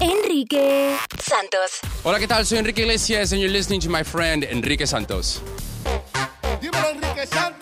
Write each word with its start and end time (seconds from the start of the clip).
Enrique 0.00 0.96
Santos. 1.22 1.80
Hola, 2.04 2.18
¿qué 2.18 2.26
tal? 2.26 2.46
Soy 2.46 2.58
Enrique 2.58 2.82
Iglesias 2.82 3.32
and 3.32 3.40
you're 3.40 3.52
listening 3.52 3.80
to 3.80 3.90
my 3.90 4.02
friend 4.02 4.44
Enrique 4.44 4.86
Santos. 4.86 5.42
Dímelo, 6.60 6.90
Enrique 6.90 7.26
Santos. 7.26 7.59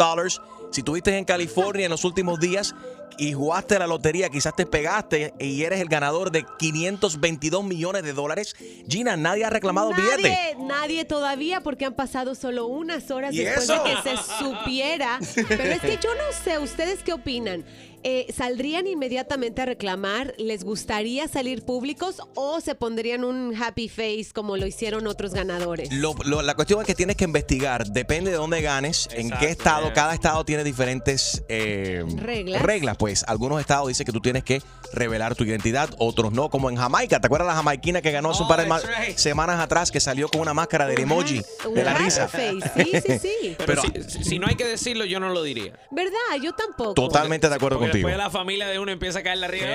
Si 0.71 0.83
tuviste 0.83 1.17
en 1.17 1.25
California 1.25 1.85
en 1.85 1.91
los 1.91 2.03
últimos 2.03 2.39
días 2.39 2.75
y 3.17 3.33
jugaste 3.33 3.77
la 3.79 3.87
lotería, 3.87 4.29
quizás 4.29 4.55
te 4.55 4.65
pegaste 4.65 5.33
y 5.39 5.63
eres 5.63 5.79
el 5.81 5.87
ganador 5.87 6.31
de 6.31 6.45
522 6.59 7.63
millones 7.63 8.03
de 8.03 8.13
dólares. 8.13 8.55
Gina, 8.87 9.15
nadie 9.17 9.45
ha 9.45 9.49
reclamado 9.49 9.91
billete. 9.93 10.29
Nadie, 10.29 10.55
nadie 10.59 11.05
todavía 11.05 11.61
porque 11.61 11.85
han 11.85 11.93
pasado 11.93 12.35
solo 12.35 12.67
unas 12.67 13.11
horas 13.11 13.33
¿Y 13.33 13.39
después 13.39 13.69
eso? 13.69 13.83
de 13.83 13.89
que 13.89 13.95
se 14.01 14.17
supiera. 14.39 15.19
Pero 15.47 15.63
es 15.63 15.81
que 15.81 15.97
yo 16.01 16.13
no 16.15 16.43
sé, 16.43 16.59
¿ustedes 16.59 17.03
qué 17.03 17.13
opinan? 17.13 17.65
Eh, 18.07 18.31
¿Saldrían 18.37 18.85
inmediatamente 18.85 19.63
a 19.63 19.65
reclamar? 19.65 20.35
¿Les 20.37 20.63
gustaría 20.63 21.27
salir 21.27 21.63
públicos 21.65 22.21
o 22.35 22.61
se 22.61 22.75
pondrían 22.75 23.23
un 23.23 23.55
happy 23.59 23.89
face 23.89 24.27
como 24.31 24.57
lo 24.57 24.67
hicieron 24.67 25.07
otros 25.07 25.33
ganadores? 25.33 25.91
Lo- 25.91 26.13
lo- 26.23 26.43
la 26.43 26.53
cuestión 26.53 26.79
es 26.81 26.85
que 26.85 26.93
tienes 26.93 27.15
que 27.15 27.23
investigar, 27.23 27.87
depende 27.87 28.29
de 28.29 28.37
dónde 28.37 28.61
ganes, 28.61 29.09
en 29.11 29.31
qué 29.31 29.49
estado, 29.49 29.91
cada 29.95 30.13
estado 30.13 30.45
tiene 30.45 30.63
diferentes 30.63 31.43
eh, 31.49 32.03
Reglas. 32.17 32.61
reglas, 32.61 32.95
pues 32.97 33.23
algunos 33.27 33.59
estados 33.59 33.87
dicen 33.87 34.05
que 34.05 34.11
tú 34.11 34.21
tienes 34.21 34.43
que 34.43 34.61
revelar 34.93 35.33
tu 35.33 35.43
identidad, 35.43 35.89
otros 35.97 36.31
no, 36.31 36.51
como 36.51 36.69
en 36.69 36.75
Jamaica, 36.75 37.19
¿te 37.19 37.25
acuerdas 37.25 37.47
la 37.47 37.55
jamaiquina 37.55 38.03
que 38.03 38.11
ganó 38.11 38.29
hace 38.29 38.43
un 38.43 38.47
par 38.47 38.61
de 38.61 38.67
ma- 38.67 38.81
semanas 39.15 39.59
atrás 39.59 39.89
que 39.89 39.99
salió 39.99 40.29
con 40.29 40.41
una 40.41 40.53
máscara 40.53 40.85
del 40.85 40.99
emoji 41.01 41.41
de 41.73 41.83
la 41.83 41.93
Un 41.95 42.05
risa? 42.05 42.25
happy 42.25 42.61
face, 42.61 42.83
Sí, 42.83 42.91
sí, 43.07 43.19
sí. 43.41 43.55
Pero, 43.65 43.81
si, 43.81 44.23
si 44.23 44.37
no 44.37 44.45
hay 44.45 44.55
que 44.55 44.65
decirlo, 44.67 45.05
yo 45.05 45.19
no 45.19 45.29
lo 45.29 45.41
diría. 45.41 45.73
¿Verdad? 45.89 46.19
Yo 46.43 46.53
tampoco. 46.53 46.93
Totalmente 46.93 47.49
de 47.49 47.55
acuerdo 47.55 47.79
Porque 47.79 47.94
contigo. 48.01 48.07
después 48.09 48.17
la 48.17 48.29
familia 48.29 48.67
de 48.67 48.79
uno 48.79 48.91
empieza 48.91 49.19
a 49.19 49.23
caer 49.23 49.37
la 49.39 49.47
arriba. 49.47 49.65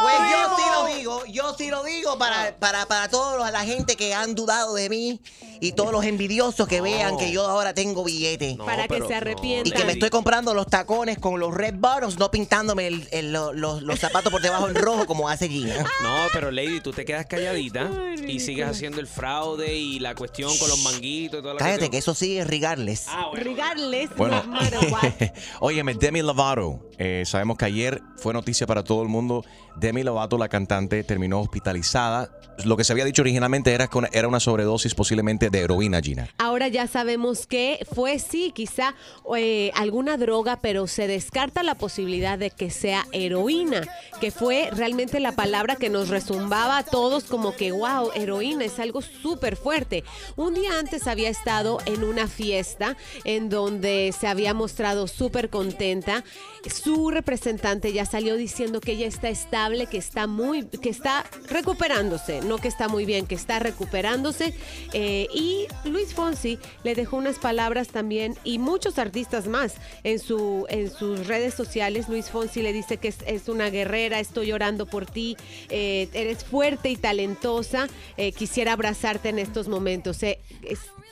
Pues 0.00 0.14
yo 0.30 0.56
sí 0.56 0.62
lo 0.72 0.86
digo, 0.96 1.26
yo 1.26 1.54
sí 1.56 1.68
lo 1.70 1.82
digo 1.84 2.18
para, 2.18 2.56
para, 2.58 2.86
para 2.86 3.08
toda 3.08 3.50
la 3.50 3.64
gente 3.64 3.96
que 3.96 4.14
han 4.14 4.34
dudado 4.34 4.74
de 4.74 4.88
mí 4.88 5.20
y 5.60 5.72
todos 5.72 5.90
los 5.90 6.04
envidiosos 6.04 6.68
que 6.68 6.80
vean 6.80 7.16
que 7.16 7.32
yo 7.32 7.44
ahora 7.48 7.74
tengo 7.74 8.04
billete. 8.04 8.56
Para 8.64 8.86
que 8.86 9.02
se 9.02 9.14
arrepientan. 9.14 9.66
Y 9.66 9.76
que 9.76 9.84
me 9.84 9.92
estoy 9.92 10.10
comprando 10.10 10.54
los 10.54 10.66
tacones 10.68 11.18
con 11.18 11.40
los 11.40 11.52
red 11.52 11.74
bottoms, 11.76 12.16
no 12.18 12.30
pintándome 12.30 12.86
el- 12.86 13.08
el- 13.10 13.32
lo- 13.32 13.52
los, 13.52 13.82
los 13.82 13.98
zapatos 13.98 14.30
por 14.30 14.40
debajo 14.40 14.68
en 14.68 14.76
rojo 14.76 15.06
como 15.06 15.28
hace 15.28 15.48
Gina. 15.48 15.74
No, 16.02 16.26
pero 16.32 16.50
Lady, 16.52 16.80
tú 16.80 16.92
te 16.92 17.04
quedas 17.04 17.26
calladita 17.26 17.90
y 18.26 18.38
sigues 18.40 18.68
haciendo 18.68 19.00
el 19.00 19.06
fraude 19.08 19.74
y 19.76 19.98
la 19.98 20.14
cuestión 20.14 20.56
con 20.58 20.68
los 20.68 20.78
manguitos 20.84 21.40
y 21.40 21.42
toda 21.42 21.54
la 21.54 21.58
Cállate, 21.58 21.78
cuestión. 21.78 21.90
que 21.90 21.98
eso 21.98 22.14
sí 22.14 22.38
es 22.38 22.46
rigarles. 22.46 23.06
Regardless, 23.34 24.14
Bueno, 24.16 24.42
no 24.44 24.52
matter 24.52 24.78
what. 24.92 25.12
óyeme, 25.60 25.94
Demi 25.94 26.22
Lovato, 26.22 26.88
eh, 26.98 27.17
sabemos 27.24 27.56
que 27.58 27.64
ayer 27.64 28.02
fue 28.16 28.32
noticia 28.32 28.66
para 28.66 28.84
todo 28.84 29.02
el 29.02 29.08
mundo. 29.08 29.44
Demi 29.76 30.02
Lovato, 30.02 30.38
la 30.38 30.48
cantante, 30.48 31.04
terminó 31.04 31.40
hospitalizada. 31.40 32.30
Lo 32.64 32.76
que 32.76 32.82
se 32.82 32.92
había 32.92 33.04
dicho 33.04 33.22
originalmente 33.22 33.72
era 33.72 33.86
que 33.86 33.98
era 34.12 34.26
una 34.26 34.40
sobredosis 34.40 34.94
posiblemente 34.94 35.48
de 35.48 35.60
heroína, 35.60 36.00
Gina. 36.00 36.28
Ahora 36.38 36.66
ya 36.66 36.88
sabemos 36.88 37.46
que 37.46 37.86
fue 37.94 38.18
sí, 38.18 38.52
quizá 38.52 38.94
eh, 39.36 39.70
alguna 39.74 40.16
droga, 40.16 40.58
pero 40.60 40.88
se 40.88 41.06
descarta 41.06 41.62
la 41.62 41.76
posibilidad 41.76 42.36
de 42.36 42.50
que 42.50 42.70
sea 42.70 43.06
heroína, 43.12 43.86
que 44.20 44.32
fue 44.32 44.70
realmente 44.72 45.20
la 45.20 45.32
palabra 45.32 45.76
que 45.76 45.88
nos 45.88 46.08
resumbaba 46.08 46.78
a 46.78 46.82
todos 46.82 47.24
como 47.24 47.54
que, 47.54 47.70
wow, 47.70 48.10
heroína 48.14 48.64
es 48.64 48.80
algo 48.80 49.02
súper 49.02 49.56
fuerte. 49.56 50.02
Un 50.34 50.54
día 50.54 50.78
antes 50.78 51.06
había 51.06 51.28
estado 51.28 51.78
en 51.86 52.02
una 52.02 52.26
fiesta 52.26 52.96
en 53.24 53.50
donde 53.50 54.12
se 54.18 54.26
había 54.26 54.52
mostrado 54.52 55.06
súper 55.06 55.48
contenta. 55.48 56.24
Su 56.66 57.10
representante 57.10 57.92
ya 57.92 58.04
salió 58.04 58.36
diciendo 58.36 58.80
que 58.80 58.92
ella 58.92 59.06
está 59.06 59.28
estable, 59.28 59.86
que 59.86 59.98
está 59.98 60.26
muy, 60.26 60.64
que 60.66 60.90
está 60.90 61.24
recuperándose, 61.48 62.40
que 62.56 62.68
está 62.68 62.88
muy 62.88 63.04
bien, 63.04 63.26
que 63.26 63.34
está 63.34 63.58
recuperándose. 63.58 64.54
Eh, 64.94 65.28
y 65.34 65.66
Luis 65.84 66.14
Fonsi 66.14 66.58
le 66.84 66.94
dejó 66.94 67.18
unas 67.18 67.38
palabras 67.38 67.88
también 67.88 68.34
y 68.44 68.58
muchos 68.58 68.98
artistas 68.98 69.46
más 69.46 69.74
en, 70.04 70.18
su, 70.18 70.64
en 70.70 70.90
sus 70.90 71.26
redes 71.26 71.52
sociales. 71.52 72.08
Luis 72.08 72.30
Fonsi 72.30 72.62
le 72.62 72.72
dice 72.72 72.96
que 72.96 73.08
es, 73.08 73.48
una 73.48 73.68
guerrera, 73.70 74.20
estoy 74.20 74.46
llorando 74.46 74.86
por 74.86 75.04
ti, 75.06 75.36
eh, 75.68 76.08
eres 76.12 76.44
fuerte 76.44 76.88
y 76.88 76.96
talentosa, 76.96 77.88
eh, 78.16 78.32
quisiera 78.32 78.72
abrazarte 78.72 79.28
en 79.28 79.38
estos 79.38 79.68
momentos. 79.68 80.22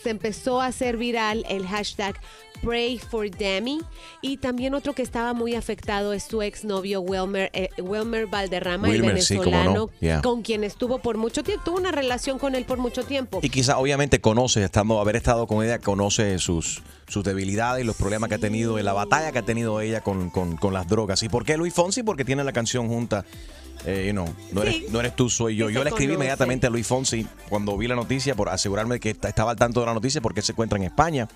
Se 0.06 0.10
empezó 0.10 0.60
a 0.60 0.66
hacer 0.66 0.96
viral 0.96 1.44
el 1.48 1.66
hashtag 1.66 2.14
Pray 2.62 2.98
for 3.00 3.28
Demi 3.28 3.80
y 4.22 4.36
también 4.36 4.72
otro 4.74 4.92
que 4.92 5.02
estaba 5.02 5.34
muy 5.34 5.56
afectado 5.56 6.12
es 6.12 6.22
su 6.22 6.42
exnovio 6.42 7.00
Wilmer, 7.00 7.50
eh, 7.52 7.70
Wilmer 7.82 8.28
Valderrama, 8.28 8.86
Wilmer, 8.88 9.16
el 9.16 9.22
sí, 9.22 9.34
cómo 9.36 9.50
no. 9.50 9.56
venezolano, 9.56 9.90
Yeah. 10.00 10.22
con 10.22 10.42
quien 10.42 10.62
estuvo 10.62 10.98
por 11.00 11.16
mucho 11.16 11.42
tiempo, 11.42 11.64
tuvo 11.64 11.78
una 11.78 11.90
relación 11.90 12.38
con 12.38 12.54
él 12.54 12.64
por 12.64 12.78
mucho 12.78 13.02
tiempo. 13.02 13.40
Y 13.42 13.50
quizá 13.50 13.78
obviamente 13.78 14.20
conoce, 14.20 14.62
estando, 14.62 15.00
haber 15.00 15.16
estado 15.16 15.48
con 15.48 15.64
ella, 15.64 15.80
conoce 15.80 16.38
sus, 16.38 16.82
sus 17.08 17.24
debilidades 17.24 17.82
y 17.82 17.86
los 17.86 17.96
problemas 17.96 18.28
que 18.28 18.36
ha 18.36 18.38
tenido, 18.38 18.78
y 18.78 18.84
la 18.84 18.92
batalla 18.92 19.32
que 19.32 19.40
ha 19.40 19.44
tenido 19.44 19.80
ella 19.80 20.02
con, 20.02 20.30
con- 20.30 20.56
con 20.56 20.72
las 20.72 20.86
drogas. 20.86 21.24
¿Y 21.24 21.28
por 21.28 21.44
qué 21.44 21.56
Luis 21.56 21.74
Fonsi? 21.74 22.04
Porque 22.04 22.24
tiene 22.24 22.44
la 22.44 22.52
canción 22.52 22.86
junta. 22.88 23.24
Eh, 23.84 24.12
no, 24.14 24.26
Sí. 24.64 24.86
no 24.90 25.00
eres 25.00 25.14
tú, 25.16 25.28
soy 25.28 25.56
yo. 25.56 25.68
Yo 25.70 25.80
se 25.80 25.84
le 25.84 25.90
escribí 25.90 26.14
inmediatamente 26.14 26.66
a 26.66 26.70
Luis 26.70 26.86
Fonsi 26.86 27.26
cuando 27.48 27.76
vi 27.76 27.86
la 27.88 27.94
noticia 27.96 28.34
por 28.34 28.48
asegurarme 28.48 28.98
que 29.00 29.10
esta- 29.10 29.28
estaba 29.28 29.50
al 29.52 29.56
tanto 29.56 29.80
de 29.80 29.86
la 29.86 29.94
noticia 29.94 30.20
porque 30.20 30.40
él 30.40 30.44
se 30.46 30.52
encuentra 30.52 30.76
en 30.78 30.84
España 30.84 31.28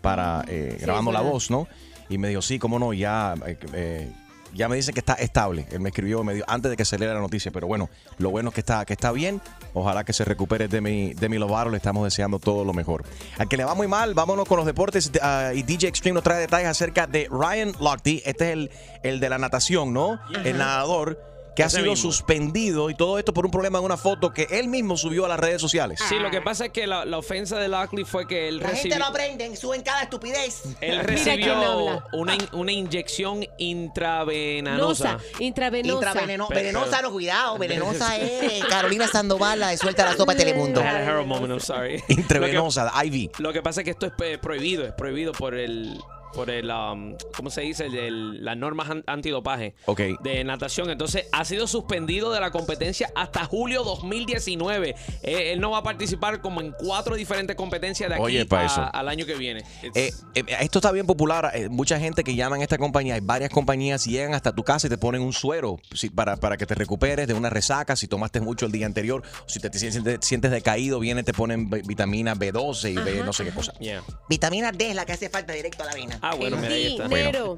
para 0.00 0.44
eh, 0.48 0.76
Sí, 0.78 0.84
grabando 0.84 1.12
la 1.12 1.20
voz, 1.20 1.50
¿no? 1.50 1.68
Y 2.08 2.18
me 2.18 2.28
dijo, 2.28 2.42
sí, 2.42 2.58
cómo 2.58 2.78
no, 2.78 2.92
ya 2.92 3.34
eh, 3.46 3.56
eh, 3.72 4.12
ya 4.54 4.68
me 4.68 4.76
dicen 4.76 4.92
que 4.92 5.00
está 5.00 5.14
estable. 5.14 5.66
Él 5.70 5.80
me 5.80 5.88
escribió 5.88 6.22
me 6.24 6.34
dio, 6.34 6.44
antes 6.46 6.70
de 6.70 6.76
que 6.76 6.84
saliera 6.84 7.14
la 7.14 7.20
noticia, 7.20 7.50
pero 7.50 7.66
bueno, 7.66 7.88
lo 8.18 8.28
bueno 8.30 8.50
es 8.50 8.54
que 8.54 8.60
está, 8.60 8.84
que 8.84 8.92
está 8.92 9.10
bien. 9.10 9.40
Ojalá 9.72 10.04
que 10.04 10.12
se 10.12 10.26
recupere 10.26 10.68
de 10.68 10.82
mi, 10.82 11.14
de 11.14 11.28
mi 11.30 11.38
Lovato. 11.38 11.70
Le 11.70 11.78
estamos 11.78 12.04
deseando 12.04 12.38
todo 12.38 12.62
lo 12.62 12.74
mejor. 12.74 13.02
Al 13.38 13.48
que 13.48 13.56
le 13.56 13.64
va 13.64 13.74
muy 13.74 13.88
mal, 13.88 14.12
vámonos 14.12 14.46
con 14.46 14.58
los 14.58 14.66
deportes. 14.66 15.10
ah, 15.22 15.52
y 15.54 15.62
DJ 15.62 15.88
Extreme 15.88 16.16
nos 16.16 16.22
trae 16.24 16.38
detalles 16.40 16.68
acerca 16.68 17.06
de 17.06 17.28
Ryan 17.30 17.72
Lochte. 17.80 18.28
Este 18.28 18.48
es 18.48 18.52
el, 18.52 18.70
el 19.04 19.20
de 19.20 19.28
la 19.30 19.38
natación, 19.38 19.94
¿no? 19.94 20.20
El 20.44 20.58
nadador 20.58 21.18
que 21.54 21.62
ha 21.62 21.66
Ese 21.66 21.78
sido 21.80 21.90
mismo. 21.90 22.10
suspendido 22.10 22.88
y 22.90 22.94
todo 22.94 23.18
esto 23.18 23.32
por 23.34 23.44
un 23.44 23.50
problema 23.50 23.78
en 23.78 23.84
una 23.84 23.96
foto 23.96 24.32
que 24.32 24.46
él 24.50 24.68
mismo 24.68 24.96
subió 24.96 25.24
a 25.26 25.28
las 25.28 25.38
redes 25.38 25.60
sociales. 25.60 26.00
Sí, 26.08 26.18
lo 26.18 26.30
que 26.30 26.40
pasa 26.40 26.66
es 26.66 26.72
que 26.72 26.86
la, 26.86 27.04
la 27.04 27.18
ofensa 27.18 27.58
de 27.58 27.68
Lockley 27.68 28.04
fue 28.04 28.26
que 28.26 28.48
él 28.48 28.58
La 28.58 28.68
gente 28.68 28.76
recibió, 28.82 28.98
no 28.98 29.06
aprende, 29.06 29.56
suben 29.56 29.82
cada 29.82 30.02
estupidez. 30.02 30.62
él 30.80 31.00
recibió 31.00 32.02
una, 32.12 32.34
in- 32.34 32.48
una 32.52 32.72
inyección 32.72 33.44
intravenosa. 33.58 34.78
Nosa, 35.14 35.18
intravenosa. 35.38 36.12
Pero- 36.14 36.48
venenosa, 36.48 37.02
no, 37.02 37.10
cuidado. 37.12 37.58
Venenosa 37.58 38.16
es 38.20 38.64
Carolina 38.66 39.06
Sandoval, 39.06 39.60
la 39.60 39.68
de 39.68 39.76
Suelta 39.76 40.04
la 40.04 40.16
Sopa 40.16 40.34
de 40.34 40.44
Telemundo. 40.44 40.80
I 40.80 40.84
had 40.84 40.96
a 40.96 41.04
heroin 41.04 41.28
moment, 41.28 41.52
I'm 41.52 41.60
sorry. 41.60 42.02
Intravenosa, 42.08 42.90
IV. 43.04 43.12
Lo 43.24 43.32
que, 43.32 43.42
lo 43.42 43.52
que 43.52 43.62
pasa 43.62 43.80
es 43.80 43.84
que 43.84 43.90
esto 43.90 44.06
es 44.06 44.12
eh, 44.22 44.38
prohibido, 44.38 44.84
es 44.84 44.92
prohibido 44.92 45.32
por 45.32 45.54
el 45.54 45.98
por 46.34 46.50
el 46.50 46.70
um, 46.70 47.16
¿cómo 47.36 47.50
se 47.50 47.60
dice? 47.62 47.86
El 47.86 48.44
las 48.44 48.56
normas 48.56 48.90
an- 48.90 49.04
antidopaje 49.06 49.74
Ok. 49.86 50.00
de 50.22 50.44
natación. 50.44 50.90
Entonces 50.90 51.26
ha 51.32 51.44
sido 51.44 51.66
suspendido 51.66 52.32
de 52.32 52.40
la 52.40 52.50
competencia 52.50 53.10
hasta 53.14 53.44
julio 53.44 53.82
2019. 53.84 54.94
Eh, 55.22 55.52
él 55.52 55.60
no 55.60 55.70
va 55.70 55.78
a 55.78 55.82
participar 55.82 56.40
como 56.40 56.60
en 56.60 56.72
cuatro 56.72 57.16
diferentes 57.16 57.56
competencias 57.56 58.08
de 58.08 58.14
aquí 58.16 58.24
Oye, 58.24 58.46
pa' 58.46 58.60
a- 58.60 58.66
eso. 58.66 58.88
al 58.92 59.08
año 59.08 59.26
que 59.26 59.34
viene. 59.34 59.64
Eh, 59.94 60.12
eh, 60.34 60.44
esto 60.60 60.78
está 60.78 60.90
bien 60.92 61.06
popular. 61.06 61.50
eh, 61.54 61.68
mucha 61.68 61.98
gente 61.98 62.24
que 62.24 62.34
llaman 62.34 62.60
a 62.60 62.62
esta 62.62 62.78
compañía, 62.78 63.14
hay 63.14 63.20
varias 63.20 63.50
compañías, 63.50 64.06
y 64.06 64.12
llegan 64.12 64.34
hasta 64.34 64.52
tu 64.54 64.62
casa 64.64 64.86
y 64.86 64.90
te 64.90 64.98
ponen 64.98 65.22
un 65.22 65.32
suero 65.32 65.78
si- 65.94 66.10
para, 66.10 66.36
para 66.36 66.56
que 66.56 66.66
te 66.66 66.74
recuperes 66.74 67.26
de 67.26 67.34
una 67.34 67.50
resaca. 67.50 67.96
Si 67.96 68.06
tomaste 68.06 68.40
mucho 68.40 68.66
el 68.66 68.72
día 68.72 68.86
anterior, 68.86 69.22
o 69.44 69.48
si 69.48 69.60
te, 69.60 69.70
te 69.70 69.78
sientes, 69.78 70.18
sientes 70.22 70.50
decaído, 70.50 70.98
vienen, 71.00 71.24
te 71.24 71.32
ponen 71.32 71.68
vi- 71.70 71.82
vitamina 71.82 72.34
B12 72.34 72.90
y 72.92 72.94
B 72.96 73.22
no 73.24 73.32
sé 73.32 73.44
qué 73.44 73.50
cosa. 73.50 73.72
yeah. 73.80 74.02
Vitamina 74.28 74.72
D 74.72 74.90
es 74.90 74.94
la 74.96 75.04
que 75.04 75.12
hace 75.12 75.28
falta 75.28 75.52
directo 75.52 75.82
a 75.82 75.86
la 75.86 75.94
vena. 75.94 76.18
Ah, 76.22 76.36
bueno, 76.36 76.56
mira, 76.56 76.72
ahí 76.74 76.86
está. 76.86 77.08
dinero. 77.08 77.56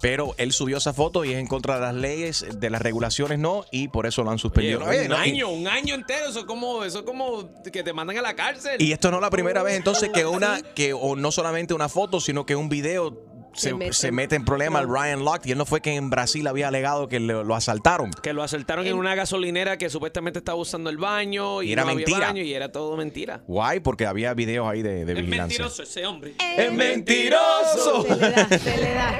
Pero 0.00 0.34
él 0.38 0.52
subió 0.52 0.76
esa 0.78 0.92
foto 0.92 1.24
y 1.24 1.32
es 1.32 1.38
en 1.38 1.46
contra 1.48 1.74
de 1.74 1.80
las 1.80 1.94
leyes, 1.94 2.46
de 2.58 2.70
las 2.70 2.80
regulaciones, 2.80 3.38
no, 3.40 3.64
y 3.72 3.88
por 3.88 4.06
eso 4.06 4.22
lo 4.22 4.30
han 4.30 4.38
suspendido. 4.38 4.84
Oye, 4.84 5.02
un 5.02 5.08
no, 5.08 5.16
y- 5.16 5.30
año, 5.30 5.48
un 5.50 5.66
año 5.66 5.94
entero, 5.96 6.28
eso 6.28 6.38
es 6.40 6.44
como, 6.44 6.84
eso 6.84 7.00
es 7.00 7.04
como 7.04 7.50
que 7.72 7.82
te 7.82 7.92
mandan 7.92 8.16
a 8.18 8.22
la 8.22 8.34
cárcel. 8.34 8.80
Y 8.80 8.92
esto 8.92 9.10
no 9.10 9.16
es 9.16 9.22
la 9.22 9.30
primera 9.30 9.62
vez 9.64 9.74
entonces 9.76 10.10
que 10.10 10.24
una, 10.26 10.62
que 10.74 10.92
o 10.92 11.16
no 11.16 11.32
solamente 11.32 11.74
una 11.74 11.88
foto, 11.88 12.20
sino 12.20 12.46
que 12.46 12.54
un 12.56 12.68
video 12.68 13.20
se, 13.54 13.68
Se 13.70 13.74
mete- 13.74 13.92
se 13.92 14.12
mete 14.12 14.36
en 14.36 14.44
problema 14.44 14.78
al 14.80 14.88
Ryan 14.88 15.24
Lochte. 15.24 15.48
Y 15.48 15.52
él 15.52 15.58
no 15.58 15.66
fue 15.66 15.80
que 15.80 15.94
en 15.94 16.10
Brasil 16.10 16.46
había 16.46 16.68
alegado 16.68 17.08
que 17.08 17.20
lo, 17.20 17.44
lo 17.44 17.54
asaltaron. 17.54 18.10
que 18.22 18.32
lo 18.32 18.42
asaltaron 18.42 18.86
en 18.86 18.94
una 18.94 19.14
gasolinera 19.14 19.78
que 19.78 19.88
supuestamente 19.90 20.38
estaba 20.40 20.58
usando 20.58 20.90
el 20.90 20.98
baño 20.98 21.62
y, 21.62 21.68
Y 21.68 21.72
era 21.72 21.84
no 21.84 21.90
había 21.90 22.04
mentira. 22.06 22.26
baño 22.28 22.42
y 22.42 22.52
era 22.54 22.70
todo 22.72 22.96
mentira. 22.96 23.42
Guay, 23.46 23.80
porque 23.80 24.06
había 24.06 24.34
videos 24.34 24.68
ahí 24.68 24.82
de, 24.82 25.04
de 25.04 25.12
Es 25.12 25.18
vigilancia. 25.18 25.58
mentiroso 25.64 25.82
ese 25.82 26.06
hombre. 26.06 26.34
¡Es 26.56 26.72
mentiroso! 26.72 28.02
Se 28.04 28.16
le 28.16 28.30
da, 28.30 28.48
se 28.58 28.76
le 28.76 28.94
da. 28.94 29.14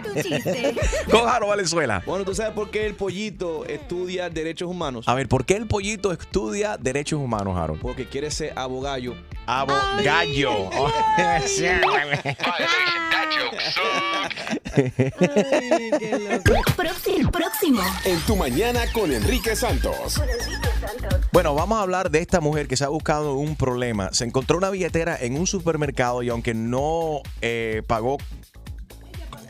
Tu 0.00 0.14
chiste. 0.22 0.74
Valenzuela. 1.46 2.02
Bueno, 2.06 2.24
¿tú 2.24 2.34
sabes 2.34 2.52
por 2.52 2.70
qué 2.70 2.86
el 2.86 2.94
pollito 2.94 3.64
estudia 3.66 4.30
derechos 4.30 4.68
humanos? 4.70 5.06
A 5.08 5.14
ver, 5.14 5.28
¿por 5.28 5.44
qué 5.44 5.54
el 5.56 5.66
pollito 5.66 6.10
estudia 6.12 6.76
derechos 6.78 7.20
humanos, 7.20 7.56
Harold? 7.58 7.80
Porque 7.82 8.06
quiere 8.06 8.30
ser 8.30 8.52
abogado. 8.56 9.14
Abogallo. 9.46 10.70
Próximo. 16.76 17.30
Próximo. 17.30 17.82
En 18.04 18.20
tu 18.20 18.36
mañana 18.36 18.80
con 18.92 19.12
Enrique 19.12 19.54
Santos. 19.56 20.20
Bueno, 21.32 21.54
vamos 21.54 21.78
a 21.78 21.82
hablar 21.82 22.10
de 22.10 22.20
esta 22.20 22.40
mujer 22.40 22.66
que 22.68 22.76
se 22.76 22.84
ha 22.84 22.88
buscado 22.88 23.34
un 23.34 23.56
problema. 23.56 24.10
Se 24.12 24.24
encontró 24.24 24.58
una 24.58 24.70
billetera 24.70 25.16
en 25.20 25.36
un 25.38 25.46
supermercado 25.46 26.22
y 26.22 26.28
aunque 26.28 26.54
no 26.54 27.20
eh, 27.40 27.82
pagó, 27.86 28.18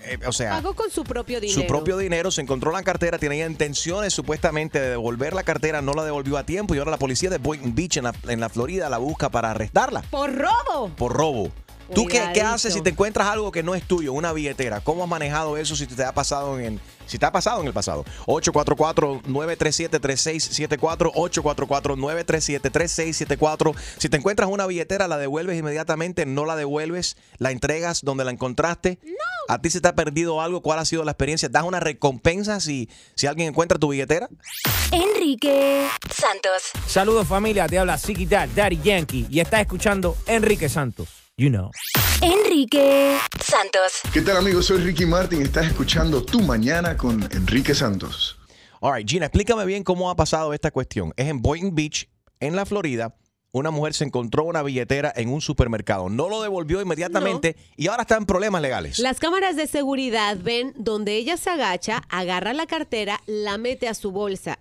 eh, 0.05 0.19
o 0.27 0.33
sea, 0.33 0.50
Pagó 0.53 0.75
con 0.75 0.91
su 0.91 1.05
propio 1.05 1.41
dinero. 1.41 1.61
su 1.61 1.67
propio 1.67 1.97
dinero, 1.97 2.31
se 2.31 2.41
encontró 2.43 2.73
la 2.73 2.83
cartera, 2.83 3.19
tenía 3.19 3.47
intenciones 3.47 4.12
supuestamente 4.12 4.81
de 4.81 4.91
devolver 4.91 5.33
la 5.35 5.43
cartera, 5.44 5.81
no 5.83 5.93
la 5.94 6.05
devolvió 6.05 6.37
a 6.37 6.44
tiempo 6.44 6.75
y 6.75 6.79
ahora 6.79 6.91
la 6.91 6.99
policía 6.99 7.31
de 7.31 7.38
Boynton 7.38 7.75
Beach 7.75 7.97
en 7.99 8.05
la, 8.05 8.15
en 8.29 8.41
la 8.41 8.49
Florida 8.49 8.88
la 8.88 8.99
busca 8.99 9.29
para 9.31 9.53
arrestarla 9.53 10.03
Por 10.11 10.35
robo. 10.37 10.88
por 10.97 11.12
robo. 11.12 11.50
¿Tú 11.94 12.06
qué, 12.06 12.22
qué 12.32 12.40
haces 12.42 12.75
si 12.75 12.81
te 12.81 12.90
encuentras 12.90 13.28
algo 13.28 13.52
que 13.52 13.62
no 13.62 13.75
es 13.75 13.84
tuyo, 13.84 14.12
una 14.12 14.32
billetera? 14.32 14.81
¿Cómo 14.81 15.04
has 15.04 15.08
manejado 15.08 15.56
eso 15.56 15.76
si 15.76 15.87
te 15.87 16.04
ha 16.04 16.12
pasado 16.12 16.58
en 16.58 16.81
si 17.06 17.19
te 17.19 17.26
ha 17.26 17.32
pasado 17.32 17.60
en 17.60 17.66
el 17.66 17.72
pasado? 17.72 18.04
844-937-3674, 18.26 21.12
844-937-3674. 21.12 23.75
Si 23.98 24.08
te 24.08 24.16
encuentras 24.16 24.48
una 24.48 24.64
billetera, 24.66 25.08
la 25.08 25.19
devuelves 25.19 25.58
inmediatamente, 25.58 26.25
no 26.25 26.44
la 26.44 26.54
devuelves, 26.54 27.16
la 27.38 27.50
entregas 27.50 28.02
donde 28.02 28.25
la 28.25 28.31
encontraste. 28.31 29.00
¿A 29.48 29.60
ti 29.60 29.70
se 29.70 29.81
te 29.81 29.88
ha 29.88 29.96
perdido 29.96 30.40
algo? 30.40 30.62
¿Cuál 30.62 30.78
ha 30.78 30.84
sido 30.84 31.02
la 31.02 31.10
experiencia? 31.10 31.48
¿Das 31.48 31.64
una 31.64 31.81
recompensa 31.81 32.60
si, 32.60 32.88
si 33.16 33.26
alguien 33.26 33.48
encuentra 33.48 33.76
tu 33.78 33.88
billetera? 33.88 34.28
Enrique 34.92 35.88
Santos. 36.14 36.70
Saludos 36.87 37.26
familia, 37.26 37.66
te 37.66 37.76
habla 37.78 37.98
Siki 37.98 38.26
Dad, 38.26 38.48
Daddy 38.54 38.78
Yankee 38.82 39.26
y 39.28 39.40
estás 39.40 39.62
escuchando 39.62 40.16
Enrique 40.26 40.69
Santos. 40.69 41.19
You 41.40 41.48
know. 41.48 41.70
Enrique 42.20 43.16
Santos. 43.42 44.02
¿Qué 44.12 44.20
tal 44.20 44.37
amigos? 44.37 44.66
Soy 44.66 44.76
Ricky 44.82 45.06
Martin. 45.06 45.40
Estás 45.40 45.69
escuchando 45.69 46.22
Tu 46.22 46.38
Mañana 46.42 46.98
con 46.98 47.26
Enrique 47.32 47.75
Santos. 47.75 48.37
All 48.81 48.94
right, 48.94 49.08
Gina, 49.08 49.25
explícame 49.25 49.64
bien 49.64 49.82
cómo 49.82 50.10
ha 50.10 50.16
pasado 50.16 50.52
esta 50.52 50.70
cuestión. 50.70 51.14
Es 51.16 51.28
en 51.28 51.40
Boynton 51.40 51.75
Beach, 51.75 52.10
en 52.40 52.56
la 52.56 52.66
Florida. 52.66 53.16
Una 53.52 53.70
mujer 53.70 53.94
se 53.94 54.04
encontró 54.04 54.44
una 54.44 54.62
billetera 54.62 55.14
en 55.16 55.31
un 55.31 55.40
supermercado. 55.40 56.10
No 56.10 56.28
lo 56.28 56.42
devolvió 56.42 56.82
inmediatamente 56.82 57.56
y 57.75 57.87
ahora 57.87 58.02
está 58.02 58.19
en 58.19 58.26
problemas 58.26 58.60
legales. 58.60 58.98
Las 58.98 59.19
cámaras 59.19 59.56
de 59.56 59.66
seguridad 59.66 60.37
ven 60.38 60.75
donde 60.76 61.16
ella 61.16 61.38
se 61.38 61.48
agacha, 61.48 62.02
agarra 62.10 62.52
la 62.52 62.66
cartera, 62.66 63.19
la 63.25 63.56
mete 63.56 63.88
a 63.88 63.94
su 63.94 64.12
bolsa, 64.12 64.58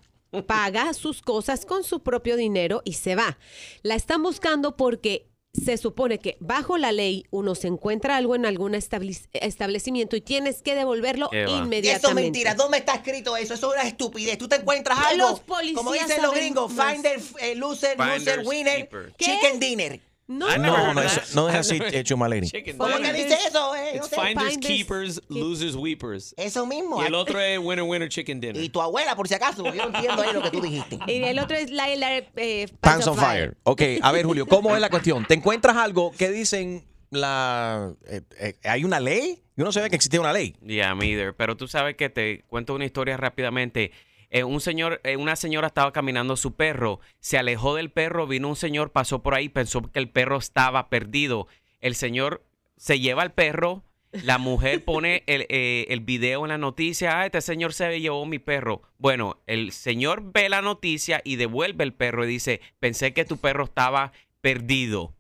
paga 0.48 0.94
sus 0.94 1.22
cosas 1.22 1.66
con 1.66 1.84
su 1.84 2.04
propio 2.04 2.38
dinero 2.38 2.82
y 2.86 2.94
se 2.94 3.16
va. 3.16 3.38
La 3.84 3.96
están 3.96 4.24
buscando 4.24 4.78
porque 4.78 5.29
se 5.54 5.78
supone 5.78 6.20
que 6.20 6.38
bajo 6.40 6.78
la 6.78 6.92
ley 6.92 7.26
uno 7.32 7.56
se 7.56 7.68
encuentra 7.68 8.18
algo 8.18 8.36
en 8.36 8.46
algún 8.46 8.74
establec- 8.74 9.28
establecimiento 9.34 10.16
y 10.16 10.22
tienes 10.22 10.62
que 10.62 10.76
devolverlo 10.76 11.30
inmediatamente. 11.32 11.90
eso 11.92 12.10
es 12.10 12.16
mentira. 12.16 12.54
¿Dónde 12.54 12.78
está 12.78 12.96
escrito 12.96 13.36
eso? 13.36 13.54
Eso 13.56 13.72
es 13.72 13.74
una 13.80 13.88
estupidez. 13.88 14.38
Tú 14.38 14.48
te 14.48 14.58
encuentras 14.58 14.98
algo. 15.00 15.30
Los 15.30 15.40
policías 15.40 15.78
como 15.78 15.92
dicen 15.94 16.22
los 16.22 16.34
gringos, 16.34 16.72
finder, 16.72 17.20
eh, 17.42 17.56
loser, 17.56 17.98
Finders 17.98 18.26
loser, 18.26 18.48
winner, 18.48 18.78
keeper. 18.90 19.14
¿Qué? 19.18 19.26
chicken 19.26 19.60
dinner. 19.60 20.00
No, 20.32 20.46
never 20.48 20.60
No, 20.62 20.94
no, 20.94 21.02
of 21.02 21.06
eso- 21.08 21.22
no 21.36 21.50
es 21.50 21.56
así, 21.56 21.80
never- 21.80 21.96
hecho 21.96 22.16
Maleni. 22.16 22.48
Chicken 22.52 22.78
¿Cómo 22.78 22.96
que 22.98 23.14
dice 23.14 23.36
eso? 23.48 23.76
Eh? 23.76 23.94
No 23.98 24.04
sé. 24.06 24.16
finders, 24.16 24.50
Finders, 24.54 24.58
keepers, 24.68 25.22
keep- 25.22 25.30
losers, 25.42 25.76
weepers. 25.76 26.36
Eso 26.38 26.68
mismo. 26.68 27.02
Y 27.04 27.08
el 27.08 27.16
otro 27.16 27.40
es 27.40 27.58
winner, 27.58 27.82
winner, 27.84 28.10
chicken 28.10 28.40
dinner. 28.40 28.62
Y 28.64 28.70
tu 28.70 28.80
abuela, 28.80 29.16
por 29.16 29.28
si 29.28 29.34
acaso, 29.34 29.64
porque 29.64 29.80
yo 29.80 29.90
no 29.90 29.96
entiendo 29.98 30.22
ahí 30.22 30.32
lo 30.32 30.44
que 30.44 30.52
tú 30.52 30.62
dijiste. 30.62 31.00
Y 31.08 31.24
el 31.24 31.40
otro 31.40 31.58
es 31.58 31.72
la, 31.72 31.88
la, 31.96 32.18
eh, 32.18 32.68
Pants 32.80 33.08
on 33.08 33.18
fire. 33.18 33.58
Ok, 33.64 33.82
a 34.02 34.12
ver, 34.12 34.24
Julio, 34.26 34.46
¿cómo 34.46 34.76
es 34.76 34.80
la 34.82 34.90
cuestión? 34.92 35.26
¿Te 35.26 35.34
encuentras 35.34 35.76
algo 35.76 36.12
que 36.12 36.30
dicen 36.30 36.86
la. 37.10 37.94
eh, 38.08 38.22
eh, 38.40 38.56
¿Hay 38.66 38.84
una 38.84 39.00
ley? 39.00 39.42
Yo 39.58 39.66
no 39.66 39.72
sabía 39.72 39.90
que 39.90 39.96
existía 39.96 40.22
una 40.22 40.32
ley. 40.32 40.56
Yeah, 40.64 40.94
me 40.96 41.08
either. 41.08 41.36
Pero 41.36 41.58
tú 41.58 41.68
sabes 41.68 41.96
que 41.96 42.10
te 42.10 42.44
cuento 42.48 42.76
una 42.76 42.86
historia 42.86 43.18
rápidamente. 43.18 43.92
Eh, 44.30 44.44
un 44.44 44.62
señor, 44.62 45.02
eh, 45.04 45.18
una 45.18 45.36
señora 45.36 45.68
estaba 45.68 45.92
caminando 45.92 46.38
su 46.38 46.56
perro, 46.56 47.00
se 47.20 47.38
alejó 47.38 47.76
del 47.76 47.92
perro, 47.92 48.28
vino 48.28 48.48
un 48.48 48.56
señor, 48.56 48.92
pasó 48.92 49.24
por 49.24 49.34
ahí, 49.34 49.50
pensó 49.50 49.82
que 49.82 50.00
el 50.00 50.10
perro 50.10 50.38
estaba 50.38 50.90
perdido. 50.90 51.48
El 51.80 51.96
señor 51.96 52.44
se 52.78 53.00
lleva 53.00 53.24
al 53.24 53.34
perro, 53.34 53.84
la 54.12 54.38
mujer 54.38 54.84
pone 54.86 55.24
el, 55.26 55.48
eh, 55.50 55.88
el 55.90 56.02
video 56.02 56.46
en 56.46 56.50
la 56.50 56.58
noticia, 56.58 57.20
ah, 57.20 57.26
este 57.26 57.42
señor 57.42 57.74
se 57.74 58.00
llevó 58.00 58.26
mi 58.26 58.40
perro. 58.40 58.84
Bueno, 58.98 59.42
el 59.48 59.72
señor 59.72 60.32
ve 60.32 60.50
la 60.50 60.62
noticia 60.62 61.22
y 61.24 61.36
devuelve 61.36 61.84
el 61.84 61.94
perro 61.94 62.26
y 62.26 62.28
dice, 62.28 62.62
pensé 62.80 63.14
que 63.14 63.26
tu 63.26 63.38
perro 63.38 63.64
estaba 63.64 64.12
perdido. 64.42 65.16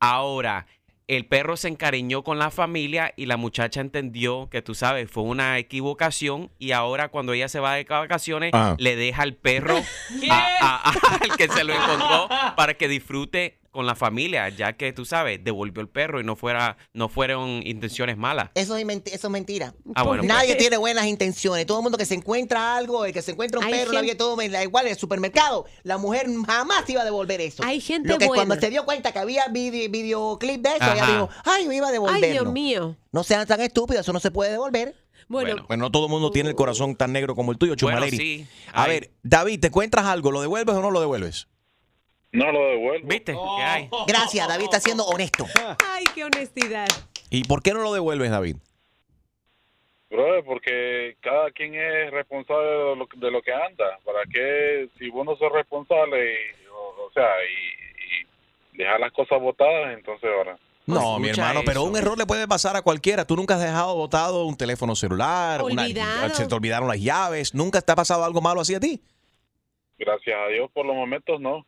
Ahora, 0.00 0.66
el 1.06 1.26
perro 1.26 1.56
se 1.58 1.68
encariñó 1.68 2.24
con 2.24 2.38
la 2.38 2.50
familia 2.50 3.12
y 3.16 3.26
la 3.26 3.36
muchacha 3.36 3.80
entendió 3.82 4.48
que 4.50 4.62
tú 4.62 4.74
sabes, 4.74 5.10
fue 5.10 5.24
una 5.24 5.58
equivocación 5.58 6.50
y 6.58 6.72
ahora 6.72 7.08
cuando 7.08 7.32
ella 7.34 7.48
se 7.48 7.60
va 7.60 7.74
de 7.74 7.84
vacaciones 7.84 8.52
Ajá. 8.54 8.76
le 8.78 8.96
deja 8.96 9.22
el 9.22 9.34
perro 9.36 9.76
a- 10.30 10.56
a- 10.60 10.90
a- 10.90 11.16
al 11.20 11.36
que 11.36 11.48
se 11.48 11.62
lo 11.64 11.74
encontró 11.74 12.28
para 12.56 12.74
que 12.74 12.88
disfrute 12.88 13.58
con 13.74 13.84
la 13.86 13.94
familia, 13.94 14.48
ya 14.48 14.72
que 14.74 14.92
tú 14.94 15.04
sabes, 15.04 15.42
devolvió 15.44 15.82
el 15.82 15.88
perro 15.88 16.20
y 16.20 16.24
no 16.24 16.36
fuera, 16.36 16.78
no 16.94 17.08
fueron 17.10 17.60
intenciones 17.66 18.16
malas. 18.16 18.50
Eso 18.54 18.76
es, 18.76 18.86
menti- 18.86 19.12
eso 19.12 19.26
es 19.26 19.30
mentira. 19.30 19.74
Ah, 19.94 20.04
bueno, 20.04 20.22
pues. 20.22 20.28
Nadie 20.32 20.54
tiene 20.54 20.76
buenas 20.78 21.04
intenciones. 21.06 21.66
Todo 21.66 21.78
el 21.78 21.82
mundo 21.82 21.98
que 21.98 22.06
se 22.06 22.14
encuentra 22.14 22.76
algo, 22.76 23.04
el 23.04 23.12
que 23.12 23.20
se 23.20 23.32
encuentra 23.32 23.58
un 23.58 23.66
Hay 23.66 23.72
perro, 23.72 23.92
la 23.92 23.98
gente- 23.98 24.12
vida 24.12 24.16
todo 24.16 24.36
me 24.36 24.48
da 24.48 24.62
igual 24.62 24.86
en 24.86 24.92
el 24.92 24.98
supermercado, 24.98 25.66
la 25.82 25.98
mujer 25.98 26.28
jamás 26.46 26.88
iba 26.88 27.02
a 27.02 27.04
devolver 27.04 27.40
eso. 27.40 27.62
Hay 27.64 27.80
gente 27.80 28.08
Lo 28.08 28.18
que 28.18 28.26
buena. 28.28 28.44
cuando 28.46 28.64
se 28.64 28.70
dio 28.70 28.84
cuenta 28.84 29.12
que 29.12 29.18
había 29.18 29.48
vide- 29.48 29.88
videoclip 29.88 30.62
de 30.62 30.68
eso, 30.70 30.92
ella 30.92 31.02
Ajá. 31.02 31.12
dijo, 31.12 31.28
ay, 31.44 31.66
me 31.68 31.76
iba 31.76 31.88
a 31.88 31.92
devolverlo. 31.92 32.24
Ay, 32.26 32.32
Dios 32.32 32.52
mío. 32.52 32.96
No 33.12 33.24
sean 33.24 33.46
tan 33.46 33.60
estúpidos, 33.60 34.02
eso 34.02 34.12
no 34.12 34.20
se 34.20 34.30
puede 34.30 34.52
devolver. 34.52 34.94
Bueno, 35.26 35.64
Bueno, 35.66 35.84
no 35.84 35.90
todo 35.90 36.04
el 36.06 36.10
mundo 36.10 36.30
tiene 36.30 36.50
el 36.50 36.54
corazón 36.54 36.96
tan 36.96 37.12
negro 37.12 37.34
como 37.34 37.50
el 37.50 37.58
tuyo, 37.58 37.74
Bueno, 37.80 37.96
Chumaleri. 37.98 38.16
sí. 38.16 38.46
A 38.72 38.86
ver, 38.86 39.10
David, 39.22 39.58
¿te 39.58 39.66
encuentras 39.68 40.04
algo? 40.06 40.30
¿Lo 40.30 40.40
devuelves 40.42 40.76
o 40.76 40.82
no 40.82 40.90
lo 40.90 41.00
devuelves? 41.00 41.48
No 42.34 42.50
lo 42.50 42.66
devuelvo. 42.66 43.06
¿Viste? 43.08 43.32
¿Qué 43.32 43.62
hay? 43.62 43.88
Gracias, 44.08 44.48
David 44.48 44.64
está 44.64 44.80
siendo 44.80 45.04
honesto. 45.06 45.46
ay, 45.88 46.04
qué 46.14 46.24
honestidad. 46.24 46.88
¿Y 47.30 47.44
por 47.44 47.62
qué 47.62 47.72
no 47.72 47.80
lo 47.80 47.92
devuelves, 47.94 48.28
David? 48.30 48.56
Brother, 50.10 50.44
porque 50.44 51.16
cada 51.20 51.50
quien 51.52 51.74
es 51.74 52.10
responsable 52.10 52.66
de 52.68 52.96
lo, 52.96 53.08
de 53.16 53.30
lo 53.30 53.40
que 53.40 53.52
anda. 53.52 53.98
¿Para 54.04 54.20
qué? 54.32 54.88
Si 54.98 55.08
vos 55.10 55.24
no 55.24 55.36
sos 55.36 55.50
responsable, 55.52 56.24
y, 56.34 56.66
o, 56.66 57.06
o 57.06 57.12
sea, 57.12 57.24
y, 57.44 58.74
y 58.74 58.78
dejar 58.78 58.98
las 59.00 59.12
cosas 59.12 59.40
botadas, 59.40 59.94
entonces 59.94 60.28
ahora. 60.36 60.58
No, 60.86 61.18
mi 61.18 61.28
escucha 61.28 61.48
hermano, 61.48 61.62
pero 61.64 61.82
un 61.84 61.96
error 61.96 62.18
le 62.18 62.26
puede 62.26 62.46
pasar 62.46 62.76
a 62.76 62.82
cualquiera. 62.82 63.24
Tú 63.24 63.36
nunca 63.36 63.54
has 63.54 63.60
dejado 63.62 63.94
botado 63.94 64.44
un 64.44 64.56
teléfono 64.56 64.94
celular, 64.96 65.62
una- 65.62 65.86
se 66.34 66.46
te 66.46 66.54
olvidaron 66.54 66.88
las 66.88 67.00
llaves, 67.00 67.54
nunca 67.54 67.80
te 67.80 67.90
ha 67.92 67.96
pasado 67.96 68.24
algo 68.24 68.40
malo 68.40 68.60
así 68.60 68.74
a 68.74 68.80
ti. 68.80 69.00
Gracias 69.98 70.36
a 70.36 70.48
Dios, 70.48 70.68
por 70.72 70.84
los 70.84 70.94
momentos 70.94 71.40
no. 71.40 71.64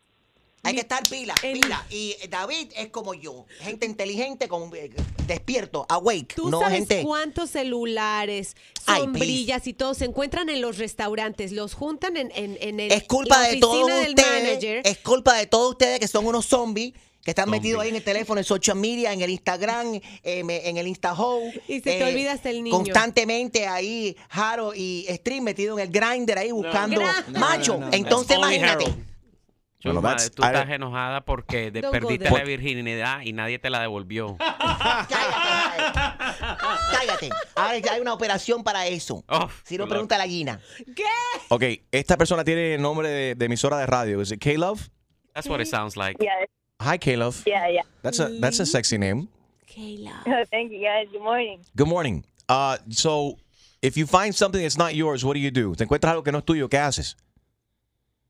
Hay 0.66 0.74
que 0.74 0.80
estar 0.80 1.02
pila, 1.08 1.34
El- 1.42 1.60
pila. 1.60 1.84
Y 1.90 2.14
David 2.28 2.72
es 2.76 2.88
como 2.88 3.14
yo, 3.14 3.46
gente 3.60 3.86
inteligente, 3.86 4.48
con, 4.48 4.70
eh, 4.74 4.90
despierto, 5.26 5.86
awake. 5.88 6.34
¿Tú 6.34 6.50
no 6.50 6.60
sabes 6.60 6.78
gente. 6.80 7.02
cuántos 7.02 7.50
celulares, 7.50 8.56
Ay, 8.86 9.02
sombrillas 9.02 9.66
y 9.66 9.72
todo 9.74 9.94
se 9.94 10.04
encuentran 10.04 10.48
en 10.48 10.60
los 10.60 10.78
restaurantes? 10.78 11.52
Los 11.52 11.74
juntan 11.74 12.16
en, 12.16 12.32
en, 12.34 12.56
en 12.60 12.80
el, 12.80 12.92
Es 12.92 13.04
culpa 13.04 13.40
la 13.42 13.48
de 13.48 13.56
todos 13.58 13.90
ustedes. 14.08 14.82
Es 14.84 14.98
culpa 14.98 15.34
de 15.36 15.46
todos 15.46 15.70
ustedes 15.70 16.00
que 16.00 16.08
son 16.08 16.26
unos 16.26 16.46
zombies 16.46 16.92
que 17.24 17.32
están 17.32 17.50
metidos 17.50 17.82
ahí 17.82 17.88
en 17.88 17.96
el 17.96 18.04
teléfono, 18.04 18.38
en 18.40 18.44
social 18.44 18.76
media, 18.76 19.12
en 19.12 19.20
el 19.20 19.30
Instagram, 19.30 20.00
eh, 20.22 20.44
me- 20.44 20.68
en 20.68 20.76
el 20.76 20.86
InstaHo. 20.86 21.40
Y 21.66 21.74
se 21.80 21.80
te 21.80 22.04
olvida 22.04 22.30
hasta 22.32 22.50
el 22.50 22.62
niño. 22.62 22.76
Constantemente 22.76 23.66
ahí, 23.66 24.16
Jaro 24.28 24.72
y 24.74 25.06
Stream 25.10 25.42
metido 25.42 25.76
en 25.76 25.86
el 25.86 25.92
grinder 25.92 26.38
ahí 26.38 26.52
buscando 26.52 27.00
No, 27.00 27.38
macho. 27.40 27.72
no, 27.74 27.80
no, 27.80 27.86
no. 27.86 27.92
Entonces, 27.92 28.36
imagínate. 28.36 28.84
Harold. 28.84 29.04
Bueno, 29.84 30.00
Chuma, 30.00 30.10
that's- 30.16 30.30
tú 30.34 30.42
I- 30.42 30.46
estás 30.46 30.70
enojada 30.70 31.20
porque 31.24 31.70
de- 31.70 31.82
perdiste 31.82 32.30
la 32.30 32.44
virginidad 32.44 33.20
y 33.22 33.32
nadie 33.32 33.58
te 33.58 33.70
la 33.70 33.80
devolvió. 33.80 34.36
Cállate, 35.08 36.26
cállate. 36.92 37.30
Ahora 37.54 37.78
ya 37.78 37.92
hay 37.92 38.00
una 38.00 38.12
operación 38.14 38.64
para 38.64 38.86
eso. 38.86 39.22
Oh, 39.28 39.48
Si 39.64 39.76
no, 39.78 39.86
pregunta 39.88 40.14
a 40.16 40.18
la 40.18 40.26
Gina. 40.26 40.60
¿Qué? 40.94 41.04
Ok, 41.48 41.62
esta 41.92 42.16
persona 42.16 42.44
tiene 42.44 42.74
el 42.74 42.82
nombre 42.82 43.08
de, 43.08 43.34
de 43.34 43.44
emisora 43.44 43.78
de 43.78 43.86
radio. 43.86 44.20
¿Es 44.20 44.34
K-Love? 44.38 44.88
That's 45.34 45.48
what 45.48 45.60
it 45.60 45.66
sounds 45.68 45.96
like. 45.96 46.16
Yeah, 46.22 46.32
Hi, 46.80 46.98
K-Love. 46.98 47.42
yeah, 47.46 47.68
yeah. 47.70 47.82
That's 48.02 48.20
a, 48.20 48.30
that's 48.40 48.60
a 48.60 48.66
sexy 48.66 48.98
name. 48.98 49.28
Kayla. 49.66 50.22
Thank 50.50 50.72
you, 50.72 50.80
guys. 50.80 51.08
Good 51.12 51.22
morning. 51.22 51.60
Good 51.76 51.88
morning. 51.88 52.24
Uh, 52.48 52.78
so, 52.90 53.36
if 53.82 53.96
you 53.96 54.06
find 54.06 54.34
something 54.34 54.62
that's 54.62 54.78
not 54.78 54.94
yours, 54.94 55.24
what 55.24 55.34
do 55.34 55.40
you 55.40 55.50
do? 55.50 55.74
¿Te 55.74 55.84
encuentras 55.84 56.12
algo 56.12 56.22
que 56.22 56.32
no 56.32 56.38
es 56.38 56.44
tuyo? 56.44 56.68
¿Qué 56.68 56.78
haces? 56.78 57.16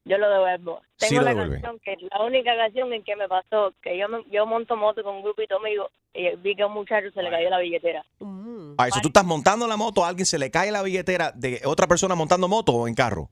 Yo 0.09 0.19
lo 0.19 0.31
devuelvo. 0.31 0.81
Sí 0.99 1.09
Tengo 1.09 1.21
lo 1.21 1.25
la 1.25 1.31
devuelve. 1.31 1.61
canción 1.61 1.81
que 1.85 1.97
la 2.11 2.25
única 2.25 2.57
canción 2.57 2.93
en 2.93 3.03
que 3.03 3.17
me 3.17 3.29
pasó 3.29 3.73
que 3.83 3.99
yo 3.99 4.09
me- 4.09 4.25
yo 4.31 4.47
monto 4.47 4.77
moto 4.77 5.03
con 5.03 5.17
un 5.17 5.23
grupito 5.23 5.57
amigo 5.57 5.91
y 6.15 6.35
vi 6.37 6.55
que 6.55 6.63
a 6.63 6.67
un 6.69 6.75
muchacho 6.75 7.11
se 7.13 7.23
le 7.23 7.29
cayó 7.31 7.51
la 7.51 7.59
billetera. 7.59 8.05
Mm. 8.21 8.75
Ah, 8.79 8.87
eso 8.89 9.01
tú 9.03 9.09
estás 9.09 9.25
montando 9.25 9.67
la 9.67 9.77
moto, 9.77 10.05
a 10.05 10.09
alguien 10.09 10.25
se 10.25 10.39
le 10.39 10.51
cae 10.51 10.71
la 10.71 10.83
billetera 10.83 11.33
de 11.35 11.61
otra 11.65 11.87
persona 11.89 12.15
montando 12.15 12.47
moto 12.49 12.73
o 12.73 12.87
en 12.89 12.95
carro. 12.95 13.31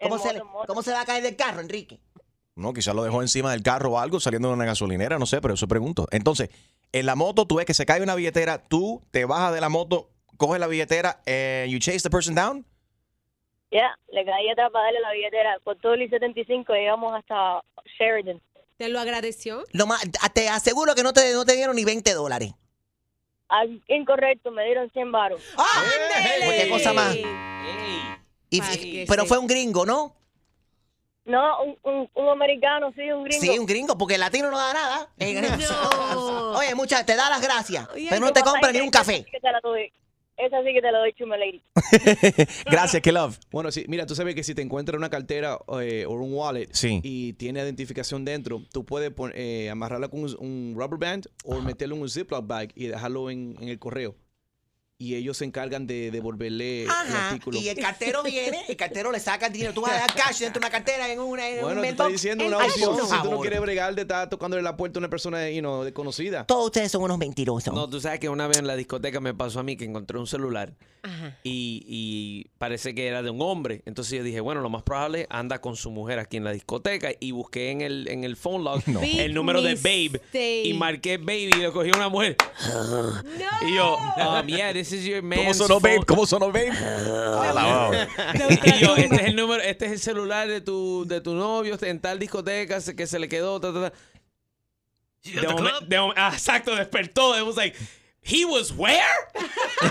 ¿Cómo 0.00 0.16
En 0.16 0.20
se, 0.20 0.28
moto, 0.28 0.38
le- 0.38 0.44
moto. 0.44 0.66
¿Cómo 0.66 0.82
se 0.82 0.92
va 0.92 1.00
a 1.00 1.04
caer 1.06 1.22
del 1.22 1.36
carro, 1.36 1.60
Enrique? 1.60 1.98
No, 2.56 2.72
quizás 2.72 2.94
lo 2.94 3.02
dejó 3.02 3.22
encima 3.22 3.50
del 3.50 3.62
carro 3.62 3.92
o 3.92 3.98
algo 3.98 4.20
saliendo 4.20 4.48
de 4.48 4.54
una 4.54 4.64
gasolinera, 4.66 5.18
no 5.18 5.26
sé, 5.26 5.40
pero 5.40 5.54
eso 5.54 5.66
pregunto. 5.66 6.06
Entonces, 6.10 6.50
en 6.92 7.06
la 7.06 7.16
moto 7.16 7.46
tú 7.46 7.56
ves 7.56 7.64
que 7.66 7.74
se 7.74 7.86
cae 7.86 8.02
una 8.02 8.14
billetera, 8.14 8.58
tú 8.62 9.02
te 9.10 9.24
bajas 9.24 9.54
de 9.54 9.60
la 9.60 9.68
moto, 9.70 10.10
coges 10.36 10.60
la 10.60 10.66
billetera, 10.66 11.20
and 11.26 11.70
you 11.72 11.78
chase 11.78 12.00
the 12.02 12.10
person 12.10 12.34
down. 12.34 12.66
Ya, 13.74 13.98
le 14.12 14.24
caí 14.24 14.48
atrás 14.50 14.70
para 14.72 14.84
darle 14.84 15.00
la 15.00 15.10
billetera. 15.10 15.58
Por 15.64 15.76
todo 15.78 15.94
el 15.94 16.02
I-75 16.02 16.72
llegamos 16.74 17.12
hasta 17.12 17.60
Sheridan. 17.98 18.40
¿Te 18.76 18.88
lo 18.88 19.00
agradeció? 19.00 19.64
Lo 19.72 19.86
más- 19.86 20.00
te 20.32 20.48
aseguro 20.48 20.94
que 20.94 21.02
no 21.02 21.12
te, 21.12 21.32
no 21.32 21.44
te 21.44 21.54
dieron 21.56 21.74
ni 21.74 21.84
20 21.84 22.12
dólares. 22.14 22.52
Al 23.48 23.82
incorrecto 23.88 24.52
me 24.52 24.64
dieron 24.64 24.88
100 24.92 25.10
baros. 25.10 25.42
Pues 25.56 26.62
qué 26.62 26.68
cosa 26.70 26.92
más. 26.92 27.16
Y- 28.50 29.04
pero 29.08 29.26
fue 29.26 29.38
un 29.38 29.48
gringo, 29.48 29.84
¿no? 29.84 30.14
No, 31.24 31.62
un, 31.64 31.78
un, 31.82 32.10
un 32.14 32.28
americano, 32.28 32.92
sí, 32.94 33.10
un 33.10 33.24
gringo. 33.24 33.40
Sí, 33.42 33.58
un 33.58 33.66
gringo, 33.66 33.98
porque 33.98 34.14
el 34.14 34.20
latino 34.20 34.50
no 34.52 34.58
da 34.58 34.72
nada. 34.72 35.08
No. 36.14 36.50
Oye, 36.58 36.74
muchachos, 36.76 37.06
te 37.06 37.16
da 37.16 37.28
las 37.28 37.40
gracias, 37.40 37.88
Oye, 37.92 38.06
pero 38.08 38.20
no 38.20 38.32
te 38.32 38.42
compra 38.42 38.70
ni 38.70 38.80
un 38.80 38.90
café. 38.90 39.24
que 39.24 39.40
te 39.40 39.50
la 39.50 39.58
doy. 39.60 39.92
Esa 40.36 40.62
sí 40.64 40.72
que 40.74 40.80
te 40.82 40.90
la 40.90 40.98
doy, 40.98 41.12
Chuma 41.12 41.36
Lady. 41.36 41.62
Gracias, 42.70 43.00
K-Love. 43.02 43.38
Bueno, 43.50 43.70
sí, 43.70 43.84
mira, 43.88 44.04
tú 44.04 44.14
sabes 44.14 44.34
que 44.34 44.42
si 44.42 44.54
te 44.54 44.62
encuentras 44.62 44.98
una 44.98 45.08
cartera 45.08 45.58
eh, 45.80 46.04
o 46.06 46.12
un 46.14 46.34
wallet 46.34 46.68
Sí. 46.72 47.00
y 47.04 47.34
tiene 47.34 47.60
identificación 47.60 48.24
dentro, 48.24 48.62
tú 48.72 48.84
puedes 48.84 49.12
eh, 49.34 49.70
amarrarla 49.70 50.08
con 50.08 50.24
un, 50.24 50.36
un 50.40 50.74
rubber 50.76 50.98
band 50.98 51.26
o 51.44 51.60
meterlo 51.60 51.94
en 51.96 52.02
un 52.02 52.08
Ziploc 52.08 52.46
bag 52.46 52.72
y 52.74 52.86
dejarlo 52.88 53.30
en, 53.30 53.56
en 53.60 53.68
el 53.68 53.78
correo. 53.78 54.16
Y 55.04 55.16
ellos 55.16 55.36
se 55.36 55.44
encargan 55.44 55.86
de 55.86 56.10
devolverle 56.10 56.84
el 56.84 56.90
Ajá, 56.90 57.28
artículo. 57.28 57.58
y 57.58 57.68
el 57.68 57.78
cartero 57.78 58.22
viene, 58.22 58.62
el 58.66 58.76
cartero 58.76 59.12
le 59.12 59.20
saca 59.20 59.48
el 59.48 59.52
dinero. 59.52 59.74
Tú 59.74 59.82
vas 59.82 59.92
a 59.92 59.96
dar 59.98 60.14
cash 60.16 60.38
dentro 60.38 60.60
de 60.60 60.66
una 60.66 60.70
cartera 60.70 61.12
en, 61.12 61.20
una, 61.20 61.46
en 61.46 61.56
un 61.56 61.60
Bueno, 61.64 61.80
te 61.82 61.86
mailbox. 61.88 62.00
estoy 62.00 62.12
diciendo 62.12 62.46
una 62.46 62.56
opción. 62.64 62.96
Si 63.06 63.22
tú 63.22 63.30
no 63.30 63.40
quieres 63.40 63.60
bregar 63.60 63.94
de 63.94 64.02
estar 64.02 64.30
tocándole 64.30 64.62
la 64.62 64.76
puerta 64.78 64.98
a 64.98 65.00
una 65.00 65.10
persona 65.10 65.50
you 65.50 65.60
know, 65.60 65.84
desconocida. 65.84 66.46
Todos 66.46 66.64
ustedes 66.66 66.90
son 66.90 67.02
unos 67.02 67.18
mentirosos. 67.18 67.74
No, 67.74 67.88
tú 67.90 68.00
sabes 68.00 68.18
que 68.18 68.30
una 68.30 68.46
vez 68.46 68.56
en 68.56 68.66
la 68.66 68.76
discoteca 68.76 69.20
me 69.20 69.34
pasó 69.34 69.60
a 69.60 69.62
mí 69.62 69.76
que 69.76 69.84
encontré 69.84 70.18
un 70.18 70.26
celular 70.26 70.72
Ajá. 71.04 71.36
y, 71.44 71.84
y 71.86 72.46
parece 72.58 72.94
que 72.94 73.06
era 73.06 73.22
de 73.22 73.30
un 73.30 73.40
hombre. 73.42 73.82
Entonces 73.86 74.18
yo 74.18 74.24
dije, 74.24 74.40
bueno, 74.40 74.60
lo 74.62 74.70
más 74.70 74.82
probable 74.82 75.26
anda 75.30 75.60
con 75.60 75.76
su 75.76 75.90
mujer 75.90 76.18
aquí 76.18 76.38
en 76.38 76.44
la 76.44 76.52
discoteca 76.52 77.10
y 77.20 77.30
busqué 77.32 77.70
en 77.70 77.80
el, 77.82 78.08
en 78.08 78.24
el 78.24 78.36
phone 78.36 78.64
log 78.64 78.82
el 79.02 79.34
número 79.34 79.60
de 79.62 79.74
Babe 79.76 80.20
y 80.64 80.72
marqué 80.74 81.18
Baby 81.18 81.50
y 81.56 81.62
lo 81.62 81.72
cogí 81.72 81.90
una 81.90 82.08
mujer. 82.08 82.36
Y 83.66 83.74
yo, 83.74 83.96
um, 83.96 84.46
yeah, 84.46 84.72
this 84.72 84.92
is 84.92 85.04
your 85.04 85.22
man's 85.22 85.42
¿Cómo 85.42 85.54
sonó, 85.54 85.80
babe? 85.80 86.04
¿Cómo 86.06 86.26
sonó, 86.26 86.46
babe? 86.46 86.70
Ah, 86.72 88.06
y 88.64 88.78
yo, 88.80 88.96
este 88.96 89.14
es 89.16 89.22
el 89.24 89.36
número, 89.36 89.62
este 89.62 89.86
es 89.86 89.92
el 89.92 89.98
celular 90.00 90.48
de 90.48 90.60
tu, 90.60 91.04
de 91.06 91.20
tu 91.20 91.34
novio 91.34 91.76
en 91.82 92.00
tal 92.00 92.18
discoteca 92.18 92.78
que 92.96 93.06
se 93.06 93.18
le 93.18 93.28
quedó. 93.28 93.60
ta, 93.60 93.72
ta, 93.72 93.90
ta. 93.90 93.96
De 95.24 95.48
momen- 95.48 95.86
de 95.86 95.96
momen- 95.98 96.14
ah, 96.16 96.30
exacto, 96.32 96.74
despertó. 96.76 97.38
It 97.38 97.46
was 97.46 97.56
like, 97.56 97.76
he 98.24 98.44
was 98.44 98.72
where? 98.76 99.00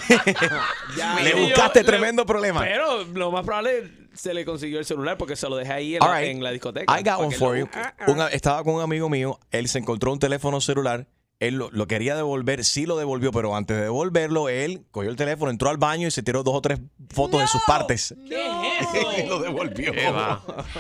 Le 1.23 1.29
yo, 1.31 1.37
buscaste 1.37 1.79
le- 1.81 1.85
tremendo 1.85 2.25
problema. 2.25 2.61
Pero 2.61 3.03
lo 3.05 3.31
más 3.31 3.43
probable 3.45 3.91
se 4.13 4.33
le 4.33 4.45
consiguió 4.45 4.79
el 4.79 4.85
celular 4.85 5.17
porque 5.17 5.35
se 5.35 5.49
lo 5.49 5.55
dejé 5.55 5.73
ahí 5.73 5.95
en, 5.95 5.99
la, 6.01 6.19
right. 6.19 6.29
en 6.31 6.43
la 6.43 6.51
discoteca. 6.51 6.99
I 6.99 7.03
got 7.03 7.19
one 7.19 7.35
for 7.35 7.57
you. 7.57 7.67
Un- 8.07 8.21
estaba 8.31 8.63
con 8.63 8.75
un 8.75 8.81
amigo 8.81 9.09
mío, 9.09 9.39
él 9.51 9.67
se 9.67 9.79
encontró 9.79 10.11
un 10.11 10.19
teléfono 10.19 10.61
celular, 10.61 11.07
él 11.39 11.55
lo, 11.55 11.69
lo 11.71 11.87
quería 11.87 12.15
devolver, 12.15 12.63
sí 12.63 12.85
lo 12.85 12.95
devolvió, 12.97 13.31
pero 13.31 13.55
antes 13.55 13.75
de 13.75 13.83
devolverlo, 13.83 14.49
él 14.49 14.85
cogió 14.91 15.09
el 15.09 15.15
teléfono, 15.15 15.51
entró 15.51 15.69
al 15.69 15.77
baño 15.77 16.07
y 16.07 16.11
se 16.11 16.23
tiró 16.23 16.43
dos 16.43 16.55
o 16.55 16.61
tres 16.61 16.79
fotos 17.13 17.41
de 17.41 17.47
sus 17.47 17.61
partes. 17.63 18.15
¿Qué 18.29 18.45
es 18.79 18.87
eso? 18.95 19.11
Y 19.17 19.27
lo 19.27 19.39
devolvió. 19.39 19.91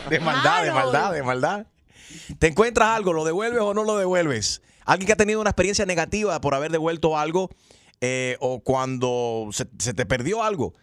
De 0.09 0.19
maldad, 0.19 0.63
de 0.63 0.71
maldad, 0.71 1.13
de 1.13 1.23
maldad. 1.23 1.65
¿Te 2.39 2.47
encuentras 2.47 2.89
algo? 2.89 3.11
¿Lo 3.13 3.25
devuelves 3.25 3.61
o 3.61 3.73
no 3.73 3.83
lo 3.83 3.97
devuelves? 3.97 4.61
Alguien 4.85 5.07
que 5.07 5.13
ha 5.13 5.17
tenido 5.17 5.39
una 5.41 5.51
experiencia 5.51 5.85
negativa 5.85 6.39
por 6.41 6.55
haber 6.55 6.71
devuelto 6.71 7.17
algo 7.17 7.49
eh, 8.01 8.37
o 8.39 8.61
cuando 8.61 9.49
se, 9.51 9.67
se 9.79 9.93
te 9.93 10.05
perdió 10.05 10.43
algo. 10.43 10.73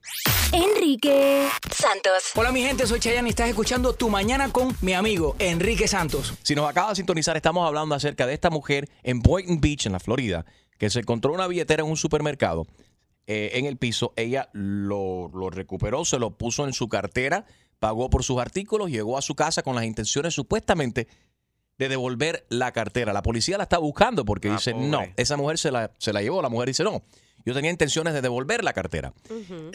Enrique 0.52 1.48
Santos. 1.72 2.32
Hola 2.34 2.52
mi 2.52 2.64
gente, 2.64 2.88
soy 2.88 3.00
Chayanne 3.00 3.28
y 3.28 3.30
estás 3.30 3.48
escuchando 3.48 3.94
Tu 3.94 4.10
Mañana 4.10 4.52
con 4.52 4.76
mi 4.82 4.94
amigo 4.94 5.36
Enrique 5.38 5.88
Santos. 5.88 6.34
Si 6.42 6.56
nos 6.56 6.68
acaba 6.68 6.90
de 6.90 6.96
sintonizar, 6.96 7.36
estamos 7.36 7.68
hablando 7.68 7.94
acerca 7.94 8.26
de 8.26 8.34
esta 8.34 8.50
mujer 8.50 8.90
en 9.04 9.22
Boynton 9.22 9.62
Beach, 9.62 9.86
en 9.86 9.92
la 9.92 10.00
Florida, 10.00 10.48
que 10.80 10.90
se 10.90 11.02
encontró 11.02 11.32
una 11.32 11.48
billetera 11.48 11.84
en 11.84 11.90
un 11.90 11.98
supermercado 11.98 12.66
eh, 13.28 13.52
en 13.54 13.66
el 13.66 13.78
piso. 13.78 14.14
Ella 14.16 14.50
lo, 14.54 15.30
lo 15.34 15.50
recuperó, 15.50 16.06
se 16.06 16.20
lo 16.20 16.32
puso 16.38 16.66
en 16.66 16.74
su 16.74 16.90
cartera, 16.90 17.46
pagó 17.80 18.10
por 18.10 18.24
sus 18.24 18.40
artículos, 18.40 18.90
llegó 18.90 19.18
a 19.18 19.22
su 19.22 19.36
casa 19.36 19.64
con 19.64 19.76
las 19.76 19.86
intenciones 19.86 20.34
supuestamente 20.34 21.08
de 21.78 21.90
devolver 21.90 22.46
la 22.50 22.72
cartera. 22.72 23.14
La 23.14 23.22
policía 23.22 23.58
la 23.58 23.64
está 23.64 23.78
buscando 23.78 24.26
porque 24.26 24.50
dice, 24.50 24.74
no, 24.74 25.02
esa 25.18 25.38
mujer 25.38 25.58
se 25.58 25.72
la, 25.72 25.92
se 25.98 26.14
la 26.14 26.22
llevó. 26.22 26.42
La 26.42 26.50
mujer 26.50 26.70
dice, 26.70 26.84
no, 26.84 27.04
yo 27.46 27.54
tenía 27.54 27.70
intenciones 27.70 28.14
de 28.14 28.22
devolver 28.22 28.64
la 28.64 28.74
cartera. 28.74 29.14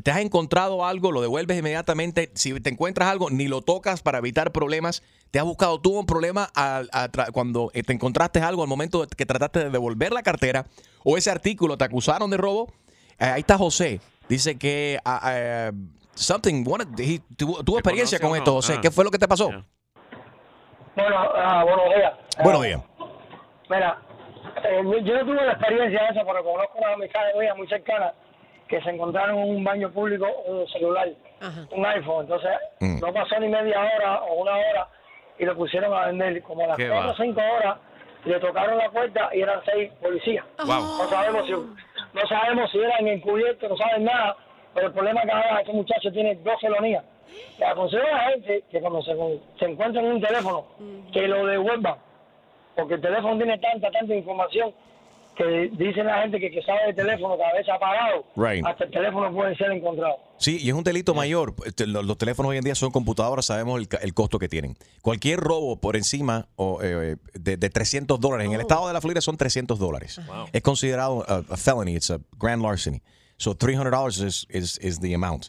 ¿Te 0.03 0.11
has 0.11 0.21
encontrado 0.21 0.85
algo? 0.85 1.13
Lo 1.13 1.21
devuelves 1.21 1.59
inmediatamente. 1.59 2.31
Si 2.35 2.59
te 2.61 2.71
encuentras 2.71 3.09
algo, 3.09 3.31
ni 3.31 3.49
lo 3.49 3.63
tocas 3.63 4.03
para 4.03 4.19
evitar 4.19 4.51
problemas. 4.51 5.03
¿Te 5.31 5.39
has 5.39 5.45
buscado 5.45 5.81
tú 5.81 5.99
un 5.99 6.07
problema 6.07 6.51
a 6.55 7.09
cuando 7.33 7.71
eh, 7.75 7.83
te 7.83 7.93
encontraste 7.93 8.41
algo 8.41 8.63
al 8.63 8.69
momento 8.69 9.07
que 9.07 9.27
trataste 9.27 9.61
de 9.61 9.71
devolver 9.71 10.13
la 10.13 10.23
cartera 10.23 10.67
o 11.05 11.17
ese 11.17 11.31
artículo 11.31 11.79
te 11.79 11.85
acusaron 11.85 12.31
de 12.31 12.39
robo? 12.39 12.73
Eh, 13.21 13.25
ahí 13.25 13.41
está 13.41 13.59
José. 13.59 14.01
Dice 14.29 14.59
que 14.59 14.99
ah, 15.05 15.21
ah, 15.23 15.71
something, 16.15 16.65
of- 16.67 16.81
he 16.99 17.21
tuvo, 17.37 17.63
tuvo 17.63 17.79
experiencia 17.79 18.19
con 18.19 18.35
esto, 18.37 18.53
José. 18.53 18.75
Ah. 18.77 18.81
¿Qué 18.81 18.91
fue 18.91 19.05
lo 19.05 19.11
que 19.11 19.19
te 19.19 19.29
pasó? 19.29 19.51
Bueno, 20.97 21.17
ah, 21.37 21.65
buenos 21.65 21.95
días. 21.95 22.13
Buenos 22.43 22.63
días. 22.63 22.81
Mira, 23.69 23.99
eh, 24.65 24.83
yo 25.05 25.15
no 25.15 25.21
tuve 25.25 25.45
la 25.47 25.53
experiencia 25.53 26.01
de 26.03 26.09
eso, 26.11 26.21
pero 26.27 26.43
conozco 26.45 26.79
una 26.79 26.93
amistad 26.95 27.21
mía 27.39 27.55
muy 27.55 27.69
cercana 27.69 28.13
que 28.69 28.81
se 28.83 28.91
encontraron 28.91 29.39
en 29.39 29.57
un 29.57 29.65
baño 29.65 29.91
público 29.91 30.27
un 30.47 30.67
celular, 30.69 31.09
un 31.73 31.87
iPhone. 31.87 32.23
Entonces, 32.23 32.51
Mm. 32.81 33.01
no 33.01 33.13
pasó 33.13 33.39
ni 33.41 33.49
media 33.49 33.79
hora 33.81 34.21
o 34.23 34.43
una 34.43 34.53
hora 34.53 34.89
y 35.39 35.45
lo 35.45 35.57
pusieron 35.57 35.93
a 35.93 36.07
vender. 36.07 36.43
Como 36.43 36.65
a 36.65 36.69
las 36.69 36.77
Qué 36.77 36.89
cuatro 36.89 37.09
va. 37.09 37.13
o 37.13 37.17
cinco 37.17 37.41
horas 37.41 37.79
le 38.25 38.39
tocaron 38.39 38.79
la 38.79 38.91
puerta 38.91 39.31
y 39.35 39.41
eran 39.43 39.61
seis 39.65 39.91
policías. 40.01 40.45
Wow. 40.59 40.99
No 40.99 41.09
sabemos 41.09 41.47
si 41.47 41.53
no 42.15 42.27
sabemos 42.27 42.71
si 42.71 42.79
eran 42.79 43.07
encubiertos, 43.07 43.71
no 43.71 43.77
saben 43.77 44.05
nada. 44.05 44.37
Pero 44.75 44.87
el 44.89 44.93
problema 44.93 45.23
que 45.23 45.33
ahora 45.33 45.61
este 45.61 45.73
muchacho 45.73 46.13
tiene 46.13 46.37
dos 46.37 46.61
felonías. 46.61 47.05
Le 47.59 47.67
aconsejo 47.67 48.07
a 48.07 48.11
la 48.11 48.31
gente 48.31 48.65
que 48.71 48.81
cuando 48.81 49.03
se, 49.03 49.17
se 49.59 49.65
encuentren 49.65 50.05
un 50.05 50.21
teléfono, 50.21 50.67
que 51.13 51.27
lo 51.27 51.47
devuelvan 51.47 51.97
porque 52.81 52.95
el 52.95 53.01
teléfono 53.01 53.37
tiene 53.37 53.59
tanta, 53.59 53.91
tanta 53.91 54.15
información 54.15 54.73
que 55.45 55.71
dice 55.85 56.03
la 56.05 56.23
gente 56.23 56.39
que, 56.39 56.51
que 56.51 56.63
sabe 56.63 56.87
de 56.89 56.95
teléfono 56.95 57.37
que 57.37 57.45
a 57.45 57.53
veces 57.53 57.69
apagado, 57.75 58.25
Right. 58.37 58.65
hasta 58.67 58.85
el 58.85 58.91
teléfono 58.91 59.33
puede 59.33 59.57
ser 59.57 59.71
encontrado. 59.73 60.17
Sí, 60.39 60.59
y 60.61 60.69
es 60.69 60.75
un 60.75 60.85
delito 60.85 61.15
mayor. 61.15 61.55
Este, 61.65 61.87
Los, 61.87 62.17
teléfonos 62.19 62.51
hoy 62.51 62.59
en 62.59 62.65
día 62.65 62.75
son 62.75 62.91
computadoras, 62.91 63.47
sabemos 63.47 63.81
el, 63.81 63.89
el 64.03 64.15
costo 64.15 64.39
que 64.39 64.49
tienen. 64.49 64.77
Cualquier 65.03 65.41
robo 65.41 65.81
por 65.81 65.97
encima 65.97 66.49
o, 66.57 66.81
eh, 66.83 67.17
de, 67.35 67.57
de 67.57 67.71
300 67.71 68.21
dólares, 68.21 68.47
en 68.47 68.53
el 68.53 68.61
estado 68.61 68.87
de 68.87 68.93
la 68.93 69.01
Florida 69.01 69.21
son 69.21 69.37
300 69.37 69.79
dólares. 69.79 70.21
Es 70.53 70.63
considerado 70.63 71.25
a, 71.29 71.43
a 71.53 71.57
felony, 71.57 71.97
it's 71.97 72.11
a 72.11 72.21
grand 72.39 72.63
larceny. 72.63 73.01
So 73.37 73.55
$300 73.55 74.23
is, 74.23 74.47
is, 74.51 74.79
is 74.79 75.01
the 75.01 75.15
amount. 75.15 75.47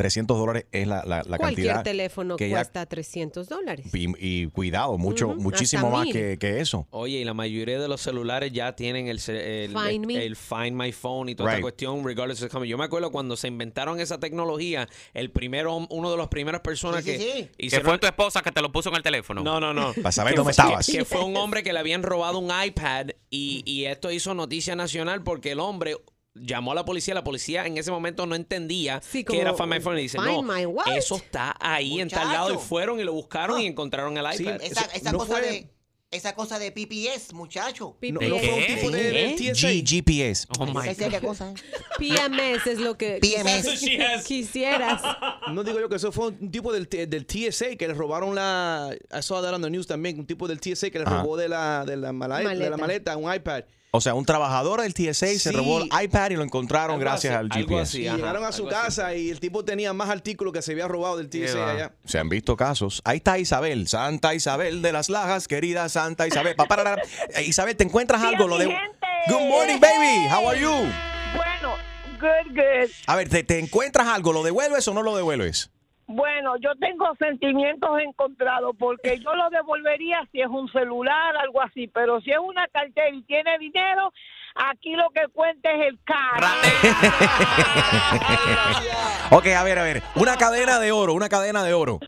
300 0.00 0.38
dólares 0.38 0.64
es 0.72 0.86
la, 0.86 1.04
la, 1.04 1.22
la 1.26 1.36
Cualquier 1.36 1.66
cantidad. 1.68 1.82
teléfono 1.84 2.36
que 2.36 2.48
ya- 2.48 2.56
cuesta 2.56 2.86
300 2.86 3.48
dólares. 3.48 3.86
y, 3.94 4.06
y 4.18 4.46
cuidado, 4.46 4.96
mucho, 4.96 5.28
muchísimo 5.36 5.88
hasta 5.88 5.98
más 5.98 6.08
que, 6.10 6.38
que 6.38 6.60
eso. 6.60 6.86
Oye, 6.90 7.18
y 7.18 7.24
la 7.24 7.34
mayoría 7.34 7.78
de 7.78 7.86
los 7.86 8.00
celulares 8.00 8.50
ya 8.52 8.74
tienen 8.74 9.08
el, 9.08 9.20
el, 9.28 9.72
Find 9.76 10.06
Me. 10.06 10.24
el 10.24 10.36
Find 10.36 10.72
My 10.72 10.92
Phone 10.92 11.28
y 11.28 11.34
toda 11.34 11.50
Right. 11.50 11.56
esta 11.58 11.62
cuestión, 11.62 12.02
regardless 12.04 12.42
of 12.42 12.50
coming. 12.50 12.68
Yo 12.70 12.78
me 12.78 12.84
acuerdo 12.84 13.10
cuando 13.10 13.36
se 13.36 13.48
inventaron 13.48 14.00
esa 14.00 14.18
tecnología, 14.18 14.88
el 15.12 15.30
primero, 15.30 15.86
uno 15.90 16.10
de 16.10 16.16
las 16.16 16.28
primeras 16.28 16.62
personas 16.62 17.04
Sí, 17.04 17.12
sí, 17.12 17.18
que 17.18 17.22
sí. 17.42 17.48
Que 17.58 17.66
hicieron- 17.66 17.84
fue 17.86 17.98
tu 17.98 18.06
esposa 18.06 18.40
que 18.40 18.52
te 18.52 18.62
lo 18.62 18.72
puso 18.72 18.88
en 18.88 18.96
el 18.96 19.02
teléfono. 19.02 19.42
No, 19.42 19.60
no, 19.60 19.74
no. 19.74 19.92
Para 20.02 20.12
saber 20.12 20.32
Que 20.32 20.36
dónde 20.38 20.52
estabas. 20.52 20.86
Que, 20.86 20.92
que 20.98 21.04
fue 21.04 21.22
un 21.22 21.36
hombre 21.36 21.62
que 21.62 21.72
le 21.74 21.78
habían 21.78 22.02
robado 22.02 22.38
un 22.38 22.50
iPad 22.64 23.08
y, 23.28 23.62
y 23.66 23.84
esto 23.84 24.10
hizo 24.10 24.32
noticia 24.34 24.74
nacional 24.76 25.22
porque 25.22 25.52
el 25.52 25.60
hombre 25.60 25.96
llamó 26.34 26.72
a 26.72 26.74
la 26.74 26.84
policía. 26.84 27.14
La 27.14 27.24
policía 27.24 27.66
en 27.66 27.76
ese 27.78 27.90
momento 27.90 28.26
no 28.26 28.34
entendía 28.34 29.00
Sí, 29.02 29.24
que 29.24 29.40
era 29.40 29.54
Find 29.54 29.68
My 29.74 29.80
Phone 29.80 29.98
y 29.98 30.02
dice, 30.02 30.18
no, 30.18 30.42
My 30.42 30.66
eso 30.94 31.16
está 31.16 31.56
ahí 31.60 32.00
en 32.00 32.08
tal 32.08 32.28
lado 32.32 32.54
y 32.54 32.58
fueron 32.58 33.00
y 33.00 33.04
lo 33.04 33.12
buscaron 33.12 33.60
y 33.60 33.66
encontraron 33.66 34.16
el 34.16 34.26
Sí, 34.32 34.42
iPad. 34.44 34.60
esa, 34.62 35.12
no 35.12 35.18
cosa 35.18 35.32
fue- 35.32 35.40
de 35.42 35.70
esa 36.12 36.34
cosa 36.34 36.58
de 36.58 36.72
PPS, 36.72 37.32
muchacho. 37.34 37.96
No, 38.02 38.20
no 38.20 38.36
fue 38.40 38.52
un 38.52 38.66
tipo 38.66 38.90
de. 38.90 39.36
G- 39.36 39.84
GPS. 39.86 40.48
Oh 40.58 40.66
¿Esa 40.82 41.06
es 41.06 41.14
qué 41.14 41.20
cosa? 41.20 41.54
PMS 41.98 42.66
es 42.66 42.80
lo 42.80 42.98
que 42.98 43.18
PMS. 43.22 44.24
quisieras. 44.26 45.02
No 45.52 45.62
digo 45.64 45.80
yo 45.80 45.88
que 45.88 45.96
eso 45.96 46.10
fue 46.12 46.28
un 46.28 46.50
tipo 46.50 46.72
del, 46.72 46.86
T- 46.88 47.06
del 47.06 47.26
TSA 47.26 47.76
que 47.76 47.86
le 47.88 47.94
robaron 47.94 48.34
la. 48.34 48.90
I 49.16 49.22
saw 49.22 49.40
that 49.42 49.54
on 49.54 49.62
the 49.62 49.70
news 49.70 49.86
también. 49.86 50.18
Un 50.18 50.26
tipo 50.26 50.46
del 50.48 50.60
TSA 50.60 50.90
que 50.90 50.98
le 50.98 51.04
robó 51.04 51.36
de 51.36 51.48
la, 51.48 51.84
de 51.84 51.96
la, 51.96 52.12
mala- 52.12 52.38
de 52.38 52.44
Maleta. 52.44 52.70
la 52.70 52.76
maleta 52.76 53.16
un 53.16 53.32
iPad. 53.32 53.64
O 53.92 54.00
sea, 54.00 54.14
un 54.14 54.24
trabajador 54.24 54.80
del 54.82 54.94
TSA 54.94 55.26
se 55.38 55.50
robó 55.50 55.80
el 55.82 55.88
iPad 56.02 56.30
y 56.30 56.36
lo 56.36 56.44
encontraron 56.44 56.92
Algo 56.92 57.00
gracias 57.00 57.34
así, 57.34 57.40
al 57.40 57.48
algo 57.50 57.68
GPS. 57.76 57.82
así, 57.82 57.98
Y 58.06 58.10
llegaron 58.10 58.44
a 58.44 58.52
su 58.52 58.66
casa 58.66 59.14
y 59.16 59.30
el 59.30 59.40
tipo 59.40 59.64
tenía 59.64 59.92
más 59.92 60.08
artículos 60.10 60.52
que 60.52 60.62
se 60.62 60.72
había 60.72 60.86
robado 60.86 61.16
del 61.16 61.28
TSA 61.28 61.70
allá. 61.70 61.92
Se 62.04 62.18
han 62.18 62.28
visto 62.28 62.56
casos. 62.56 63.02
Ahí 63.04 63.16
está 63.16 63.38
Isabel, 63.38 63.88
Santa 63.88 64.32
Isabel 64.34 64.80
de 64.82 64.92
las 64.92 65.08
Lajas, 65.08 65.48
querida 65.48 65.88
Santa 65.88 66.28
Isabel. 66.28 66.54
Pa, 66.54 66.66
para, 66.66 66.84
para. 66.84 67.02
Eh, 67.34 67.42
Isabel, 67.44 67.76
¿te 67.76 67.82
encuentras 67.82 68.22
algo? 68.22 68.46
Lo 68.46 68.58
de... 68.58 68.66
Good 68.66 69.48
morning, 69.48 69.80
baby. 69.80 70.28
How 70.32 70.48
are 70.48 70.60
you? 70.60 70.70
Bueno, 71.34 71.74
good, 72.20 72.54
good. 72.54 72.90
A 73.08 73.16
ver, 73.16 73.28
¿te, 73.28 73.42
te 73.42 73.58
encuentras 73.58 74.06
algo? 74.06 74.32
¿Lo 74.32 74.44
devuelves 74.44 74.86
o 74.86 74.94
no 74.94 75.02
lo 75.02 75.16
devuelves? 75.16 75.70
Bueno, 76.12 76.56
yo 76.56 76.70
tengo 76.80 77.14
sentimientos 77.20 77.88
encontrados 78.00 78.74
porque 78.76 79.20
yo 79.20 79.32
lo 79.32 79.48
devolvería 79.48 80.26
si 80.32 80.40
es 80.40 80.48
un 80.48 80.68
celular, 80.72 81.36
algo 81.36 81.62
así, 81.62 81.86
pero 81.86 82.20
si 82.20 82.32
es 82.32 82.38
una 82.38 82.66
cartera 82.66 83.10
y 83.10 83.22
tiene 83.22 83.56
dinero, 83.58 84.12
aquí 84.56 84.96
lo 84.96 85.08
que 85.10 85.28
cuenta 85.32 85.70
es 85.70 85.86
el 85.86 85.98
carro. 86.02 86.48
ok, 89.36 89.46
a 89.56 89.62
ver, 89.62 89.78
a 89.78 89.84
ver. 89.84 90.02
Una 90.16 90.36
cadena 90.36 90.80
de 90.80 90.90
oro, 90.90 91.14
una 91.14 91.28
cadena 91.28 91.62
de 91.62 91.74
oro. 91.74 92.00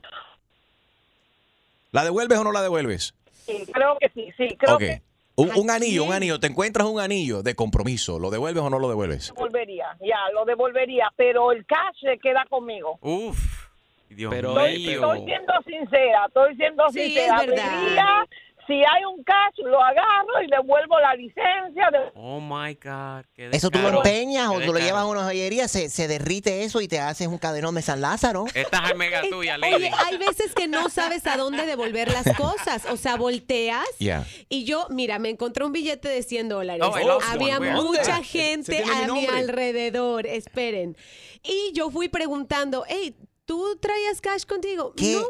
¿La 1.92 2.02
devuelves 2.02 2.38
o 2.38 2.44
no 2.44 2.50
la 2.50 2.62
devuelves? 2.62 3.14
Sí, 3.46 3.64
creo 3.72 3.98
que 4.00 4.08
sí, 4.08 4.32
sí, 4.36 4.56
creo 4.56 4.74
ok. 4.74 4.80
que 4.80 5.02
Un, 5.36 5.52
un 5.56 5.70
anillo, 5.70 6.02
un 6.02 6.12
anillo. 6.12 6.40
¿Te 6.40 6.48
encuentras 6.48 6.88
un 6.88 6.98
anillo 6.98 7.44
de 7.44 7.54
compromiso? 7.54 8.18
¿Lo 8.18 8.30
devuelves 8.30 8.64
o 8.64 8.70
no 8.70 8.80
lo 8.80 8.88
devuelves? 8.88 9.32
devolvería, 9.32 9.96
ya, 10.00 10.18
lo 10.34 10.44
devolvería, 10.44 11.12
pero 11.14 11.52
el 11.52 11.64
cash 11.66 12.00
se 12.00 12.18
queda 12.18 12.44
conmigo. 12.50 12.98
Uf. 13.00 13.51
Dios 14.14 14.32
Pero 14.34 14.50
Estoy, 14.50 14.78
mío. 14.78 14.92
estoy 15.14 15.24
siendo 15.26 15.52
sincera, 15.66 16.24
estoy 16.28 16.56
siendo 16.56 16.88
Sí, 16.90 17.00
sincera. 17.04 17.36
es 17.40 17.46
verdad. 17.48 18.26
Si 18.68 18.74
hay 18.74 19.04
un 19.04 19.24
cash, 19.24 19.56
lo 19.64 19.82
agarro 19.82 20.40
y 20.40 20.46
devuelvo 20.48 20.96
la 21.00 21.16
licencia. 21.16 21.90
de- 21.90 22.12
Oh 22.14 22.38
my 22.40 22.74
God. 22.74 23.24
qué 23.34 23.48
Eso 23.52 23.70
tú 23.70 23.80
lo 23.80 23.88
empeñas 23.88 24.50
o 24.50 24.60
tú 24.60 24.72
lo 24.72 24.78
llevas 24.78 25.02
a 25.02 25.06
una 25.06 25.24
joyería, 25.24 25.66
se, 25.66 25.90
se 25.90 26.06
derrite 26.06 26.62
eso 26.62 26.80
y 26.80 26.86
te 26.86 27.00
haces 27.00 27.26
un 27.26 27.38
cadenón 27.38 27.74
de 27.74 27.82
San 27.82 28.00
Lázaro. 28.00 28.44
Esta 28.54 28.84
es 28.88 28.96
mega 28.96 29.20
tuya, 29.28 29.58
Lady. 29.58 29.74
Oye, 29.74 29.90
hay 30.06 30.16
veces 30.16 30.54
que 30.54 30.68
no 30.68 30.88
sabes 30.90 31.26
a 31.26 31.36
dónde 31.36 31.66
devolver 31.66 32.12
las 32.12 32.24
cosas. 32.36 32.86
O 32.88 32.96
sea, 32.96 33.16
volteas 33.16 33.84
Yeah. 33.98 34.24
y 34.48 34.64
yo, 34.64 34.86
mira, 34.90 35.18
me 35.18 35.30
encontré 35.30 35.64
un 35.64 35.72
billete 35.72 36.08
de 36.08 36.22
100 36.22 36.48
dólares. 36.48 36.82
Oh, 36.86 36.94
Había 37.32 37.56
one. 37.58 37.72
Mucha 37.72 38.02
¿Dónde? 38.12 38.24
gente 38.24 38.84
mi 38.84 38.90
a 38.90 38.94
mi 39.00 39.06
nombre. 39.08 39.36
alrededor. 39.38 40.24
Esperen. 40.28 40.96
Y 41.42 41.72
yo 41.74 41.90
fui 41.90 42.08
preguntando, 42.08 42.84
hey, 42.86 43.16
¿tú 43.46 43.76
traías 43.80 44.20
cash 44.20 44.44
contigo? 44.44 44.94
Qué 44.96 45.14
No. 45.16 45.26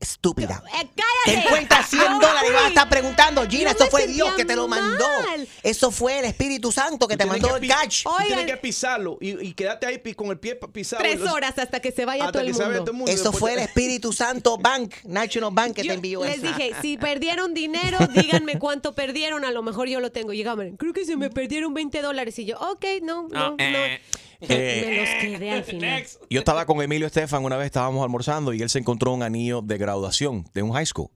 estúpida. 0.00 0.62
Eh, 0.66 0.88
Te 0.94 1.02
cállate. 1.32 1.46
encuentras 1.46 1.88
100 1.88 2.02
Yo 2.02 2.18
dólares 2.20 2.50
y 2.50 2.52
vas 2.52 2.64
a 2.64 2.68
estar 2.68 2.88
preguntando, 2.90 3.42
Gina, 3.48 3.70
Yo 3.72 3.76
eso 3.78 3.86
fue 3.90 4.06
Dios 4.06 4.34
que 4.34 4.44
te 4.44 4.56
lo 4.56 4.68
mandó. 4.68 5.06
mal. 5.26 5.48
Eso 5.62 5.90
fue 5.90 6.18
el 6.18 6.24
Espíritu 6.26 6.70
Santo 6.72 7.08
que 7.08 7.16
te 7.16 7.24
mandó 7.24 7.48
que 7.58 7.64
el 7.66 7.68
catch. 7.68 8.02
tú 8.02 8.10
Tienes 8.18 8.32
Oigan. 8.38 8.46
que 8.46 8.56
pisarlo 8.58 9.16
y, 9.20 9.46
y 9.48 9.54
quedarte 9.54 9.86
ahí 9.86 10.00
con 10.14 10.28
el 10.28 10.38
pie 10.38 10.56
pisado. 10.56 11.02
Tres 11.02 11.20
Los- 11.20 11.32
horas 11.32 11.58
hasta 11.58 11.80
que 11.80 11.92
se 11.92 12.04
vaya 12.04 12.30
todo 12.30 12.42
el 12.42 12.48
que 12.48 12.54
se 12.54 12.58
vaya 12.58 12.68
mundo. 12.76 12.84
todo 12.84 12.90
el 12.92 12.96
mundo. 12.98 13.10
y 13.10 13.14
Eso 13.14 13.22
después 13.30 13.40
fue 13.40 13.50
el 13.52 13.58
te- 13.58 13.64
Espíritu 13.64 14.12
Santo 14.12 14.58
Bank, 14.58 14.92
National 15.04 15.50
Bank 15.52 15.74
que 15.76 15.82
Yo 15.84 15.88
te 15.88 15.94
envió 15.94 16.24
les 16.24 16.38
eso. 16.38 16.46
dije, 16.48 16.72
si 16.82 16.98
perdieron 16.98 17.54
dinero, 17.54 17.98
díganme 18.12 18.58
cuánto 18.58 18.94
perdieron, 18.94 19.44
a 19.46 19.50
lo 19.52 19.62
mejor 19.62 19.88
yo 19.88 20.00
lo 20.00 20.12
tengo. 20.12 20.32
Llegaban, 20.34 20.76
creo 20.76 20.92
que 20.92 21.04
se 21.06 21.16
me 21.16 21.30
perdieron 21.30 21.72
20 21.72 22.02
dólares. 22.02 22.38
Y 22.38 22.44
yo, 22.44 22.58
ok, 22.58 22.84
no, 23.02 23.28
no, 23.30 23.50
no. 23.50 23.56
eh. 23.58 24.02
Eh, 24.48 24.84
Me 24.86 25.00
los 25.00 25.38
quedé 25.38 25.50
al 25.50 25.64
final. 25.64 26.04
Yo 26.30 26.38
estaba 26.38 26.66
con 26.66 26.80
Emilio 26.82 27.06
Estefan 27.06 27.44
una 27.44 27.56
vez, 27.56 27.66
estábamos 27.66 28.02
almorzando 28.02 28.52
y 28.52 28.62
él 28.62 28.70
se 28.70 28.78
encontró 28.78 29.12
un 29.12 29.22
anillo 29.22 29.62
de 29.62 29.78
graduación 29.78 30.44
de 30.54 30.62
un 30.62 30.72
high 30.72 30.86
school. 30.86 31.10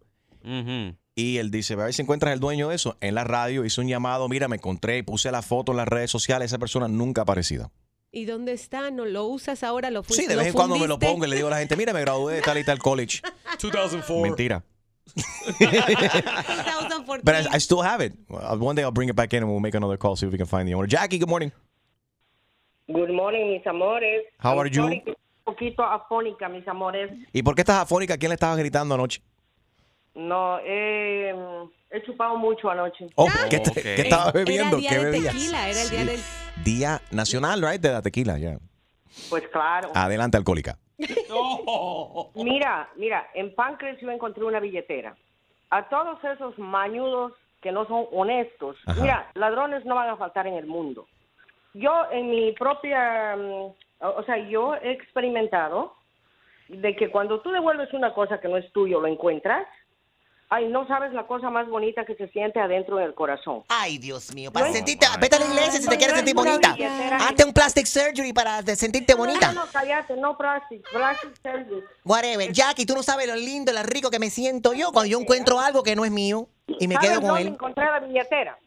Y 1.14 1.38
él 1.38 1.50
dice, 1.50 1.74
a 1.74 1.76
ver 1.76 1.92
si 1.92 2.02
encuentras 2.02 2.32
el 2.32 2.40
dueño 2.40 2.68
de 2.68 2.76
eso. 2.76 2.96
En 3.00 3.14
la 3.14 3.24
radio 3.24 3.64
hizo 3.64 3.80
un 3.80 3.88
llamado, 3.88 4.28
mira, 4.28 4.46
me 4.48 4.56
encontré, 4.56 5.02
puse 5.02 5.30
la 5.32 5.42
foto 5.42 5.72
en 5.72 5.78
las 5.78 5.88
redes 5.88 6.10
sociales, 6.10 6.46
esa 6.46 6.58
persona 6.58 6.88
nunca 6.88 7.22
ha 7.22 7.24
aparecido. 7.24 7.72
¿Y 8.10 8.24
dónde 8.24 8.52
está? 8.52 8.90
¿No 8.90 9.04
lo 9.04 9.26
usas 9.26 9.62
ahora? 9.62 9.90
¿Lo? 9.90 10.02
Sí, 10.04 10.26
de 10.26 10.36
vez 10.36 10.46
en 10.46 10.52
cuando 10.54 10.78
me 10.78 10.86
lo 10.86 10.98
pongo 10.98 11.26
y 11.26 11.28
le 11.28 11.36
digo 11.36 11.48
a 11.48 11.50
la 11.50 11.58
gente, 11.58 11.76
mira, 11.76 11.92
me 11.92 12.00
gradué 12.00 12.34
de 12.34 12.42
tal 12.42 12.56
y 12.56 12.64
tal 12.64 12.78
college. 12.78 13.20
2004. 13.60 14.20
Mentira. 14.22 14.64
2014. 15.14 16.22
But 17.24 17.34
I, 17.34 17.56
I 17.56 17.58
still 17.58 17.82
have 17.82 18.00
it. 18.00 18.14
One 18.28 18.76
day 18.76 18.82
I'll 18.82 18.92
bring 18.92 19.08
it 19.08 19.16
back 19.16 19.32
in 19.32 19.42
and 19.42 19.50
we'll 19.50 19.60
make 19.60 19.74
another 19.74 19.96
call, 19.96 20.16
see 20.16 20.26
if 20.26 20.32
we 20.32 20.38
can 20.38 20.46
find 20.46 20.68
the 20.68 20.74
owner. 20.74 20.86
Jackie, 20.86 21.18
good 21.18 21.28
morning. 21.28 21.52
Good 22.88 23.10
morning, 23.10 23.52
mis 23.52 23.66
amores. 23.66 24.24
How 24.42 24.52
I'm 24.52 24.58
are 24.60 24.70
you? 24.70 24.84
Un 24.84 25.02
poquito 25.44 25.82
afónica, 25.82 26.48
mis 26.48 26.66
amores. 26.66 27.10
¿Y 27.32 27.42
por 27.42 27.54
qué 27.54 27.62
estás 27.62 27.82
afónica? 27.82 28.16
¿Quién 28.16 28.30
le 28.30 28.34
estaba 28.34 28.56
gritando 28.56 28.94
anoche? 28.94 29.20
No, 30.14 30.58
eh, 30.64 31.34
he 31.90 32.02
chupado 32.02 32.36
mucho 32.36 32.70
anoche. 32.70 33.06
Oh, 33.14 33.26
¿qué, 33.50 33.60
te- 33.60 33.70
ok. 33.70 33.74
qué 33.82 34.00
estabas 34.02 34.32
bebiendo? 34.32 34.76
Era 34.78 34.78
el 34.78 34.80
día 34.80 34.90
¿Qué 34.90 34.98
de 34.98 35.10
bebías? 35.10 35.32
tequila, 35.34 35.68
era 35.68 35.82
el 35.82 35.90
día 35.90 36.00
Sí. 36.00 36.06
del... 36.06 36.20
Día 36.64 37.00
nacional, 37.12 37.62
right? 37.62 37.80
De 37.80 37.92
la 37.92 38.02
tequila, 38.02 38.38
ya. 38.38 38.58
Pues 39.30 39.46
claro. 39.48 39.90
Adelante, 39.94 40.36
alcohólica. 40.36 40.76
Mira, 42.34 42.88
mira, 42.96 43.28
en 43.34 43.54
Pancras 43.54 43.98
yo 44.00 44.10
encontré 44.10 44.44
una 44.44 44.60
billetera. 44.60 45.14
a 45.70 45.88
todos 45.88 46.18
esos 46.24 46.58
mañudos 46.58 47.32
que 47.62 47.70
no 47.72 47.86
son 47.86 48.06
honestos. 48.12 48.76
Ajá. 48.86 49.00
Mira, 49.02 49.30
ladrones 49.34 49.84
no 49.84 49.94
van 49.94 50.08
a 50.08 50.16
faltar 50.16 50.46
en 50.46 50.54
el 50.54 50.66
mundo. 50.66 51.06
Yo 51.78 51.92
en 52.10 52.30
mi 52.30 52.52
propia, 52.52 53.36
mm, 53.36 53.72
o 54.00 54.22
sea, 54.24 54.38
yo 54.48 54.74
he 54.74 54.92
experimentado 54.92 55.94
de 56.68 56.94
que 56.96 57.10
cuando 57.10 57.40
tú 57.40 57.50
devuelves 57.50 57.92
una 57.94 58.12
cosa 58.12 58.40
que 58.40 58.48
no 58.48 58.56
es 58.56 58.70
tuyo, 58.72 59.00
lo 59.00 59.06
encuentras, 59.06 59.66
ay, 60.50 60.66
no 60.68 60.86
sabes 60.86 61.12
la 61.12 61.26
cosa 61.26 61.50
más 61.50 61.68
bonita 61.68 62.04
que 62.04 62.14
se 62.16 62.26
siente 62.28 62.58
adentro 62.58 62.96
del 62.96 63.14
corazón. 63.14 63.62
Ay, 63.68 63.98
Dios 63.98 64.34
mío, 64.34 64.50
para 64.50 64.72
sentirte, 64.72 65.06
vete 65.20 65.36
a 65.36 65.38
la 65.38 65.46
iglesia 65.46 65.80
si 65.80 65.88
te 65.88 65.96
quieres 65.96 66.16
sentir 66.16 66.34
bonita. 66.34 66.74
Hazte 67.20 67.44
un 67.44 67.52
plastic 67.52 67.86
surgery 67.86 68.32
para 68.32 68.62
sentirte 68.62 69.14
bonita. 69.14 69.52
No, 69.52 69.64
no, 69.64 69.70
cállate, 69.70 70.16
no 70.16 70.36
plastic, 70.36 70.82
plastic 70.90 71.36
surgery. 71.42 71.84
Whatever. 72.04 72.52
Jackie, 72.52 72.86
tú 72.86 72.94
no 72.94 73.02
sabes 73.02 73.28
lo 73.28 73.36
lindo, 73.36 73.72
lo 73.72 73.82
rico 73.82 74.10
que 74.10 74.18
me 74.18 74.30
siento 74.30 74.72
yo 74.74 74.90
cuando 74.90 75.10
yo 75.10 75.20
encuentro 75.20 75.60
algo 75.60 75.82
que 75.82 75.94
no 75.94 76.04
es 76.04 76.10
mío 76.10 76.48
y 76.66 76.88
me 76.88 76.94
¿Sabes 76.96 77.10
quedo 77.10 77.20
con 77.20 77.28
dónde 77.28 77.42
él. 77.42 77.48
encontré 77.48 77.84
la 77.84 78.00
billetera? 78.00 78.58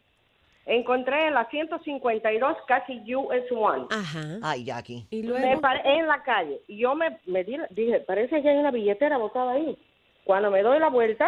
Encontré 0.65 1.27
en 1.27 1.33
la 1.33 1.45
152 1.49 2.57
casi 2.67 3.01
US 3.15 3.51
One. 3.51 3.85
Ajá. 3.89 4.37
Ay, 4.43 4.63
Jackie. 4.65 5.07
Y 5.09 5.23
Me 5.23 5.27
luego. 5.29 5.61
pare- 5.61 5.81
en 5.97 6.07
la 6.07 6.21
calle. 6.23 6.61
Y 6.67 6.77
yo 6.79 6.93
me, 6.95 7.17
me 7.25 7.43
di- 7.43 7.57
dije, 7.71 7.99
parece 8.01 8.41
que 8.41 8.49
hay 8.49 8.57
una 8.57 8.71
billetera 8.71 9.17
botada 9.17 9.53
ahí. 9.53 9.77
Cuando 10.23 10.51
me 10.51 10.61
doy 10.61 10.79
la 10.79 10.89
vuelta, 10.89 11.27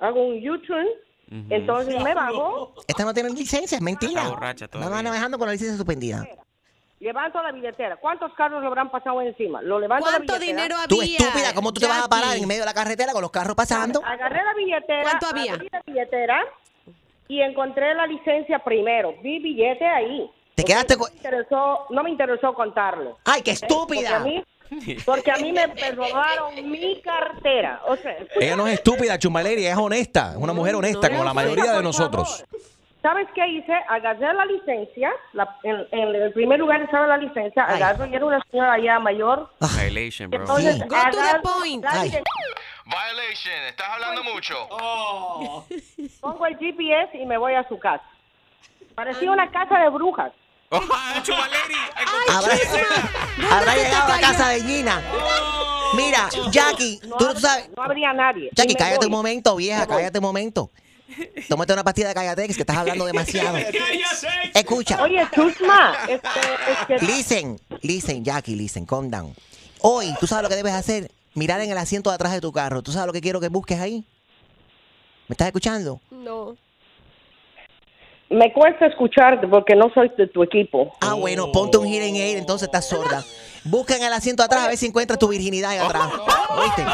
hago 0.00 0.22
un 0.26 0.48
U-turn, 0.48 0.86
entonces 1.48 2.02
me 2.02 2.12
bajo, 2.12 2.74
Esta 2.88 3.04
no 3.04 3.14
tiene 3.14 3.30
licencia, 3.30 3.76
es 3.76 3.82
mentira. 3.82 4.28
Borracha 4.28 4.66
No 4.66 4.80
va 4.80 4.86
todavía. 4.86 5.10
manejando 5.10 5.38
con 5.38 5.46
la 5.46 5.52
licencia 5.52 5.76
suspendida. 5.76 6.26
levanto 7.00 7.42
la 7.42 7.50
billetera. 7.52 7.96
¿Cuántos 7.96 8.32
carros 8.34 8.60
le 8.60 8.66
habrán 8.66 8.90
pasado 8.90 9.20
encima? 9.22 9.60
Lo 9.62 9.80
levanto 9.80 10.06
la 10.06 10.18
¿Cuánto 10.18 10.34
billetera. 10.34 10.62
dinero 10.62 10.76
había? 10.76 10.86
Tú 10.88 11.02
estúpida, 11.02 11.52
¿cómo 11.54 11.72
tú 11.72 11.80
te 11.80 11.86
vas 11.88 12.04
a 12.04 12.08
parar 12.08 12.28
Jackie? 12.30 12.42
en 12.42 12.48
medio 12.48 12.60
de 12.62 12.66
la 12.66 12.74
carretera 12.74 13.12
con 13.12 13.22
los 13.22 13.30
carros 13.30 13.56
pasando? 13.56 14.00
Agarré 14.04 14.42
la 14.44 14.54
billetera. 14.54 15.02
¿Cuánto 15.02 15.26
había? 15.26 15.54
abrí 15.54 15.68
la 15.72 15.82
billetera 15.86 16.44
y 17.32 17.40
encontré 17.40 17.94
la 17.94 18.06
licencia 18.06 18.58
primero. 18.58 19.14
Vi 19.22 19.38
billete 19.38 19.86
ahí. 19.86 20.30
Te 20.54 20.64
quedaste 20.64 20.96
no 20.96 21.00
con... 21.00 21.10
me 21.10 21.16
interesó, 21.16 21.86
no 21.88 22.02
me 22.02 22.10
interesó 22.10 22.52
contarlo. 22.52 23.16
¡Ay, 23.24 23.40
qué 23.40 23.54
Porque 23.58 23.66
estúpida! 23.66 24.16
a 24.16 24.20
mí, 24.20 24.44
porque 25.06 25.30
a 25.30 25.36
mí 25.36 25.50
me, 25.50 25.66
me 25.66 25.90
robaron 25.92 26.70
mi 26.70 27.00
cartera. 27.00 27.80
O 27.86 27.96
sea, 27.96 28.14
Ella 28.38 28.54
no 28.54 28.66
es 28.66 28.74
estúpida, 28.74 29.18
Chumaleri, 29.18 29.64
es 29.64 29.74
honesta. 29.74 30.32
Es 30.32 30.36
una 30.36 30.52
mujer 30.52 30.74
honesta, 30.74 31.08
como 31.08 31.24
la 31.24 31.32
mayoría 31.32 31.72
de 31.72 31.82
nosotros. 31.82 32.44
¿Sabes 33.02 33.26
qué 33.34 33.46
hice? 33.48 33.72
Agarré 33.88 34.32
la 34.32 34.44
licencia, 34.44 35.10
la- 35.32 35.56
en, 35.64 35.86
en 35.90 36.14
el 36.14 36.32
primer 36.32 36.58
lugar 36.60 36.80
estaba 36.82 37.06
la 37.08 37.16
licencia, 37.16 37.64
agarro 37.64 38.06
y 38.06 38.14
era 38.14 38.24
una 38.24 38.40
señora 38.50 38.78
ya 38.78 38.98
mayor. 39.00 39.50
Violation, 39.60 40.30
bro. 40.30 40.40
Entonces, 40.40 40.78
Go 40.88 40.96
to 41.10 41.18
the 41.18 41.40
point. 41.42 41.84
Violation, 42.84 43.54
estás 43.68 43.88
hablando 43.88 44.22
mucho. 44.24 44.68
pongo 46.20 46.46
el 46.46 46.56
GPS 46.58 47.16
y 47.18 47.26
me 47.26 47.36
voy 47.38 47.54
a 47.54 47.66
su 47.68 47.78
casa. 47.78 48.04
Parecía 48.94 49.30
una 49.30 49.50
casa 49.50 49.78
de 49.78 49.88
brujas. 49.88 50.32
Chumaleri. 51.22 51.74
Habrá, 52.30 52.54
habrá 53.56 53.74
llegado 53.74 54.12
a 54.12 54.16
la 54.16 54.20
casa 54.20 54.48
de 54.50 54.62
Gina. 54.62 55.02
Mira, 55.94 56.28
Jackie, 56.50 56.98
tú 57.18 57.24
no 57.26 57.34
sabes. 57.38 57.68
No 57.76 57.82
habría 57.82 58.12
nadie. 58.12 58.48
Jackie, 58.54 58.74
cállate 58.74 58.98
voy. 58.98 59.06
un 59.06 59.12
momento, 59.12 59.56
vieja, 59.56 59.86
cállate 59.86 60.18
un 60.18 60.24
momento. 60.24 60.70
Tómate 61.48 61.72
una 61.72 61.84
pastilla 61.84 62.08
de 62.08 62.14
Callatex 62.14 62.56
que 62.56 62.62
estás 62.62 62.76
hablando 62.76 63.04
demasiado. 63.04 63.56
Escucha. 64.54 65.02
Oye, 65.02 65.26
Chusma, 65.34 65.94
este, 66.08 66.28
este, 66.90 67.06
Listen, 67.06 67.58
listen, 67.82 68.24
Jackie, 68.24 68.54
listen, 68.54 68.86
calm 68.86 69.10
down. 69.10 69.34
Hoy, 69.80 70.14
¿tú 70.20 70.26
sabes 70.26 70.44
lo 70.44 70.48
que 70.48 70.56
debes 70.56 70.72
hacer? 70.74 71.10
Mirar 71.34 71.60
en 71.60 71.70
el 71.70 71.78
asiento 71.78 72.10
de 72.10 72.14
atrás 72.14 72.32
de 72.32 72.40
tu 72.40 72.52
carro. 72.52 72.82
¿Tú 72.82 72.92
sabes 72.92 73.06
lo 73.06 73.12
que 73.12 73.20
quiero 73.20 73.40
que 73.40 73.48
busques 73.48 73.80
ahí? 73.80 74.04
¿Me 75.28 75.34
estás 75.34 75.46
escuchando? 75.46 76.00
No. 76.10 76.56
me 78.28 78.52
cuesta 78.52 78.86
escucharte 78.86 79.46
porque 79.46 79.74
no 79.74 79.90
soy 79.94 80.10
de 80.16 80.26
tu 80.26 80.42
equipo. 80.42 80.94
Ah, 81.00 81.14
bueno, 81.14 81.50
ponte 81.52 81.78
un 81.78 81.86
hearing 81.86 82.16
aid, 82.16 82.36
entonces 82.38 82.66
estás 82.66 82.88
sorda. 82.88 83.22
Busca 83.64 83.96
en 83.96 84.02
el 84.02 84.12
asiento 84.12 84.42
atrás 84.42 84.64
a 84.64 84.68
ver 84.68 84.76
si 84.76 84.86
encuentras 84.86 85.18
tu 85.18 85.28
virginidad 85.28 85.70
ahí 85.70 85.78
atrás. 85.78 86.08
¿Oíste? 86.50 86.84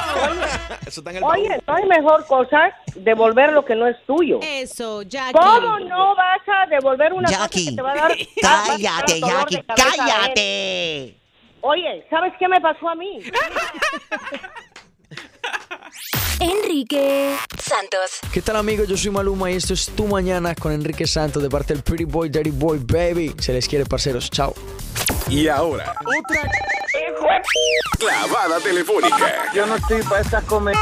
Eso 0.87 1.01
está 1.01 1.11
en 1.11 1.17
el 1.17 1.25
Oye, 1.25 1.63
no 1.67 1.75
hay 1.75 1.85
mejor 1.87 2.27
cosa 2.27 2.71
devolver 2.95 3.53
lo 3.53 3.65
que 3.65 3.75
no 3.75 3.87
es 3.87 3.97
tuyo. 4.07 4.41
Eso, 4.43 5.03
Jackie. 5.03 5.39
¿Cómo 5.39 5.79
no 5.81 6.15
vas 6.15 6.41
a 6.47 6.67
devolver 6.67 7.13
una 7.13 7.29
cosa 7.29 7.41
Jackie, 7.41 7.71
que 7.71 7.77
te 7.77 7.83
va 7.83 7.93
a 7.93 7.95
dar? 7.95 8.11
va 8.11 8.15
a 8.15 8.57
dar 8.57 8.67
cállate, 8.67 9.21
Jackie, 9.21 9.63
cállate. 9.75 11.15
Oye, 11.61 12.07
¿sabes 12.09 12.33
qué 12.39 12.49
me 12.49 12.61
pasó 12.61 12.89
a 12.89 12.95
mí? 12.95 13.21
Enrique 16.40 17.37
Santos. 17.59 18.20
¿Qué 18.33 18.42
tal 18.42 18.57
amigos? 18.57 18.88
Yo 18.88 18.96
soy 18.96 19.11
Maluma 19.11 19.51
y 19.51 19.55
esto 19.55 19.74
es 19.74 19.87
Tu 19.87 20.07
Mañana 20.07 20.55
con 20.55 20.72
Enrique 20.72 21.07
Santos 21.07 21.42
de 21.42 21.48
parte 21.51 21.74
del 21.74 21.83
Pretty 21.83 22.05
Boy, 22.05 22.29
Dirty 22.29 22.51
Boy, 22.51 22.79
Baby. 22.79 23.35
Se 23.38 23.53
les 23.53 23.68
quiere, 23.68 23.85
parceros. 23.87 24.31
Chao. 24.31 24.55
Y 25.29 25.48
ahora, 25.48 25.94
clavada 27.98 28.61
telefónica 28.61 29.51
Yo 29.55 29.66
no 29.66 29.74
estoy 29.77 30.03
para 30.03 30.20
estas 30.20 30.44
comer. 30.44 30.74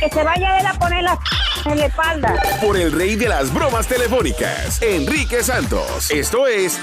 Que 0.00 0.08
se 0.10 0.22
vaya 0.24 0.58
él 0.58 0.66
a 0.66 0.74
poner 0.74 1.02
la 1.04 1.18
en 1.66 1.78
la 1.78 1.86
espalda. 1.86 2.34
por 2.60 2.76
el 2.76 2.92
rey 2.92 3.16
de 3.16 3.28
las 3.28 3.52
bromas 3.52 3.86
telefónicas, 3.86 4.82
Enrique 4.82 5.42
Santos. 5.42 6.10
Esto 6.10 6.46
es 6.46 6.78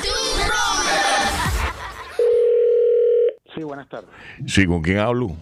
Sí, 3.53 3.63
buenas 3.63 3.87
tardes. 3.89 4.09
Sí, 4.47 4.65
¿con 4.65 4.81
quién 4.81 4.97
hablo? 4.99 5.35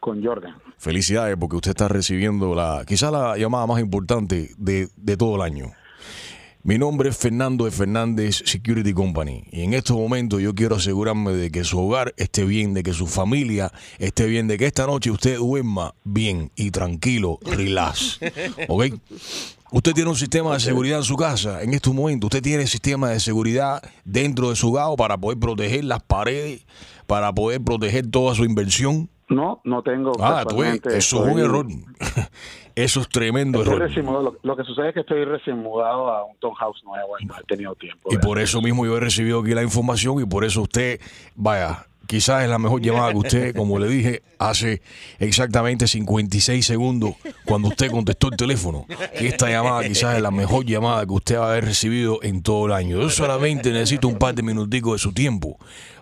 Con 0.00 0.24
Jordan. 0.24 0.56
Felicidades 0.84 1.34
porque 1.40 1.56
usted 1.56 1.70
está 1.70 1.88
recibiendo 1.88 2.54
la 2.54 2.84
quizá 2.86 3.10
la 3.10 3.38
llamada 3.38 3.66
más 3.66 3.80
importante 3.80 4.50
de, 4.58 4.90
de 4.98 5.16
todo 5.16 5.36
el 5.36 5.40
año. 5.40 5.72
Mi 6.62 6.76
nombre 6.76 7.08
es 7.08 7.16
Fernando 7.16 7.64
de 7.64 7.70
Fernández 7.70 8.42
Security 8.44 8.92
Company 8.92 9.44
y 9.50 9.62
en 9.62 9.72
estos 9.72 9.96
momentos 9.96 10.42
yo 10.42 10.54
quiero 10.54 10.76
asegurarme 10.76 11.32
de 11.32 11.50
que 11.50 11.64
su 11.64 11.78
hogar 11.78 12.12
esté 12.18 12.44
bien, 12.44 12.74
de 12.74 12.82
que 12.82 12.92
su 12.92 13.06
familia 13.06 13.72
esté 13.98 14.26
bien, 14.26 14.46
de 14.46 14.58
que 14.58 14.66
esta 14.66 14.86
noche 14.86 15.10
usted 15.10 15.38
duerma 15.38 15.94
bien 16.04 16.52
y 16.54 16.70
tranquilo, 16.70 17.38
relax. 17.42 18.20
¿Ok? 18.68 18.84
Usted 19.72 19.94
tiene 19.94 20.10
un 20.10 20.16
sistema 20.16 20.52
de 20.52 20.60
seguridad 20.60 20.98
en 20.98 21.04
su 21.04 21.16
casa 21.16 21.62
en 21.62 21.72
estos 21.72 21.94
momentos. 21.94 22.28
Usted 22.28 22.42
tiene 22.42 22.66
sistema 22.66 23.08
de 23.08 23.20
seguridad 23.20 23.82
dentro 24.04 24.50
de 24.50 24.56
su 24.56 24.68
hogar 24.68 24.94
para 24.98 25.16
poder 25.16 25.38
proteger 25.38 25.84
las 25.84 26.02
paredes, 26.02 26.66
para 27.06 27.32
poder 27.32 27.62
proteger 27.62 28.06
toda 28.10 28.34
su 28.34 28.44
inversión. 28.44 29.08
No, 29.28 29.60
no 29.64 29.82
tengo. 29.82 30.12
Ah, 30.20 30.44
tú 30.46 30.58
ves, 30.58 30.80
eso 30.86 31.26
es 31.26 31.32
un 31.32 31.40
error. 31.40 31.66
Eso 32.76 33.02
es 33.02 33.08
tremendo 33.08 33.60
estoy 33.60 33.76
error. 33.76 33.88
recién. 33.88 34.06
Lo, 34.06 34.36
lo 34.42 34.56
que 34.56 34.64
sucede 34.64 34.88
es 34.88 34.94
que 34.94 35.00
estoy 35.00 35.24
recién 35.24 35.58
mudado 35.58 36.10
a 36.10 36.24
un 36.24 36.36
townhouse 36.38 36.82
nuevo 36.82 37.14
y 37.20 37.24
no 37.24 37.34
he 37.38 37.44
tenido 37.44 37.72
tiempo. 37.76 38.12
Y 38.12 38.18
por 38.18 38.40
eso 38.40 38.60
mismo 38.60 38.84
yo 38.84 38.96
he 38.96 39.00
recibido 39.00 39.40
aquí 39.40 39.54
la 39.54 39.62
información 39.62 40.20
y 40.20 40.26
por 40.26 40.44
eso 40.44 40.62
usted, 40.62 41.00
vaya, 41.36 41.86
quizás 42.08 42.42
es 42.42 42.50
la 42.50 42.58
mejor 42.58 42.80
llamada 42.80 43.12
que 43.12 43.18
usted, 43.18 43.56
como 43.56 43.78
le 43.78 43.86
dije, 43.86 44.22
hace 44.40 44.82
exactamente 45.20 45.86
56 45.86 46.66
segundos 46.66 47.14
cuando 47.44 47.68
usted 47.68 47.92
contestó 47.92 48.28
el 48.28 48.36
teléfono. 48.36 48.86
Que 49.16 49.28
esta 49.28 49.48
llamada 49.48 49.84
quizás 49.84 50.16
es 50.16 50.22
la 50.22 50.32
mejor 50.32 50.64
llamada 50.64 51.06
que 51.06 51.12
usted 51.12 51.38
va 51.38 51.46
a 51.46 51.50
haber 51.52 51.66
recibido 51.66 52.18
en 52.22 52.42
todo 52.42 52.66
el 52.66 52.72
año. 52.72 53.00
Yo 53.00 53.08
solamente 53.08 53.70
necesito 53.70 54.08
un 54.08 54.18
par 54.18 54.34
de 54.34 54.42
minuticos 54.42 54.94
de 54.94 54.98
su 54.98 55.12
tiempo 55.12 55.58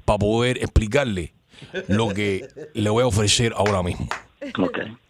para 0.06 0.18
poder 0.18 0.56
explicarle 0.56 1.34
lo 1.88 2.08
que 2.08 2.48
le 2.74 2.90
voy 2.90 3.02
a 3.02 3.06
ofrecer 3.06 3.52
ahora 3.56 3.82
mismo. 3.82 4.08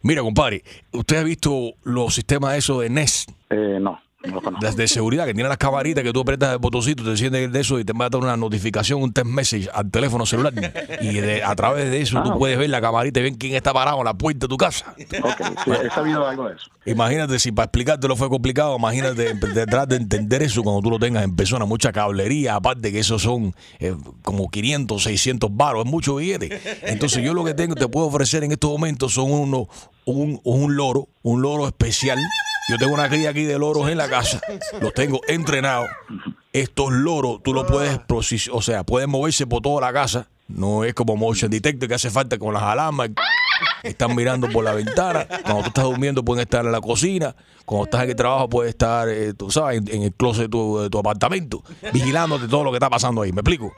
Mira, 0.03 0.23
compadre, 0.23 0.63
¿usted 0.93 1.17
ha 1.17 1.23
visto 1.23 1.73
los 1.85 2.15
sistemas 2.15 2.57
esos 2.57 2.83
de 2.83 2.91
Nest? 2.91 3.31
Eh, 3.51 3.79
no, 3.81 3.99
no 4.29 4.35
lo 4.37 4.43
conozco. 4.43 4.65
Las 4.65 4.77
de 4.77 4.87
seguridad 4.89 5.27
que 5.27 5.35
tienen 5.35 5.49
las 5.49 5.59
camaritas 5.59 6.03
que 6.05 6.13
tú 6.13 6.21
apretas 6.21 6.53
el 6.53 6.59
botoncito, 6.59 7.03
te 7.05 7.11
enciendes 7.11 7.51
de 7.53 7.61
eso 7.61 7.79
y 7.79 7.85
te 7.85 7.93
va 7.93 8.07
a 8.07 8.11
dar 8.11 8.21
una 8.21 8.37
notificación, 8.37 9.03
un 9.03 9.13
text 9.13 9.31
message 9.31 9.69
al 9.73 9.91
teléfono 9.91 10.27
celular. 10.27 10.53
Y 11.01 11.15
de- 11.15 11.43
a 11.43 11.55
través 11.57 11.91
de 11.91 12.01
eso 12.01 12.19
Ah, 12.19 12.23
tú 12.25 12.31
ok. 12.33 12.39
puedes 12.39 12.59
ver 12.59 12.71
la 12.71 12.81
camarita 12.81 13.21
y 13.21 13.23
ver 13.25 13.33
quién 13.39 13.55
está 13.55 13.73
parado 13.73 13.99
en 13.99 14.05
la 14.05 14.15
puerta 14.15 14.47
de 14.47 14.49
tu 14.49 14.57
casa. 14.57 14.95
Sí, 14.99 15.07
he 15.85 15.91
sabido 15.91 16.27
algo 16.27 16.49
de 16.49 16.55
eso. 16.57 16.67
Imagínate 16.85 17.39
si 17.39 17.53
para 17.53 17.65
explicártelo 17.67 18.17
fue 18.17 18.29
complicado, 18.29 18.77
imagínate 18.77 19.35
detrás 19.35 19.87
de 19.89 19.97
entender 19.97 20.43
eso 20.43 20.63
cuando 20.63 20.83
tú 20.83 20.91
lo 20.91 20.99
tengas 20.99 21.23
en 21.25 21.37
persona, 21.37 21.65
mucha 21.65 21.93
cablería, 21.93 22.57
aparte 22.57 22.91
que 22.91 22.99
esos 22.99 23.23
son 23.23 23.55
eh, 23.79 23.95
como 24.23 24.51
500, 24.51 25.03
600 25.03 25.49
baros, 25.53 25.85
es 25.85 25.91
mucho 25.91 26.17
billete. 26.17 26.61
Entonces 26.83 27.23
yo 27.25 27.35
lo 27.35 27.45
que 27.45 27.55
tengo, 27.55 27.75
te 27.77 27.87
puedo 27.89 28.07
ofrecer 28.07 28.43
en 28.45 28.53
estos 28.53 28.71
momentos 28.71 29.13
son 29.15 29.31
unos, 29.31 29.67
un, 30.05 30.41
un 30.43 30.77
loro, 30.77 31.09
un 31.23 31.41
loro 31.43 31.67
especial. 31.69 32.19
Yo 32.69 32.79
tengo 32.79 32.95
una 32.95 33.09
cría 33.09 33.31
aquí 33.31 33.45
de 33.45 33.59
loros 33.59 33.89
en 33.91 33.99
la 33.99 34.09
casa, 34.09 34.41
los 34.81 34.95
tengo 34.95 35.21
entrenados. 35.27 35.89
Estos 36.53 36.93
loros 36.93 37.43
tú 37.43 37.53
los 37.55 37.65
puedes, 37.65 37.99
o 38.51 38.63
sea, 38.63 38.85
pueden 38.85 39.11
moverse 39.11 39.47
por 39.47 39.63
toda 39.63 39.81
la 39.81 39.93
casa. 39.93 40.29
No 40.49 40.85
es 40.85 40.95
como 40.95 41.17
motion 41.17 41.51
detector 41.51 41.89
que 41.89 41.95
hace 41.95 42.11
falta 42.11 42.39
con 42.39 42.53
las 42.53 42.63
alarmas. 42.63 43.11
Están 43.83 44.15
mirando 44.15 44.49
por 44.49 44.63
la 44.65 44.73
ventana. 44.73 45.27
Cuando 45.45 45.63
tú 45.63 45.69
estás 45.69 45.85
durmiendo 45.85 46.25
pueden 46.25 46.43
estar 46.43 46.65
en 46.65 46.73
la 46.73 46.81
cocina. 46.81 47.35
Cuando 47.65 47.85
estás 47.87 48.05
en 48.05 48.11
el 48.11 48.17
trabajo 48.17 48.49
puede 48.49 48.71
estar, 48.71 49.09
eh, 49.09 49.35
tú 49.35 49.51
sabes, 49.51 49.79
en, 49.79 49.89
en 49.89 50.03
el 50.03 50.13
closet 50.13 50.45
de 50.45 50.49
tu, 50.49 50.79
de 50.79 50.91
tu 50.91 50.99
apartamento, 50.99 51.63
vigilándote 51.93 52.49
todo 52.49 52.65
lo 52.65 52.71
que 52.71 52.77
está 52.77 52.91
pasando 52.91 53.23
ahí. 53.23 53.33
¿Me 53.33 53.41
explico? 53.41 53.73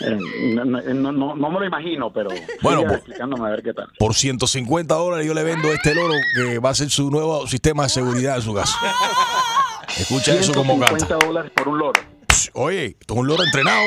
Eh, 0.00 0.16
no, 0.54 0.64
no, 0.64 0.80
no- 0.80 1.12
no- 1.12 1.34
no 1.36 1.50
me 1.50 1.58
lo 1.60 1.66
imagino, 1.66 2.12
pero 2.12 2.30
Bueno, 2.62 2.82
pues- 2.82 2.94
explicándome 2.98 3.46
a 3.48 3.50
ver 3.50 3.62
qué 3.62 3.74
tal. 3.74 3.88
Por 3.98 4.14
150 4.14 4.94
dólares 4.94 5.26
yo 5.26 5.34
le 5.34 5.42
vendo 5.42 5.72
este 5.72 5.94
loro 5.94 6.14
que 6.36 6.58
va 6.58 6.70
a 6.70 6.74
ser 6.74 6.88
su 6.90 7.10
nuevo 7.10 7.46
sistema 7.46 7.84
de 7.84 7.88
seguridad 7.88 8.36
en 8.36 8.42
su 8.42 8.54
casa. 8.54 8.76
Escucha 9.98 10.34
eso 10.34 10.52
como 10.54 10.74
150 10.74 11.08
canta. 11.08 11.26
dólares 11.26 11.52
por 11.54 11.68
un 11.68 11.78
loro. 11.78 12.00
Oye, 12.54 12.86
esto 13.00 13.14
es 13.14 13.20
un 13.20 13.26
loro 13.26 13.42
entrenado, 13.42 13.82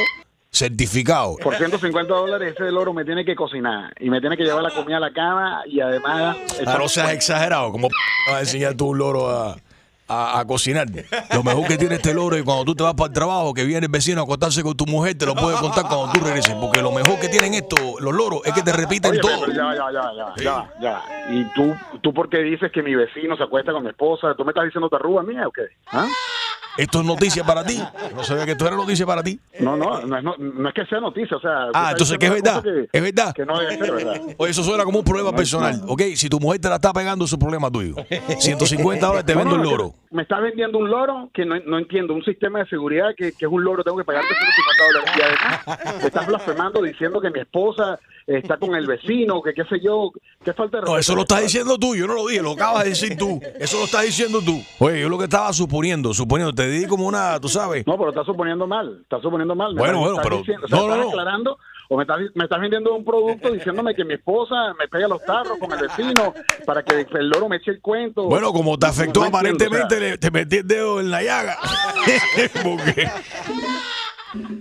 certificado. 0.52 1.38
Por 1.38 1.56
150 1.56 2.14
dólares 2.14 2.54
ese 2.54 2.70
loro 2.72 2.94
me 2.94 3.06
tiene 3.06 3.24
que 3.24 3.36
cocinar 3.36 3.94
y 4.00 4.10
me 4.10 4.20
tiene 4.20 4.36
que 4.36 4.44
llevar 4.44 4.64
la 4.64 4.72
comida 4.72 4.98
a 4.98 5.00
la 5.00 5.14
cama 5.14 5.62
y 5.66 5.80
además... 5.80 6.36
Ah, 6.66 6.78
no 6.78 6.90
seas 6.90 7.12
exagerado. 7.14 7.72
¿Cómo 7.72 7.88
p- 7.88 7.96
vas 8.28 8.36
a 8.36 8.40
enseñar 8.42 8.74
tú 8.76 8.88
un 8.90 8.98
loro 8.98 9.30
a, 9.30 9.56
a- 10.12 10.40
a 10.40 10.46
cocinar? 10.46 10.88
Lo 11.34 11.44
mejor 11.44 11.68
que 11.68 11.78
tiene 11.78 11.96
este 11.96 12.14
loro 12.14 12.36
es 12.36 12.44
cuando 12.44 12.66
tú 12.66 12.76
te 12.76 12.84
vas 12.84 12.94
para 12.94 13.08
el 13.08 13.14
trabajo, 13.14 13.54
que 13.54 13.64
viene 13.64 13.86
el 13.86 13.92
vecino 13.92 14.22
a 14.22 14.24
acostarse 14.24 14.62
con 14.64 14.76
tu 14.76 14.86
mujer, 14.86 15.18
te 15.18 15.26
lo 15.26 15.36
puede 15.36 15.58
contar 15.58 15.86
cuando 15.88 16.12
tú 16.12 16.20
regreses. 16.20 16.54
Porque 16.56 16.82
lo 16.82 16.92
mejor 16.92 17.20
que 17.20 17.30
tienen 17.30 17.54
estos, 17.54 17.80
los 18.00 18.14
loros, 18.14 18.42
es 18.46 18.54
que 18.54 18.62
te 18.62 18.72
repiten 18.74 19.12
Oye, 19.12 19.20
todo. 19.22 19.48
ya, 19.48 19.76
ya, 19.76 19.92
ya, 19.92 20.12
ya, 20.16 20.44
ya, 20.44 20.70
ya. 20.82 21.02
¿Y 21.32 21.44
tú, 21.56 21.74
tú 22.02 22.14
por 22.14 22.30
qué 22.30 22.40
dices 22.40 22.72
que 22.72 22.84
mi 22.84 22.96
vecino 22.96 23.36
se 23.38 23.44
acuesta 23.44 23.72
con 23.72 23.84
mi 23.84 23.90
esposa? 23.90 24.34
¿Tú 24.36 24.44
me 24.44 24.52
estás 24.52 24.66
diciendo 24.66 24.90
tarruga 24.90 25.24
mía 25.24 25.48
o 25.48 25.52
qué? 25.52 25.64
¿Ah? 25.92 26.08
Esto 26.78 27.00
es 27.02 27.06
noticia 27.06 27.44
para 27.44 27.64
ti. 27.64 27.82
No 28.16 28.24
sabía 28.24 28.46
que 28.46 28.52
esto 28.52 28.68
era 28.68 28.76
noticia 28.76 29.06
para 29.06 29.24
ti. 29.24 29.40
No, 29.60 29.76
no, 29.76 30.02
no 30.02 30.18
es, 30.18 30.24
no, 30.24 30.36
no 30.38 30.70
es 30.70 30.74
que 30.74 30.86
sea 30.86 31.00
noticia, 31.00 31.38
o 31.38 31.40
sea... 31.40 31.68
Ah, 31.74 31.90
entonces 31.92 32.18
que 32.18 32.28
es 32.28 32.32
verdad. 32.32 32.64
Es 32.92 33.02
verdad. 33.02 33.34
Que 33.34 33.46
no 33.46 33.60
debe 33.60 33.78
ser 33.78 33.92
verdad. 33.92 34.22
Oye, 34.38 34.52
eso 34.52 34.64
suena 34.64 34.84
como 34.84 35.00
un 35.00 35.06
problema 35.06 35.34
personal. 35.34 35.82
Ok, 35.88 36.02
si 36.16 36.30
tu 36.30 36.40
mujer 36.40 36.62
te 36.62 36.70
la 36.70 36.76
está 36.76 36.94
pegando, 36.94 37.26
es 37.26 37.34
un 37.34 37.40
problema 37.40 37.70
tuyo. 37.70 37.96
150 38.40 39.06
dólares 39.06 39.26
te 39.26 39.36
vendo 39.36 39.56
el 39.56 39.62
loro. 39.62 39.94
Me 40.12 40.24
está 40.24 40.40
vendiendo 40.40 40.78
un 40.78 40.90
loro 40.90 41.30
que 41.34 41.46
no, 41.46 41.56
no 41.60 41.78
entiendo, 41.78 42.14
un 42.14 42.24
sistema 42.24 42.60
de 42.60 42.66
seguridad 42.68 43.10
que, 43.16 43.32
que 43.32 43.46
es 43.46 43.52
un 43.52 43.64
loro, 43.64 43.84
tengo 43.84 43.98
que 43.98 44.04
pagarte 44.04 44.28
150 44.28 44.84
dólares. 44.84 45.12
Y 45.18 45.22
además, 45.22 46.02
me 46.02 46.08
estás 46.08 46.28
blasfemando 46.28 46.82
diciendo 46.82 47.22
que 47.22 47.30
mi 47.30 47.40
esposa 47.40 48.00
está 48.38 48.58
con 48.58 48.76
el 48.76 48.86
vecino, 48.88 49.42
que 49.42 49.54
qué 49.54 49.64
sé 49.66 49.80
yo, 49.84 50.12
qué 50.44 50.54
falta 50.54 50.80
de 50.80 50.84
No, 50.86 50.98
eso 50.98 51.16
lo 51.16 51.22
estás 51.22 51.42
diciendo 51.42 51.78
tú, 51.78 51.96
yo 51.96 52.08
no 52.08 52.14
lo 52.14 52.28
dije, 52.28 52.42
lo 52.42 52.52
acabas 52.52 52.84
de 52.84 52.90
decir 52.90 53.18
tú. 53.18 53.40
Eso 53.60 53.78
lo 53.80 53.86
estás 53.86 54.04
diciendo 54.04 54.42
tú. 54.42 54.62
Oye, 54.80 55.02
yo 55.02 55.10
lo 55.10 55.18
que 55.18 55.26
estaba 55.26 55.52
suponiendo, 55.54 56.14
suponiendo, 56.14 56.54
te 56.54 56.68
di 56.70 56.86
como 56.88 57.06
una, 57.08 57.40
tú 57.40 57.48
sabes. 57.50 57.86
No, 57.88 57.98
pero 57.98 58.10
estás 58.10 58.26
suponiendo 58.26 58.66
mal, 58.68 59.00
estás 59.04 59.22
suponiendo 59.22 59.56
mal. 59.56 59.74
Bueno, 59.76 60.00
bueno, 60.00 60.18
pero- 60.24 60.38
diciendo- 60.40 60.66
o 60.66 60.68
sea, 60.70 60.78
no, 60.80 60.88
no, 60.88 60.94
estás 60.94 61.06
no. 61.06 61.10
aclarando 61.12 61.58
o 61.90 61.98
me 61.98 62.04
estás, 62.04 62.20
me 62.36 62.44
estás 62.46 62.62
vendiendo 62.62 62.96
un 62.96 63.04
producto 63.04 63.52
diciéndome 63.52 63.94
que 63.94 64.06
mi 64.06 64.14
esposa 64.14 64.74
me 64.80 64.88
pega 64.88 65.08
los 65.10 65.22
tarros 65.26 65.58
con 65.60 65.72
el 65.74 65.80
vecino 65.88 66.34
para 66.66 66.84
que 66.84 67.06
el 67.14 67.28
loro 67.30 67.50
me 67.50 67.58
eche 67.58 67.72
el 67.72 67.82
cuento. 67.82 68.24
Bueno, 68.24 68.54
como 68.54 68.78
te 68.80 68.86
afectó 68.88 69.26
entiendo, 69.26 69.38
aparentemente, 69.38 69.96
o 69.96 70.00
sea. 70.00 70.10
le- 70.12 70.18
te 70.18 70.32
metí 70.32 70.58
el 70.58 70.68
dedo 70.68 71.00
en 71.02 71.12
la 71.12 71.22
llaga. 71.22 71.58
Porque 72.64 73.10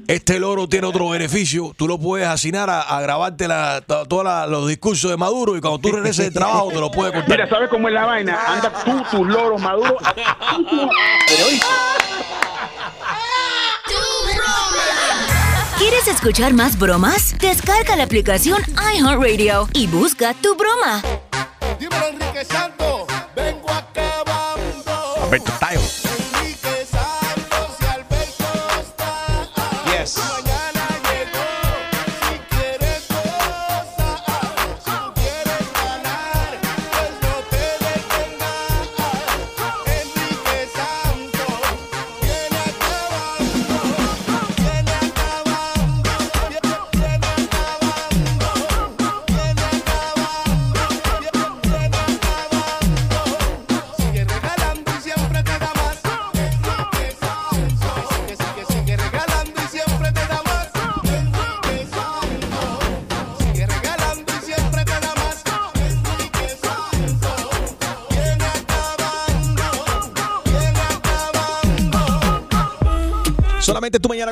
este 0.09 0.38
loro 0.40 0.68
tiene 0.68 0.87
otro 0.87 1.09
beneficio. 1.09 1.72
Tú 1.76 1.87
lo 1.87 1.98
puedes 1.98 2.26
asignar 2.26 2.68
a, 2.70 2.80
a 2.83 3.00
grabarte 3.00 3.46
la- 3.48 3.80
todos 3.83 4.48
los 4.48 4.66
discursos 4.68 5.11
de 5.11 5.16
Maduro 5.16 5.56
y 5.56 5.61
cuando 5.61 5.78
tú 5.78 5.92
regreses 5.92 6.26
de 6.26 6.30
trabajo 6.30 6.68
te 6.70 6.80
lo 6.80 6.90
puedes 6.90 7.12
contar. 7.12 7.30
Mira, 7.30 7.48
¿sabes 7.48 7.68
cómo 7.70 7.88
es 7.88 7.94
la 7.94 8.06
vaina? 8.06 8.38
Anda 8.46 8.72
tú, 8.85 9.02
tus 9.11 9.26
loros 9.26 9.61
maduros. 9.61 9.94
Pero 11.28 11.46
oíste, 11.46 11.66
¿Quieres 15.78 16.06
escuchar 16.09 16.52
más 16.52 16.78
bromas? 16.78 17.37
Descarga 17.38 17.96
la 17.96 18.04
aplicación 18.04 18.61
iHeartRadio 18.94 19.68
y 19.72 19.87
busca 19.87 20.35
tu 20.35 20.54
broma. 20.54 21.02
Dímelo, 21.78 22.09
Enrique 22.09 22.44
Santos. 22.44 23.04
Vengo 23.35 23.70
acabando. 23.70 25.14
Alberto 25.24 25.52
Tayo. 25.59 25.80
Está. 30.02 30.39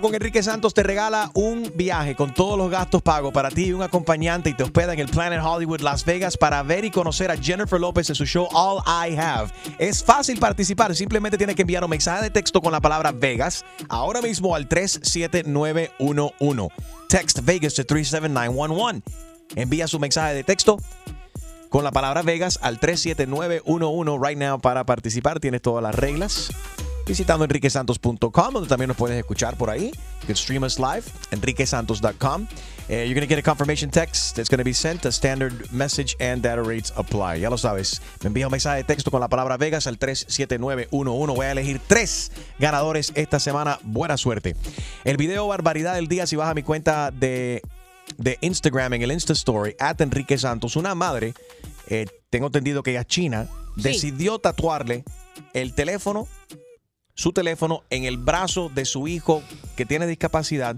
Con 0.00 0.14
Enrique 0.14 0.42
Santos 0.42 0.74
te 0.74 0.82
regala 0.82 1.30
un 1.34 1.72
viaje 1.74 2.14
con 2.14 2.32
todos 2.32 2.56
los 2.56 2.70
gastos 2.70 3.02
pagos 3.02 3.32
para 3.32 3.50
ti 3.50 3.66
y 3.66 3.72
un 3.72 3.82
acompañante 3.82 4.50
y 4.50 4.54
te 4.54 4.62
hospeda 4.62 4.92
en 4.92 5.00
el 5.00 5.08
Planet 5.08 5.40
Hollywood 5.42 5.80
Las 5.80 6.04
Vegas 6.04 6.36
para 6.36 6.62
ver 6.62 6.84
y 6.84 6.90
conocer 6.90 7.30
a 7.30 7.36
Jennifer 7.36 7.80
López 7.80 8.08
en 8.08 8.14
su 8.14 8.24
show 8.24 8.48
All 8.52 8.82
I 8.86 9.16
Have. 9.16 9.50
Es 9.78 10.04
fácil 10.04 10.38
participar, 10.38 10.94
simplemente 10.94 11.36
tienes 11.36 11.56
que 11.56 11.62
enviar 11.62 11.82
un 11.82 11.90
mensaje 11.90 12.22
de 12.22 12.30
texto 12.30 12.60
con 12.60 12.72
la 12.72 12.80
palabra 12.80 13.12
Vegas 13.12 13.64
ahora 13.88 14.22
mismo 14.22 14.54
al 14.54 14.68
37911. 14.68 16.68
Text 17.08 17.40
Vegas 17.42 17.74
to 17.74 17.84
37911. 17.84 19.02
Envía 19.56 19.88
su 19.88 19.98
mensaje 19.98 20.34
de 20.34 20.44
texto 20.44 20.78
con 21.68 21.84
la 21.84 21.92
palabra 21.92 22.22
Vegas 22.22 22.58
al 22.62 22.78
37911 22.78 24.18
right 24.22 24.38
now 24.38 24.60
para 24.60 24.84
participar. 24.84 25.40
Tienes 25.40 25.62
todas 25.62 25.82
las 25.82 25.94
reglas. 25.94 26.50
Visitando 27.08 27.44
enriquesantos.com, 27.44 28.52
donde 28.52 28.68
también 28.68 28.88
nos 28.88 28.96
puedes 28.98 29.18
escuchar 29.18 29.56
por 29.56 29.70
ahí. 29.70 29.90
You 30.20 30.26
can 30.26 30.36
stream 30.36 30.62
us 30.62 30.78
live, 30.78 31.04
enriquesantos.com. 31.30 32.42
Uh, 32.42 32.92
you're 32.92 33.14
going 33.14 33.22
to 33.22 33.26
get 33.26 33.38
a 33.38 33.42
confirmation 33.42 33.90
text 33.90 34.36
that's 34.36 34.50
going 34.50 34.58
to 34.58 34.64
be 34.64 34.74
sent. 34.74 35.06
A 35.06 35.10
standard 35.10 35.72
message 35.72 36.14
and 36.20 36.42
data 36.42 36.62
rates 36.62 36.92
apply. 36.96 37.40
Ya 37.40 37.48
lo 37.48 37.56
sabes. 37.56 38.02
Me 38.22 38.28
envía 38.28 38.46
un 38.46 38.52
mensaje 38.52 38.76
de 38.76 38.84
texto 38.84 39.10
con 39.10 39.20
la 39.20 39.28
palabra 39.28 39.56
Vegas 39.56 39.86
al 39.86 39.96
37911. 39.98 41.34
Voy 41.34 41.46
a 41.46 41.52
elegir 41.52 41.80
tres 41.86 42.30
ganadores 42.58 43.12
esta 43.14 43.40
semana. 43.40 43.78
Buena 43.82 44.18
suerte. 44.18 44.54
El 45.04 45.16
video 45.16 45.48
Barbaridad 45.48 45.94
del 45.94 46.08
Día, 46.08 46.26
si 46.26 46.36
vas 46.36 46.50
a 46.50 46.54
mi 46.54 46.62
cuenta 46.62 47.10
de 47.10 47.62
de 48.16 48.38
Instagram 48.40 48.94
en 48.94 49.02
el 49.02 49.12
Insta 49.12 49.32
Story, 49.32 49.76
at 49.78 50.00
Enrique 50.00 50.38
Santos, 50.38 50.76
una 50.76 50.94
madre, 50.94 51.34
eh, 51.88 52.06
tengo 52.30 52.46
entendido 52.46 52.82
que 52.82 52.92
ella 52.92 53.02
es 53.02 53.06
china, 53.06 53.48
decidió 53.76 54.38
tatuarle 54.38 55.04
el 55.52 55.74
teléfono, 55.74 56.26
su 57.18 57.32
teléfono, 57.32 57.82
en 57.90 58.04
el 58.04 58.16
brazo 58.16 58.70
de 58.72 58.84
su 58.84 59.08
hijo 59.08 59.42
que 59.76 59.84
tiene 59.84 60.06
discapacidad. 60.06 60.76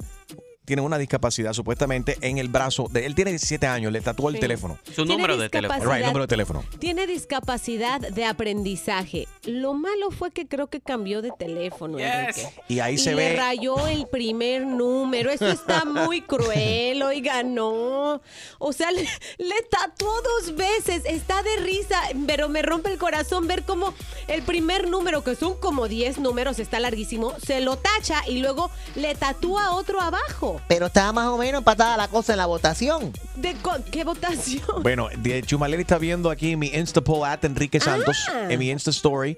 Tiene 0.64 0.80
una 0.82 0.96
discapacidad 0.98 1.52
supuestamente 1.52 2.16
en 2.22 2.38
el 2.38 2.48
brazo 2.48 2.86
de 2.90 3.04
él. 3.04 3.14
Tiene 3.14 3.32
17 3.32 3.66
años, 3.66 3.92
le 3.92 4.00
tatuó 4.00 4.28
el 4.30 4.36
Sí. 4.36 4.40
teléfono. 4.40 4.78
Su 4.84 5.04
Tiene 5.04 5.14
número 5.16 5.36
de 5.36 5.48
teléfono. 5.50 5.74
discapacidad. 5.74 5.96
Right, 5.96 6.06
número 6.06 6.24
de 6.24 6.28
teléfono. 6.28 6.64
Tiene 6.78 7.06
discapacidad 7.06 8.00
de 8.00 8.24
aprendizaje. 8.24 9.28
Lo 9.44 9.72
malo 9.74 10.10
fue 10.10 10.30
que 10.30 10.46
creo 10.46 10.66
que 10.66 10.80
cambió 10.80 11.22
de 11.22 11.30
teléfono, 11.38 11.98
Enrique. 11.98 12.48
Y 12.68 12.80
ahí 12.80 12.94
y 12.94 12.98
se 12.98 13.14
le 13.14 13.30
ve. 13.30 13.36
rayó 13.36 13.86
el 13.86 14.06
primer 14.06 14.66
número. 14.66 15.30
Eso 15.30 15.48
está 15.48 15.84
muy 15.86 16.20
cruel, 16.20 17.02
oiga, 17.02 17.42
no. 17.42 18.20
O 18.58 18.72
sea, 18.72 18.90
le, 18.90 19.02
le 19.38 19.54
tatuó 19.70 20.12
dos 20.22 20.54
veces. 20.56 21.02
Está 21.06 21.42
de 21.42 21.56
risa, 21.56 21.98
pero 22.26 22.48
me 22.48 22.62
rompe 22.62 22.90
el 22.92 22.98
corazón 22.98 23.46
ver 23.46 23.62
cómo 23.64 23.94
el 24.28 24.42
primer 24.42 24.88
número, 24.88 25.24
que 25.24 25.34
son 25.34 25.54
como 25.58 25.88
10 25.88 26.18
números, 26.18 26.58
está 26.58 26.78
larguísimo, 26.80 27.32
se 27.44 27.60
lo 27.60 27.76
tacha 27.76 28.22
y 28.28 28.38
luego 28.40 28.70
le 28.94 29.14
tatúa 29.14 29.72
otro 29.72 30.00
abajo. 30.00 30.60
Pero 30.68 30.86
estaba 30.86 31.12
más 31.12 31.28
o 31.28 31.38
menos 31.38 31.60
empatada 31.60 31.96
la 31.96 32.08
cosa 32.08 32.32
en 32.34 32.38
la 32.38 32.46
votación. 32.46 33.12
¿De 33.36 33.56
qué 33.90 34.04
votación? 34.04 34.82
Bueno, 34.82 35.08
Maleni 35.58 35.82
está 35.82 35.98
viendo 35.98 36.30
aquí 36.30 36.56
mi 36.56 36.68
Insta 36.68 37.00
poll 37.00 37.24
at 37.26 37.44
Enrique 37.44 37.80
Santos, 37.80 38.16
Ah. 38.28 38.46
en 38.50 38.58
mi 38.58 38.70
Insta 38.70 38.90
Story. 38.90 39.29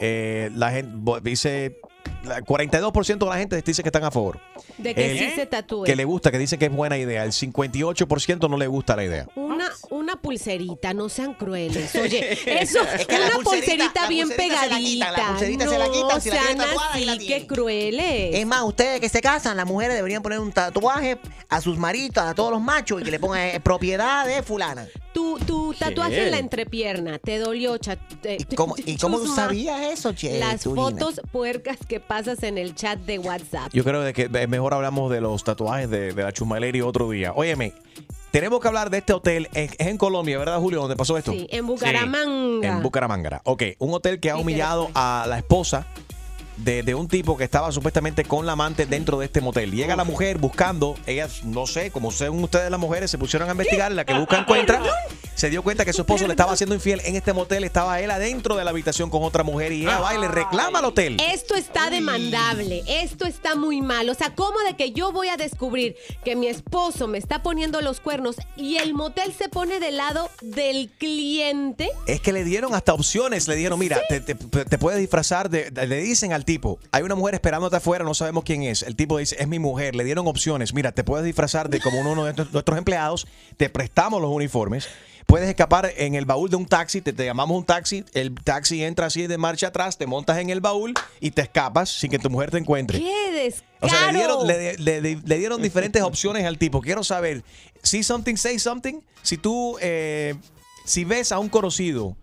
Eh, 0.00 0.50
la 0.54 0.70
gente 0.70 1.20
dice, 1.22 1.80
42% 2.24 3.18
de 3.18 3.26
la 3.26 3.36
gente 3.38 3.60
dice 3.62 3.82
que 3.82 3.88
están 3.88 4.04
a 4.04 4.10
favor. 4.10 4.40
De 4.78 4.94
que 4.94 5.10
El- 5.12 5.18
sí 5.18 5.30
se 5.34 5.46
tatúe. 5.46 5.84
Que 5.84 5.96
le 5.96 6.04
gusta, 6.04 6.30
que 6.30 6.38
dice 6.38 6.58
que 6.58 6.66
es 6.66 6.72
buena 6.72 6.96
idea. 6.98 7.24
El 7.24 7.32
58% 7.32 8.48
no 8.48 8.56
le 8.56 8.66
gusta 8.66 8.96
la 8.96 9.04
idea. 9.04 9.26
Una 9.36 9.70
una, 9.90 10.16
pulserita, 10.16 10.92
no 10.94 11.08
sean 11.08 11.34
crueles. 11.34 11.94
Oye, 12.02 12.32
eso, 12.60 12.80
Es 12.82 13.06
que 13.06 13.14
una 13.16 13.30
pulserita- 13.30 13.42
pulserita 13.42 14.02
la 14.02 14.08
bien 14.08 14.28
pulserita 14.28 14.54
se 14.54 14.68
la 14.68 14.76
pegadita. 14.76 15.06
quitan, 15.06 15.12
la 15.12 15.28
pulserita 15.28 15.68
se 15.68 15.78
la 15.78 15.90
quitan, 15.90 16.20
si 16.20 16.30
la 16.30 16.42
sean 16.42 16.60
así, 16.60 17.26
qué 17.26 17.46
crueles. 17.46 18.34
Es 18.34 18.46
más, 18.46 18.62
ustedes 18.64 19.00
que 19.00 19.08
se 19.08 19.20
casan, 19.20 19.56
las 19.56 19.66
mujeres 19.66 19.96
deberían 19.96 20.22
poner 20.22 20.40
un 20.40 20.52
tatuaje 20.52 21.18
a 21.48 21.60
sus 21.60 21.78
maridos, 21.78 22.18
a 22.24 22.34
todos 22.34 22.50
los 22.50 22.60
machos, 22.60 23.00
y 23.00 23.04
que 23.04 23.10
le 23.10 23.18
pongan 23.20 23.40
eh, 23.40 23.60
propiedad 23.60 24.26
de 24.26 24.42
fulana. 24.42 24.86
Tu, 25.12 25.38
tu 25.40 25.74
tatuaje 25.74 26.24
en 26.24 26.30
la 26.30 26.38
entrepierna, 26.38 27.18
te 27.18 27.38
dolió, 27.38 27.76
cha- 27.78 27.96
te- 27.96 28.38
¿Y 28.40 28.54
cómo, 28.56 28.74
y 28.78 28.96
cómo 28.96 29.20
tú 29.20 29.34
sabías 29.34 29.80
eso, 29.92 30.12
che? 30.14 30.38
Las 30.38 30.62
Turina? 30.62 30.82
fotos 30.90 31.20
puercas 31.30 31.76
que 31.86 32.00
pasas 32.12 32.42
en 32.42 32.58
el 32.58 32.74
chat 32.74 32.98
de 32.98 33.18
WhatsApp. 33.18 33.72
Yo 33.72 33.84
creo 33.84 34.02
de 34.02 34.12
que 34.12 34.28
mejor 34.46 34.74
hablamos 34.74 35.10
de 35.10 35.22
los 35.22 35.44
tatuajes 35.44 35.88
de, 35.88 36.12
de 36.12 36.22
la 36.22 36.30
Chumaleri 36.30 36.82
otro 36.82 37.08
día. 37.08 37.32
Óyeme, 37.34 37.72
tenemos 38.30 38.60
que 38.60 38.68
hablar 38.68 38.90
de 38.90 38.98
este 38.98 39.14
hotel. 39.14 39.48
Es, 39.54 39.70
es 39.78 39.86
en 39.86 39.96
Colombia, 39.96 40.36
¿verdad, 40.36 40.58
Julio? 40.60 40.82
¿Dónde 40.82 40.94
pasó 40.94 41.16
esto? 41.16 41.32
Sí, 41.32 41.46
en 41.50 41.66
Bucaramanga. 41.66 42.68
En 42.68 42.82
Bucaramanga. 42.82 43.40
Ok, 43.44 43.62
un 43.78 43.94
hotel 43.94 44.20
que 44.20 44.30
ha 44.30 44.36
humillado 44.36 44.90
a 44.94 45.24
la 45.26 45.38
esposa 45.38 45.86
de, 46.56 46.82
de 46.82 46.94
un 46.94 47.08
tipo 47.08 47.36
que 47.36 47.44
estaba 47.44 47.72
supuestamente 47.72 48.24
con 48.24 48.46
la 48.46 48.52
amante 48.52 48.86
dentro 48.86 49.18
de 49.18 49.26
este 49.26 49.40
motel. 49.40 49.72
Llega 49.72 49.96
la 49.96 50.04
mujer 50.04 50.38
buscando, 50.38 50.96
ellas, 51.06 51.44
no 51.44 51.66
sé, 51.66 51.90
como 51.90 52.10
según 52.10 52.44
ustedes 52.44 52.70
las 52.70 52.78
mujeres, 52.80 53.10
se 53.10 53.18
pusieron 53.18 53.48
a 53.48 53.52
investigar, 53.52 53.90
la 53.92 54.04
que 54.04 54.14
busca 54.14 54.38
encuentra, 54.38 54.82
se 55.34 55.50
dio 55.50 55.62
cuenta 55.62 55.84
que 55.84 55.92
su 55.92 56.02
esposo 56.02 56.26
le 56.26 56.32
estaba 56.34 56.52
haciendo 56.52 56.74
infiel 56.74 57.00
en 57.04 57.16
este 57.16 57.32
motel, 57.32 57.64
estaba 57.64 58.00
él 58.00 58.10
adentro 58.10 58.54
de 58.56 58.64
la 58.64 58.70
habitación 58.70 59.10
con 59.10 59.22
otra 59.22 59.42
mujer 59.42 59.72
y 59.72 59.82
ella 59.82 59.98
va 59.98 60.14
y 60.14 60.18
le 60.18 60.28
reclama 60.28 60.78
al 60.80 60.84
hotel. 60.84 61.16
Esto 61.32 61.54
está 61.54 61.90
demandable, 61.90 62.82
esto 62.86 63.24
está 63.26 63.54
muy 63.56 63.80
mal. 63.80 64.08
O 64.10 64.14
sea, 64.14 64.34
¿cómo 64.34 64.58
de 64.68 64.76
que 64.76 64.92
yo 64.92 65.10
voy 65.12 65.28
a 65.28 65.36
descubrir 65.36 65.96
que 66.24 66.36
mi 66.36 66.46
esposo 66.48 67.08
me 67.08 67.18
está 67.18 67.42
poniendo 67.42 67.80
los 67.80 68.00
cuernos 68.00 68.36
y 68.56 68.76
el 68.76 68.94
motel 68.94 69.32
se 69.32 69.48
pone 69.48 69.80
del 69.80 69.96
lado 69.96 70.30
del 70.42 70.90
cliente? 70.98 71.88
Es 72.06 72.20
que 72.20 72.32
le 72.32 72.44
dieron 72.44 72.74
hasta 72.74 72.92
opciones. 72.94 73.48
Le 73.48 73.56
dijeron, 73.56 73.78
mira, 73.78 74.00
te, 74.08 74.20
te- 74.20 74.34
te 74.34 74.78
puedes 74.78 75.00
disfrazar 75.00 75.48
de, 75.50 75.70
de- 75.70 75.86
Le 75.86 76.00
dicen 76.02 76.32
al 76.32 76.41
tipo, 76.44 76.78
hay 76.90 77.02
una 77.02 77.14
mujer 77.14 77.34
esperándote 77.34 77.76
afuera, 77.76 78.04
no 78.04 78.14
sabemos 78.14 78.44
quién 78.44 78.62
es. 78.62 78.82
El 78.82 78.96
tipo 78.96 79.18
dice, 79.18 79.36
es 79.38 79.48
mi 79.48 79.58
mujer. 79.58 79.94
Le 79.94 80.04
dieron 80.04 80.26
opciones. 80.26 80.74
Mira, 80.74 80.92
te 80.92 81.04
puedes 81.04 81.24
disfrazar 81.26 81.68
de 81.68 81.80
como 81.80 82.00
uno 82.00 82.24
de 82.24 82.32
nuestros, 82.34 82.78
empleados. 82.78 83.26
Te 83.56 83.68
prestamos 83.70 84.20
los 84.20 84.30
uniformes. 84.30 84.88
Puedes 85.26 85.48
escapar 85.48 85.92
en 85.96 86.14
el 86.14 86.24
baúl 86.26 86.50
de 86.50 86.56
un 86.56 86.66
taxi. 86.66 87.00
Te, 87.00 87.12
te 87.12 87.24
llamamos 87.24 87.56
un 87.56 87.64
taxi. 87.64 88.04
El 88.12 88.34
taxi 88.34 88.82
entra 88.82 89.06
así 89.06 89.26
de 89.26 89.38
marcha 89.38 89.68
atrás. 89.68 89.96
Te 89.98 90.06
montas 90.06 90.38
en 90.38 90.50
el 90.50 90.60
baúl 90.60 90.94
y 91.20 91.30
te 91.30 91.42
escapas 91.42 91.90
sin 91.90 92.10
que 92.10 92.18
tu 92.18 92.28
mujer 92.30 92.50
te 92.50 92.58
encuentre. 92.58 92.98
¡Qué 92.98 93.30
descaro! 93.32 93.66
O 93.80 93.88
sea, 93.88 94.12
le 94.12 94.18
dieron, 94.18 94.46
le, 94.46 94.76
le- 94.78 95.00
le- 95.00 95.20
le 95.24 95.38
dieron 95.38 95.62
diferentes 95.62 96.02
opciones 96.02 96.44
al 96.44 96.58
tipo. 96.58 96.80
Quiero 96.80 97.02
saber, 97.04 97.42
see 97.82 98.02
something, 98.02 98.36
say 98.36 98.58
something. 98.58 99.00
Si 99.22 99.36
tú, 99.38 99.76
eh, 99.80 100.34
si 100.84 101.04
ves 101.04 101.32
a 101.32 101.38
un 101.38 101.48
conocido 101.48 102.16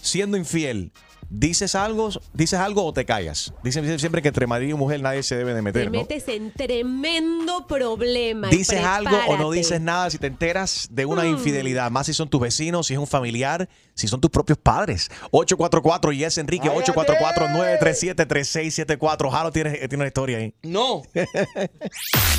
siendo 0.00 0.36
infiel, 0.36 0.90
¿dices 1.34 1.74
algo, 1.74 2.10
dices 2.34 2.58
algo 2.58 2.84
o 2.84 2.92
te 2.92 3.04
callas? 3.04 3.52
Dicen 3.64 3.98
siempre 3.98 4.20
que 4.22 4.28
entre 4.28 4.46
marido 4.46 4.76
y 4.76 4.78
mujer 4.78 5.00
nadie 5.00 5.22
se 5.22 5.34
debe 5.36 5.50
de 5.54 5.58
Te 5.58 5.62
meter, 5.62 5.90
¿no? 5.90 5.98
metes 6.00 6.28
en 6.28 6.52
tremendo 6.52 7.66
problema. 7.66 8.48
¿Dices 8.48 8.84
algo 8.84 9.16
o 9.28 9.36
no 9.36 9.50
dices 9.50 9.80
nada 9.80 10.10
si 10.10 10.18
te 10.18 10.26
enteras 10.26 10.88
de 10.90 11.06
una 11.06 11.22
Mm. 11.24 11.28
infidelidad? 11.30 11.90
Más 11.90 12.06
si 12.06 12.12
son 12.14 12.28
tus 12.28 12.40
vecinos, 12.40 12.86
si 12.86 12.94
es 12.94 12.98
un 13.00 13.06
familiar, 13.06 13.68
si 13.94 14.08
son 14.08 14.20
tus 14.20 14.30
propios 14.30 14.58
padres. 14.58 15.08
844 15.30 16.12
y 16.12 16.24
es 16.24 16.36
Enrique, 16.38 16.70
844-937-3674. 16.70 19.30
Jaro 19.30 19.52
tiene, 19.52 19.72
tiene 19.88 19.96
una 19.96 20.06
historia 20.06 20.38
ahí. 20.38 20.54
No. 20.62 21.02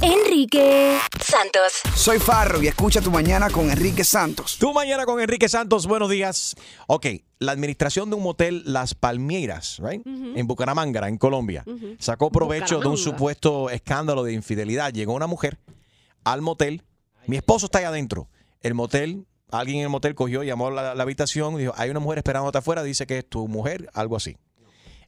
Enrique 0.01 0.97
Santos. 1.19 1.81
Soy 1.95 2.17
Farro 2.19 2.61
y 2.61 2.67
escucha 2.67 2.99
tu 3.01 3.09
mañana 3.11 3.49
con 3.49 3.69
Enrique 3.69 4.03
Santos. 4.03 4.57
Tu 4.59 4.73
mañana 4.73 5.05
con 5.05 5.21
Enrique 5.21 5.47
Santos, 5.49 5.85
buenos 5.87 6.09
días. 6.09 6.55
Ok, 6.87 7.05
la 7.39 7.51
administración 7.51 8.09
de 8.09 8.15
un 8.15 8.23
motel 8.23 8.63
Las 8.65 8.95
Palmeiras, 8.95 9.77
right? 9.79 10.01
En 10.05 10.47
Bucaramanga, 10.47 11.07
en 11.07 11.17
Colombia, 11.17 11.63
sacó 11.99 12.31
provecho 12.31 12.79
de 12.79 12.87
un 12.87 12.97
supuesto 12.97 13.69
escándalo 13.69 14.23
de 14.23 14.33
infidelidad. 14.33 14.91
Llegó 14.91 15.13
una 15.13 15.27
mujer 15.27 15.59
al 16.23 16.41
motel, 16.41 16.83
mi 17.27 17.37
esposo 17.37 17.67
está 17.67 17.77
ahí 17.79 17.85
adentro. 17.85 18.29
El 18.61 18.73
motel, 18.73 19.27
alguien 19.59 19.77
en 19.79 19.83
el 19.83 19.89
motel 19.89 20.15
cogió, 20.15 20.43
llamó 20.43 20.67
a 20.67 20.71
la, 20.71 20.95
la 20.95 21.03
habitación, 21.03 21.57
dijo, 21.57 21.73
hay 21.77 21.89
una 21.89 21.99
mujer 21.99 22.17
esperándote 22.19 22.57
afuera, 22.57 22.83
dice 22.83 23.05
que 23.07 23.19
es 23.19 23.29
tu 23.29 23.47
mujer, 23.47 23.89
algo 23.93 24.15
así. 24.15 24.37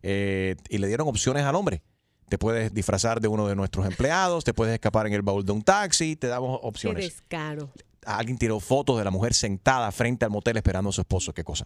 Eh, 0.04 0.56
y 0.70 0.78
le 0.78 0.88
dieron 0.88 1.08
opciones 1.08 1.44
al 1.44 1.56
hombre. 1.56 1.82
Te 2.30 2.38
puedes 2.38 2.74
disfrazar 2.74 3.22
de 3.22 3.28
uno 3.28 3.48
de 3.48 3.56
nuestros 3.56 3.86
empleados, 3.86 4.44
te 4.44 4.54
puedes 4.54 4.74
escapar 4.74 5.06
en 5.08 5.14
el 5.14 5.22
baúl 5.22 5.46
de 5.46 5.52
un 5.52 5.62
taxi, 5.62 6.16
te 6.16 6.28
damos 6.28 6.60
Qué 6.60 6.68
opciones 6.68 7.04
descaro. 7.06 7.70
alguien 8.06 8.38
tiró 8.38 8.60
fotos 8.60 8.98
de 8.98 9.04
la 9.04 9.12
mujer 9.12 9.34
sentada 9.34 9.92
frente 9.92 10.26
al 10.26 10.32
motel 10.32 10.58
esperando 10.58 10.90
a 10.90 10.94
su 10.94 11.02
esposo. 11.02 11.34
Qué 11.34 11.44
cosa. 11.44 11.66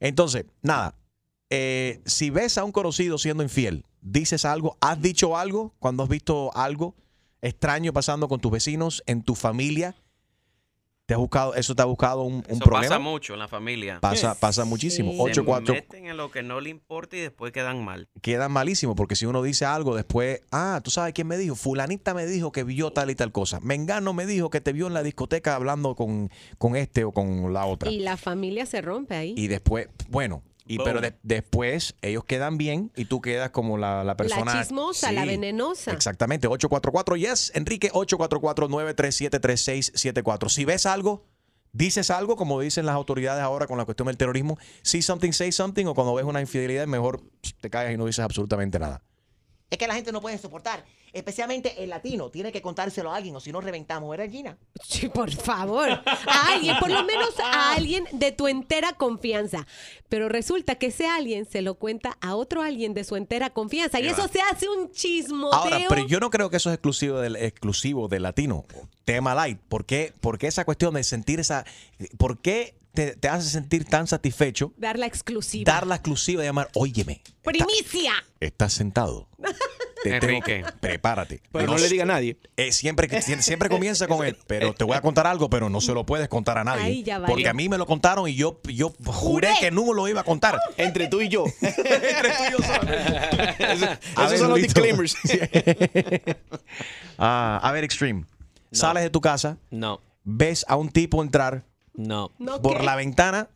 Entonces, 0.00 0.44
nada. 0.62 0.94
eh, 1.48 2.02
si 2.04 2.28
ves 2.30 2.58
a 2.58 2.64
un 2.64 2.72
conocido 2.72 3.16
siendo 3.18 3.42
infiel, 3.42 3.84
dices 4.02 4.44
algo, 4.44 4.76
has 4.80 5.00
dicho 5.00 5.36
algo 5.36 5.74
cuando 5.78 6.02
has 6.02 6.08
visto 6.08 6.54
algo 6.54 6.94
extraño 7.40 7.92
pasando 7.92 8.28
con 8.28 8.40
tus 8.40 8.50
vecinos, 8.50 9.02
en 9.06 9.22
tu 9.22 9.34
familia, 9.34 9.94
te 11.06 11.14
has 11.14 11.20
buscado, 11.20 11.54
eso 11.54 11.74
te 11.76 11.82
ha 11.82 11.84
buscado 11.84 12.22
un, 12.22 12.34
un 12.34 12.44
Eso 12.48 12.58
problema. 12.58 12.88
pasa 12.88 12.98
mucho 12.98 13.32
en 13.34 13.38
la 13.38 13.46
familia. 13.48 14.00
Pasa, 14.00 14.34
pasa 14.34 14.64
muchísimo. 14.64 15.12
Se 15.12 15.20
8, 15.20 15.44
4, 15.44 15.74
meten 15.74 16.06
en 16.06 16.16
lo 16.16 16.32
que 16.32 16.42
no 16.42 16.60
le 16.60 16.68
importa 16.70 17.16
y 17.16 17.20
después 17.20 17.52
quedan 17.52 17.84
mal. 17.84 18.08
queda 18.22 18.48
malísimo 18.48 18.96
porque 18.96 19.14
si 19.14 19.24
uno 19.24 19.40
dice 19.42 19.64
algo 19.64 19.94
después, 19.94 20.40
ah, 20.50 20.80
tú 20.82 20.90
sabes 20.90 21.12
quién 21.14 21.28
me 21.28 21.38
dijo, 21.38 21.54
fulanita 21.54 22.12
me 22.12 22.26
dijo 22.26 22.50
que 22.50 22.64
vio 22.64 22.90
tal 22.90 23.10
y 23.10 23.14
tal 23.14 23.30
cosa, 23.30 23.60
Mengano 23.60 24.12
me 24.14 24.26
dijo 24.26 24.50
que 24.50 24.60
te 24.60 24.72
vio 24.72 24.88
en 24.88 24.94
la 24.94 25.04
discoteca 25.04 25.54
hablando 25.54 25.94
con, 25.94 26.28
con 26.58 26.74
este 26.74 27.04
o 27.04 27.12
con 27.12 27.52
la 27.52 27.66
otra. 27.66 27.88
Y 27.90 28.00
la 28.00 28.16
familia 28.16 28.66
se 28.66 28.82
rompe 28.82 29.14
ahí. 29.14 29.34
Y 29.36 29.46
después, 29.46 29.88
bueno, 30.08 30.42
y, 30.66 30.76
Boom. 30.78 30.84
pero 30.84 31.00
de- 31.00 31.14
después 31.22 31.94
ellos 32.02 32.24
quedan 32.24 32.58
bien 32.58 32.90
y 32.96 33.04
tú 33.04 33.20
quedas 33.20 33.50
como 33.50 33.78
la, 33.78 34.02
la 34.04 34.16
persona. 34.16 34.54
la 34.54 34.62
chismosa, 34.62 35.12
la 35.12 35.24
venenosa. 35.24 35.92
Exactamente, 35.92 36.46
844 36.48 37.16
yes, 37.16 37.52
Enrique 37.54 37.90
844-937-3674. 37.92 40.48
Si 40.48 40.64
ves 40.64 40.86
algo, 40.86 41.24
dices 41.72 42.10
algo, 42.10 42.36
como 42.36 42.60
dicen 42.60 42.86
las 42.86 42.94
autoridades 42.94 43.42
ahora 43.42 43.66
con 43.66 43.78
la 43.78 43.84
cuestión 43.84 44.06
del 44.06 44.16
terrorismo, 44.16 44.58
see 44.82 45.02
something, 45.02 45.32
say 45.32 45.52
something, 45.52 45.86
o 45.86 45.94
cuando 45.94 46.14
ves 46.14 46.24
una 46.24 46.40
infidelidad, 46.40 46.86
mejor 46.86 47.22
te 47.60 47.70
callas 47.70 47.94
y 47.94 47.96
no 47.96 48.06
dices 48.06 48.24
absolutamente 48.24 48.78
nada. 48.78 49.02
Es 49.68 49.78
que 49.78 49.86
la 49.88 49.94
gente 49.94 50.12
no 50.12 50.20
puede 50.20 50.38
soportar. 50.38 50.84
Especialmente 51.12 51.82
el 51.82 51.90
latino. 51.90 52.30
Tiene 52.30 52.52
que 52.52 52.62
contárselo 52.62 53.10
a 53.10 53.16
alguien 53.16 53.34
o 53.34 53.40
si 53.40 53.50
no 53.50 53.60
reventamos, 53.60 54.08
¿verdad, 54.10 54.30
Gina? 54.30 54.58
Sí, 54.84 55.08
por 55.08 55.32
favor. 55.32 55.88
A 55.90 56.52
alguien, 56.52 56.76
por 56.78 56.90
lo 56.90 57.02
menos 57.04 57.34
a 57.40 57.72
alguien 57.72 58.04
de 58.12 58.32
tu 58.32 58.46
entera 58.48 58.92
confianza. 58.92 59.66
Pero 60.08 60.28
resulta 60.28 60.76
que 60.76 60.86
ese 60.86 61.08
alguien 61.08 61.46
se 61.46 61.62
lo 61.62 61.74
cuenta 61.74 62.16
a 62.20 62.36
otro 62.36 62.62
alguien 62.62 62.94
de 62.94 63.02
su 63.02 63.16
entera 63.16 63.50
confianza. 63.50 63.98
Y 63.98 64.02
Qué 64.02 64.10
eso 64.10 64.28
se 64.28 64.40
hace 64.40 64.68
un 64.68 64.92
chismoteo. 64.92 65.58
Ahora, 65.58 65.78
pero 65.88 66.06
yo 66.06 66.20
no 66.20 66.30
creo 66.30 66.50
que 66.50 66.58
eso 66.58 66.70
es 66.70 66.74
exclusivo 66.74 67.18
del 67.18 67.36
exclusivo 67.36 68.08
del 68.08 68.22
latino. 68.22 68.64
Tema 69.04 69.34
light. 69.34 69.58
¿Por 69.68 69.84
qué? 69.84 70.12
Porque 70.20 70.46
esa 70.46 70.64
cuestión 70.64 70.94
de 70.94 71.02
sentir 71.02 71.40
esa. 71.40 71.64
¿Por 72.18 72.38
qué 72.38 72.74
te, 72.96 73.14
te 73.14 73.28
hace 73.28 73.48
sentir 73.48 73.84
tan 73.84 74.08
satisfecho 74.08 74.72
Dar 74.76 74.98
la 74.98 75.06
exclusiva. 75.06 75.70
dar 75.72 75.86
la 75.86 75.94
exclusiva 75.94 76.42
de 76.42 76.48
llamar, 76.48 76.68
óyeme, 76.74 77.22
Primicia. 77.44 78.12
estás 78.40 78.72
sentado? 78.72 79.28
Te 80.02 80.20
tengo- 80.20 80.26
Enrique. 80.36 80.64
prepárate. 80.80 81.42
Pero 81.52 81.66
no 81.66 81.78
le 81.78 81.88
diga 81.88 82.02
a 82.04 82.06
nadie. 82.06 82.38
Eh, 82.56 82.70
siempre, 82.70 83.08
siempre, 83.22 83.68
comienza 83.68 84.06
con 84.06 84.24
él, 84.24 84.36
pero 84.46 84.72
te 84.74 84.84
voy 84.84 84.96
a 84.96 85.00
contar 85.00 85.26
algo, 85.26 85.48
pero 85.50 85.68
no 85.70 85.80
se 85.80 85.92
lo 85.94 86.04
puedes 86.06 86.28
contar 86.28 86.58
a 86.58 86.64
nadie. 86.64 86.84
Ahí 86.84 87.02
ya 87.02 87.18
valió. 87.18 87.34
porque 87.34 87.48
a 87.48 87.52
mí 87.54 87.68
me 87.68 87.76
lo 87.78 87.86
contaron 87.86 88.28
y 88.28 88.34
yo, 88.34 88.60
yo 88.64 88.92
juré 89.04 89.50
que 89.60 89.70
no 89.70 89.92
lo 89.92 90.06
iba 90.08 90.20
a 90.20 90.24
contar. 90.24 90.60
Entre 90.76 91.08
tú 91.08 91.20
y 91.20 91.28
yo. 91.28 91.44
A 91.62 93.56
Esos 93.58 94.30
ver, 94.30 94.38
son 94.38 94.48
los 94.50 94.58
disclaimers. 94.58 95.16
Ah, 97.18 97.58
a 97.62 97.72
ver, 97.72 97.84
Extreme. 97.84 98.24
Sales 98.72 99.02
de 99.02 99.10
tu 99.10 99.20
casa. 99.20 99.58
No. 99.70 100.00
Ves 100.24 100.64
a 100.68 100.76
un 100.76 100.90
tipo 100.90 101.22
entrar. 101.22 101.64
No. 101.96 102.30
Por 102.62 102.84
la 102.84 102.96
ventana 102.96 103.48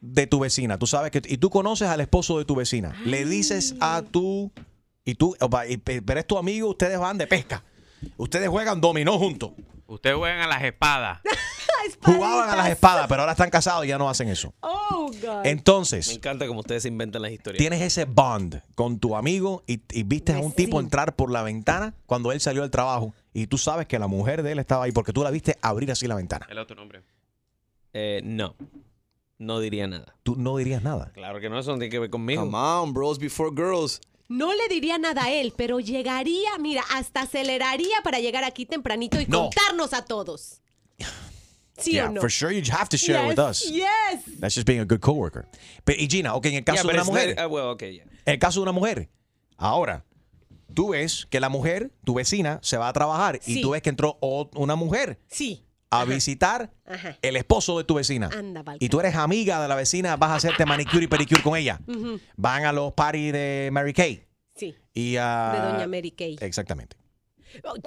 de 0.00 0.26
tu 0.26 0.40
vecina. 0.40 0.78
Tú 0.78 0.86
sabes 0.86 1.10
que. 1.10 1.22
Y 1.24 1.38
tú 1.38 1.50
conoces 1.50 1.88
al 1.88 2.00
esposo 2.00 2.38
de 2.38 2.44
tu 2.44 2.54
vecina. 2.54 2.94
Le 3.04 3.24
dices 3.24 3.74
a 3.80 4.02
tu. 4.02 4.52
Y 5.04 5.14
tú. 5.14 5.36
Pero 5.84 6.20
es 6.20 6.26
tu 6.26 6.38
amigo, 6.38 6.68
ustedes 6.68 6.98
van 6.98 7.18
de 7.18 7.26
pesca. 7.26 7.64
Ustedes 8.16 8.48
juegan 8.48 8.80
dominó 8.80 9.18
juntos. 9.18 9.52
Ustedes 9.86 10.16
juegan 10.16 10.40
a 10.40 10.46
las 10.46 10.62
espadas. 10.62 11.20
Jugaban 12.02 12.50
a 12.50 12.56
las 12.56 12.68
espadas, 12.68 13.06
pero 13.08 13.22
ahora 13.22 13.32
están 13.32 13.48
casados 13.48 13.84
y 13.84 13.88
ya 13.88 13.96
no 13.96 14.10
hacen 14.10 14.28
eso. 14.28 14.52
Oh, 14.60 15.10
God. 15.22 15.46
Entonces. 15.46 16.08
Me 16.08 16.14
encanta 16.14 16.46
cómo 16.46 16.60
ustedes 16.60 16.84
inventan 16.84 17.22
las 17.22 17.30
historias. 17.32 17.58
Tienes 17.58 17.80
ese 17.80 18.04
bond 18.04 18.60
con 18.74 18.98
tu 18.98 19.16
amigo 19.16 19.62
y, 19.66 19.80
y 19.92 20.02
viste 20.02 20.34
a 20.34 20.38
un 20.38 20.52
tipo 20.52 20.80
entrar 20.80 21.16
por 21.16 21.30
la 21.30 21.42
ventana 21.42 21.94
cuando 22.04 22.32
él 22.32 22.40
salió 22.40 22.62
del 22.62 22.70
trabajo 22.70 23.14
y 23.32 23.46
tú 23.46 23.56
sabes 23.56 23.86
que 23.86 23.98
la 23.98 24.08
mujer 24.08 24.42
de 24.42 24.52
él 24.52 24.58
estaba 24.58 24.84
ahí 24.84 24.92
porque 24.92 25.12
tú 25.12 25.22
la 25.22 25.30
viste 25.30 25.56
abrir 25.62 25.90
así 25.90 26.06
la 26.06 26.16
ventana. 26.16 26.46
El 26.50 26.58
otro 26.58 26.76
nombre. 26.76 27.02
Eh, 27.92 28.20
no. 28.24 28.54
No 29.38 29.60
diría 29.60 29.86
nada. 29.86 30.16
Tú 30.24 30.34
no 30.36 30.56
dirías 30.56 30.82
nada. 30.82 31.12
Claro 31.14 31.40
que 31.40 31.48
no, 31.48 31.58
eso 31.60 31.70
no 31.72 31.78
tiene 31.78 31.90
que 31.90 31.98
ver 32.00 32.10
conmigo. 32.10 32.42
Come 32.42 32.56
on, 32.58 32.92
bros 32.92 33.18
before 33.18 33.50
girls. 33.54 34.00
No 34.28 34.52
le 34.52 34.68
diría 34.68 34.98
nada 34.98 35.24
a 35.24 35.32
él, 35.32 35.54
pero 35.56 35.80
llegaría, 35.80 36.58
mira, 36.58 36.82
hasta 36.94 37.22
aceleraría 37.22 38.02
para 38.04 38.18
llegar 38.20 38.44
aquí 38.44 38.66
tempranito 38.66 39.18
y 39.20 39.26
No. 39.26 39.44
contarnos 39.50 39.94
a 39.94 40.04
todos. 40.04 40.60
¿Sí 41.78 41.92
yeah, 41.92 42.08
o 42.08 42.12
no? 42.12 42.20
for 42.20 42.28
sure 42.30 42.50
you 42.52 42.60
have 42.72 42.88
to 42.88 42.96
share 42.96 43.22
it 43.22 43.28
with 43.28 43.38
us. 43.38 43.62
Yes. 43.70 44.24
That's 44.40 44.54
just 44.56 44.66
being 44.66 44.80
a 44.80 44.84
good 44.84 45.00
coworker. 45.00 45.46
Pero, 45.84 45.98
y 46.00 46.08
Gina, 46.08 46.34
ok, 46.34 46.46
en 46.46 46.54
el 46.56 46.64
caso 46.64 46.82
Yeah, 46.82 46.82
de 46.82 46.88
una 46.94 47.02
it's 47.02 47.08
mujer. 47.10 47.36
not- 47.36 47.46
uh, 47.46 47.48
well, 47.54 47.66
okay, 47.68 47.94
yeah. 47.94 48.04
En 48.26 48.32
el 48.34 48.38
caso 48.40 48.58
de 48.58 48.62
una 48.64 48.72
mujer. 48.72 49.08
Ahora, 49.56 50.04
tú 50.74 50.88
ves 50.90 51.26
que 51.30 51.38
la 51.38 51.48
mujer, 51.48 51.92
tu 52.04 52.14
vecina, 52.14 52.58
se 52.62 52.76
va 52.76 52.88
a 52.88 52.92
trabajar 52.92 53.38
y 53.46 53.54
Sí. 53.54 53.60
tú 53.62 53.70
ves 53.70 53.82
que 53.82 53.90
entró 53.90 54.18
una 54.56 54.74
mujer 54.74 55.20
Sí. 55.28 55.64
A 55.90 56.04
visitar 56.04 56.70
Ajá. 56.86 57.16
el 57.22 57.36
esposo 57.36 57.78
de 57.78 57.84
tu 57.84 57.94
vecina. 57.94 58.28
Anda, 58.32 58.62
Y 58.78 58.88
tú 58.88 59.00
eres 59.00 59.14
amiga 59.14 59.60
de 59.62 59.68
la 59.68 59.74
vecina, 59.74 60.16
vas 60.16 60.30
a 60.30 60.34
hacerte 60.36 60.66
manicure 60.66 61.04
y 61.04 61.06
pedicure 61.06 61.42
con 61.42 61.56
ella. 61.56 61.80
Van 62.36 62.64
a 62.64 62.72
los 62.72 62.92
parties 62.92 63.32
de 63.32 63.70
Mary 63.72 63.92
Kay. 63.92 64.24
Sí. 64.54 64.74
Y 64.92 65.16
a... 65.16 65.52
De 65.54 65.72
Doña 65.72 65.86
Mary 65.86 66.10
Kay. 66.10 66.36
Exactamente. 66.40 66.96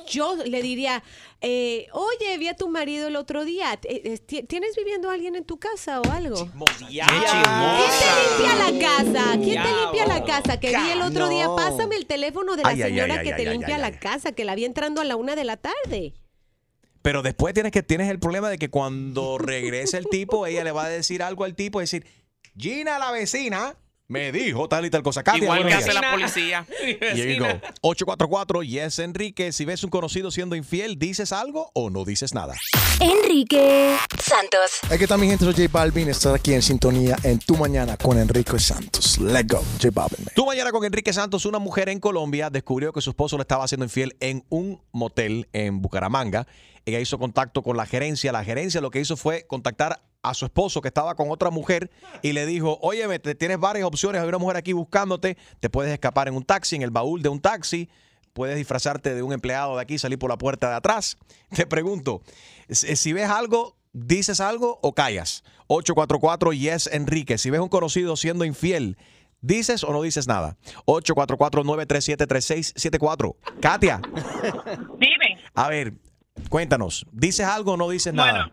Yo 0.08 0.36
le 0.44 0.64
diría, 0.64 1.04
eh, 1.40 1.86
oye, 1.94 2.36
vi 2.40 2.48
a 2.48 2.56
tu 2.56 2.68
marido 2.68 3.08
el 3.08 3.16
otro 3.16 3.46
día. 3.46 3.74
Eh, 3.84 4.02
eh, 4.06 4.18
ti- 4.18 4.42
¿Tienes 4.42 4.76
viviendo 4.76 5.12
a 5.12 5.14
alguien 5.14 5.36
en 5.36 5.46
tu 5.46 5.60
casa 5.60 6.02
o 6.02 6.12
algo? 6.12 6.50
¿Quién 6.88 7.06
te 7.06 7.06
limpia 7.06 8.56
la 8.56 8.80
casa? 8.80 9.32
¿Quién 9.40 9.62
te 9.62 9.70
limpia 9.82 10.08
la 10.08 10.24
casa? 10.26 10.60
Que 10.60 10.70
vi 10.70 10.90
el 10.92 11.02
otro 11.04 11.30
día. 11.30 11.48
Pásame 11.56 11.96
el 11.96 12.06
teléfono 12.08 12.56
de 12.56 12.64
la 12.64 12.70
Ay, 12.70 12.82
ay, 12.82 12.90
señora 12.90 13.14
ay, 13.20 13.28
que 13.28 13.34
te 13.36 13.42
ay, 13.48 13.50
limpia 13.58 13.76
ay, 13.76 13.82
la 13.82 13.88
ay. 13.88 13.98
casa, 14.00 14.32
que 14.32 14.46
la 14.46 14.56
vi 14.56 14.66
entrando 14.66 15.00
a 15.02 15.04
la 15.06 15.16
una 15.16 15.36
de 15.36 15.44
la 15.44 15.58
tarde. 15.58 16.14
Pero 17.02 17.22
después 17.22 17.54
tienes 17.54 17.72
que 17.72 17.84
tienes 17.84 18.10
el 18.10 18.20
problema 18.20 18.50
de 18.50 18.58
que 18.58 18.70
cuando 18.70 19.38
regrese 19.38 19.98
el 19.98 20.08
tipo, 20.08 20.46
ella 20.46 20.64
le 20.64 20.72
va 20.72 20.86
a 20.86 20.90
decir 20.90 21.24
algo 21.24 21.44
al 21.44 21.56
tipo, 21.56 21.80
decir, 21.80 22.06
Gina, 22.58 23.00
la 23.00 23.12
vecina, 23.12 23.76
me 24.12 24.32
dijo 24.34 24.68
tal 24.68 24.86
y 24.86 24.90
tal 24.90 25.02
cosa. 25.04 25.24
Katia, 25.24 25.44
Igual 25.44 25.66
que 25.66 25.74
hace 25.74 25.94
la 25.94 26.12
policía. 26.12 26.66
Here 26.82 27.34
you 27.34 27.42
go. 27.42 27.48
844 27.82 28.64
Yes 28.64 29.00
Enrique. 29.00 29.54
Si 29.54 29.64
ves 29.64 29.86
un 29.86 29.90
conocido 29.90 30.32
siendo 30.32 30.58
infiel, 30.58 31.00
¿dices 31.00 31.32
algo 31.32 31.72
o 31.74 31.90
no 31.90 32.04
dices 32.04 32.34
nada? 32.34 32.54
Enrique 33.00 33.96
Santos. 34.22 34.80
Hay 34.90 35.00
que 35.00 35.08
mi 35.18 35.28
gente, 35.28 35.46
soy 35.46 35.54
J 35.54 35.68
Balvin, 35.72 36.10
estar 36.10 36.36
aquí 36.36 36.54
en 36.54 36.62
sintonía 36.62 37.16
en 37.24 37.40
Tu 37.40 37.56
Mañana 37.56 37.96
con 37.96 38.20
Enrique 38.20 38.60
Santos. 38.60 39.18
Let's 39.18 39.48
go, 39.48 39.64
J 39.82 39.90
Balvin. 39.94 40.28
Tú 40.36 40.46
mañana 40.46 40.72
con 40.72 40.84
Enrique 40.84 41.14
Santos, 41.14 41.46
una 41.46 41.60
mujer 41.60 41.88
en 41.88 42.02
Colombia 42.02 42.50
descubrió 42.50 42.92
que 42.92 43.00
su 43.00 43.12
esposo 43.12 43.38
le 43.38 43.44
estaba 43.44 43.64
haciendo 43.64 43.86
infiel 43.86 44.18
en 44.20 44.44
un 44.50 44.82
motel 44.92 45.48
en 45.54 45.82
Bucaramanga. 45.82 46.48
Ella 46.86 47.00
hizo 47.00 47.18
contacto 47.18 47.62
con 47.62 47.78
la 47.78 47.86
gerencia. 47.86 48.32
La 48.34 48.44
gerencia 48.44 48.82
lo 48.82 48.92
que 48.92 49.00
hizo 49.00 49.16
fue 49.16 49.46
contactar 49.48 50.02
a 50.24 50.34
su 50.34 50.46
esposo 50.46 50.82
que 50.82 50.88
estaba 50.88 51.16
con 51.16 51.32
otra 51.32 51.50
mujer 51.50 51.90
y 52.22 52.34
le 52.34 52.46
dijo, 52.46 52.78
oye, 52.82 53.20
tienes 53.20 53.60
varias 53.60 53.86
opciones, 53.86 54.22
hay 54.22 54.28
una 54.28 54.38
mujer 54.38 54.58
aquí 54.58 54.74
buscándote, 54.74 55.38
te 55.60 55.70
puedes 55.70 55.92
escapar 55.92 56.28
en 56.28 56.36
un 56.36 56.44
taxi, 56.44 56.76
en 56.76 56.84
el 56.84 56.92
baúl 56.92 57.22
de 57.22 57.30
un 57.30 57.40
taxi, 57.40 57.90
puedes 58.34 58.56
disfrazarte 58.56 59.16
de 59.16 59.24
un 59.24 59.34
empleado 59.34 59.76
de 59.76 59.82
aquí, 59.82 59.98
salir 59.98 60.20
por 60.20 60.30
la 60.30 60.38
puerta 60.38 60.70
de 60.70 60.76
atrás. 60.76 61.18
Te 61.56 61.66
pregunto, 61.66 62.22
si 62.70 62.96
si 62.96 63.14
ves 63.14 63.30
algo, 63.30 63.76
¿dices 63.94 64.40
algo 64.40 64.80
o 64.82 64.94
callas? 64.94 65.44
844 65.68 66.54
Yes 66.54 66.90
Enrique. 66.92 67.38
Si 67.38 67.50
ves 67.50 67.62
un 67.62 67.70
conocido 67.70 68.18
siendo 68.18 68.46
infiel, 68.46 68.98
¿dices 69.42 69.84
o 69.84 69.92
no 69.92 70.02
dices 70.02 70.28
nada? 70.28 70.58
844-937-3674. 70.86 73.36
Katia, 73.60 74.02
Dime, 75.00 75.38
a 75.54 75.70
ver, 75.70 75.94
cuéntanos, 76.50 77.06
¿dices 77.12 77.46
algo 77.46 77.74
o 77.74 77.78
no 77.78 77.90
dices 77.90 78.14
nada? 78.14 78.52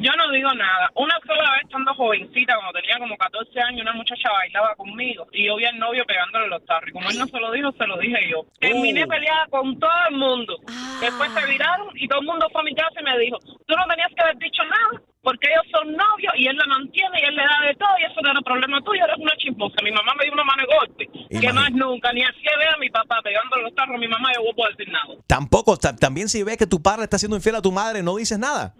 Yo 0.00 0.12
no 0.16 0.30
digo 0.30 0.52
nada. 0.54 0.90
Una 0.94 1.14
sola 1.26 1.52
vez 1.52 1.62
estando 1.64 1.94
jovencita, 1.94 2.54
cuando 2.56 2.72
tenía 2.80 2.98
como 2.98 3.16
14 3.16 3.60
años, 3.60 3.82
una 3.82 3.92
muchacha 3.92 4.30
bailaba 4.32 4.74
conmigo 4.76 5.26
y 5.32 5.46
yo 5.46 5.56
vi 5.56 5.64
al 5.66 5.78
novio 5.78 6.04
pegándole 6.06 6.48
los 6.48 6.64
tarros. 6.66 6.88
Y 6.88 6.92
como 6.92 7.08
él 7.10 7.18
no 7.18 7.26
se 7.26 7.38
lo 7.40 7.50
dijo, 7.52 7.72
se 7.72 7.86
lo 7.86 7.98
dije 7.98 8.18
yo. 8.30 8.44
Terminé 8.60 9.06
peleada 9.06 9.46
con 9.50 9.78
todo 9.78 9.90
el 10.10 10.16
mundo. 10.16 10.56
Después 11.00 11.30
se 11.32 11.46
viraron 11.46 11.88
y 11.94 12.08
todo 12.08 12.20
el 12.20 12.26
mundo 12.26 12.48
fue 12.52 12.60
a 12.60 12.64
mi 12.64 12.74
casa 12.74 13.00
y 13.00 13.04
me 13.04 13.18
dijo, 13.18 13.38
tú 13.38 13.74
no 13.76 13.84
tenías 13.88 14.08
que 14.14 14.22
haber 14.22 14.36
dicho 14.38 14.62
nada 14.64 15.02
porque 15.20 15.48
ellos 15.50 15.66
son 15.70 15.92
novios 15.92 16.32
y 16.36 16.46
él 16.46 16.56
la 16.56 16.64
mantiene 16.66 17.20
y 17.20 17.24
él 17.28 17.36
le 17.36 17.42
da 17.42 17.60
de 17.66 17.74
todo 17.74 17.90
y 18.00 18.04
eso 18.10 18.20
no 18.22 18.30
era 18.30 18.40
problema 18.40 18.80
tuyo, 18.80 19.04
eres 19.04 19.18
una 19.18 19.36
chismosa. 19.36 19.76
Mi 19.82 19.90
mamá 19.90 20.14
me 20.16 20.24
dio 20.24 20.32
una 20.32 20.44
mano 20.44 20.62
de 20.62 20.74
golpe. 20.78 21.08
Que 21.40 21.52
más 21.52 21.70
nunca, 21.72 22.12
ni 22.12 22.22
así 22.22 22.40
ve 22.42 22.66
a 22.74 22.78
mi 22.78 22.88
papá 22.88 23.20
pegándole 23.22 23.64
los 23.64 23.74
tarros 23.74 23.96
a 23.96 23.98
mi 23.98 24.08
mamá, 24.08 24.30
yo 24.34 24.42
no 24.48 24.54
puedo 24.56 24.70
decir 24.70 24.90
nada. 24.90 25.08
Tampoco, 25.26 25.76
ta- 25.76 25.94
también 25.94 26.28
si 26.28 26.42
ves 26.44 26.56
que 26.56 26.66
tu 26.66 26.80
padre 26.80 27.02
está 27.04 27.18
siendo 27.18 27.36
infiel 27.36 27.56
a 27.56 27.62
tu 27.62 27.72
madre, 27.72 28.02
no 28.02 28.16
dices 28.16 28.38
nada. 28.38 28.74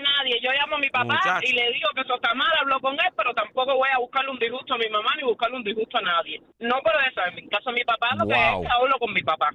Nadie. 0.00 0.40
Yo 0.42 0.50
llamo 0.52 0.76
a 0.76 0.78
mi 0.78 0.90
papá 0.90 1.14
Muchacho. 1.14 1.46
y 1.46 1.52
le 1.52 1.72
digo 1.72 1.88
que 1.94 2.00
eso 2.02 2.14
está 2.16 2.34
mal, 2.34 2.50
hablo 2.60 2.80
con 2.80 2.94
él, 2.94 3.12
pero 3.16 3.32
tampoco 3.34 3.74
voy 3.76 3.88
a 3.94 3.98
buscarle 3.98 4.30
un 4.30 4.38
disgusto 4.38 4.74
a 4.74 4.78
mi 4.78 4.88
mamá 4.88 5.10
ni 5.16 5.22
buscarle 5.24 5.56
un 5.56 5.64
disgusto 5.64 5.98
a 5.98 6.02
nadie. 6.02 6.40
No 6.58 6.80
por 6.82 6.92
eso, 7.08 7.20
en 7.26 7.34
mi 7.36 7.48
caso 7.48 7.70
mi 7.72 7.84
papá 7.84 8.14
lo 8.16 8.26
que 8.26 8.34
es 8.34 8.70
hablo 8.70 8.98
con 8.98 9.12
mi 9.12 9.22
papá. 9.22 9.50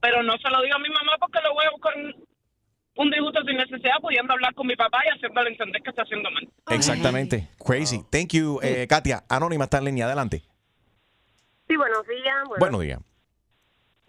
Pero 0.00 0.22
no 0.22 0.36
se 0.38 0.50
lo 0.50 0.62
digo 0.62 0.76
a 0.76 0.78
mi 0.78 0.88
mamá 0.90 1.12
porque 1.18 1.40
le 1.40 1.48
voy 1.50 1.64
a 1.64 1.70
buscar 1.70 1.94
un, 1.96 3.10
disgusto 3.10 3.42
sin 3.44 3.56
necesidad, 3.56 3.96
pudiendo 4.00 4.32
hablar 4.32 4.54
con 4.54 4.66
mi 4.66 4.76
papá 4.76 4.98
y 5.06 5.16
haciéndole 5.16 5.50
entender 5.50 5.82
que 5.82 5.90
está 5.90 6.02
haciendo 6.02 6.30
mal. 6.30 6.48
Exactamente. 6.70 7.48
Crazy. 7.64 8.02
Thank 8.10 8.32
you, 8.32 8.58
eh, 8.62 8.86
Katia. 8.88 9.24
Anónima 9.28 9.64
está 9.64 9.78
en 9.78 9.84
línea. 9.86 10.06
Adelante. 10.06 10.42
Sí, 11.68 11.76
buenos 11.76 12.06
días. 12.06 12.34
Bueno, 12.46 12.58
Buenos 12.60 12.80
días. 12.82 13.00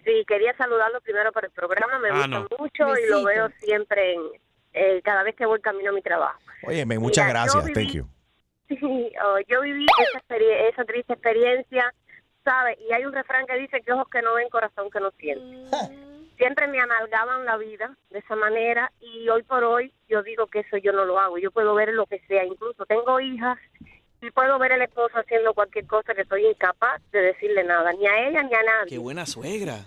Sí, 0.06 0.24
quería 0.26 0.56
saludarlo 0.56 1.02
primero 1.02 1.32
por 1.34 1.44
el 1.44 1.52
programa. 1.52 2.00
Me 2.00 2.10
Ah, 2.10 2.14
gusta 2.14 2.28
no. 2.28 2.48
mucho 2.60 2.98
y 2.98 3.10
lo 3.10 3.24
veo 3.26 3.50
siempre 3.60 4.14
en, 4.14 4.22
eh, 4.78 5.02
cada 5.04 5.24
vez 5.24 5.36
que 5.36 5.46
voy 5.46 5.60
camino 5.62 5.92
a 5.92 5.94
mi 5.94 6.02
trabajo. 6.02 6.40
Óyeme, 6.64 6.98
muchas 7.00 7.26
Mira, 7.26 7.40
gracias. 7.42 7.66
viví- 7.66 7.74
Thank 7.74 7.94
you. 7.94 8.08
Sí, 8.70 9.14
oh, 9.24 9.38
yo 9.48 9.62
viví 9.62 9.86
esa, 10.70 10.84
triste 10.84 11.14
experiencia, 11.14 11.94
¿sabe? 12.44 12.78
Y 12.88 12.92
hay 12.92 13.06
un 13.06 13.14
refrán 13.14 13.46
que 13.48 13.56
dice 13.56 13.82
que 13.82 13.94
ojos 13.94 14.10
que 14.10 14.22
no 14.22 14.34
ven, 14.34 14.50
corazón 14.50 14.90
que 14.92 15.00
no 15.00 15.12
siente. 15.12 15.78
Siempre 16.36 16.68
me 16.68 16.80
amalgaban 16.82 17.46
la 17.46 17.56
vida 17.58 17.96
de 18.10 18.20
esa 18.20 18.36
manera 18.36 18.92
y 19.00 19.28
hoy 19.30 19.44
por 19.44 19.64
hoy 19.64 19.94
yo 20.10 20.22
digo 20.22 20.48
que 20.48 20.60
eso 20.60 20.76
yo 20.78 20.92
no 20.92 21.06
lo 21.06 21.18
hago. 21.18 21.38
Yo 21.38 21.50
puedo 21.52 21.74
ver 21.76 21.94
lo 21.94 22.06
que 22.08 22.20
sea, 22.28 22.44
incluso 22.44 22.86
tengo 22.86 23.20
hijas 23.22 23.58
y 24.22 24.30
puedo 24.32 24.60
ver 24.60 24.74
el 24.74 24.82
esposo 24.82 25.18
haciendo 25.18 25.54
cualquier 25.54 25.88
cosa 25.88 26.14
que 26.14 26.26
soy 26.26 26.46
incapaz 26.46 27.02
de 27.12 27.22
decirle 27.22 27.64
nada, 27.64 27.94
ni 27.94 28.06
a 28.06 28.28
ella 28.28 28.44
ni 28.44 28.54
a 28.54 28.64
nadie. 28.64 28.90
Qué 28.90 28.98
buena 28.98 29.26
suegra. 29.26 29.86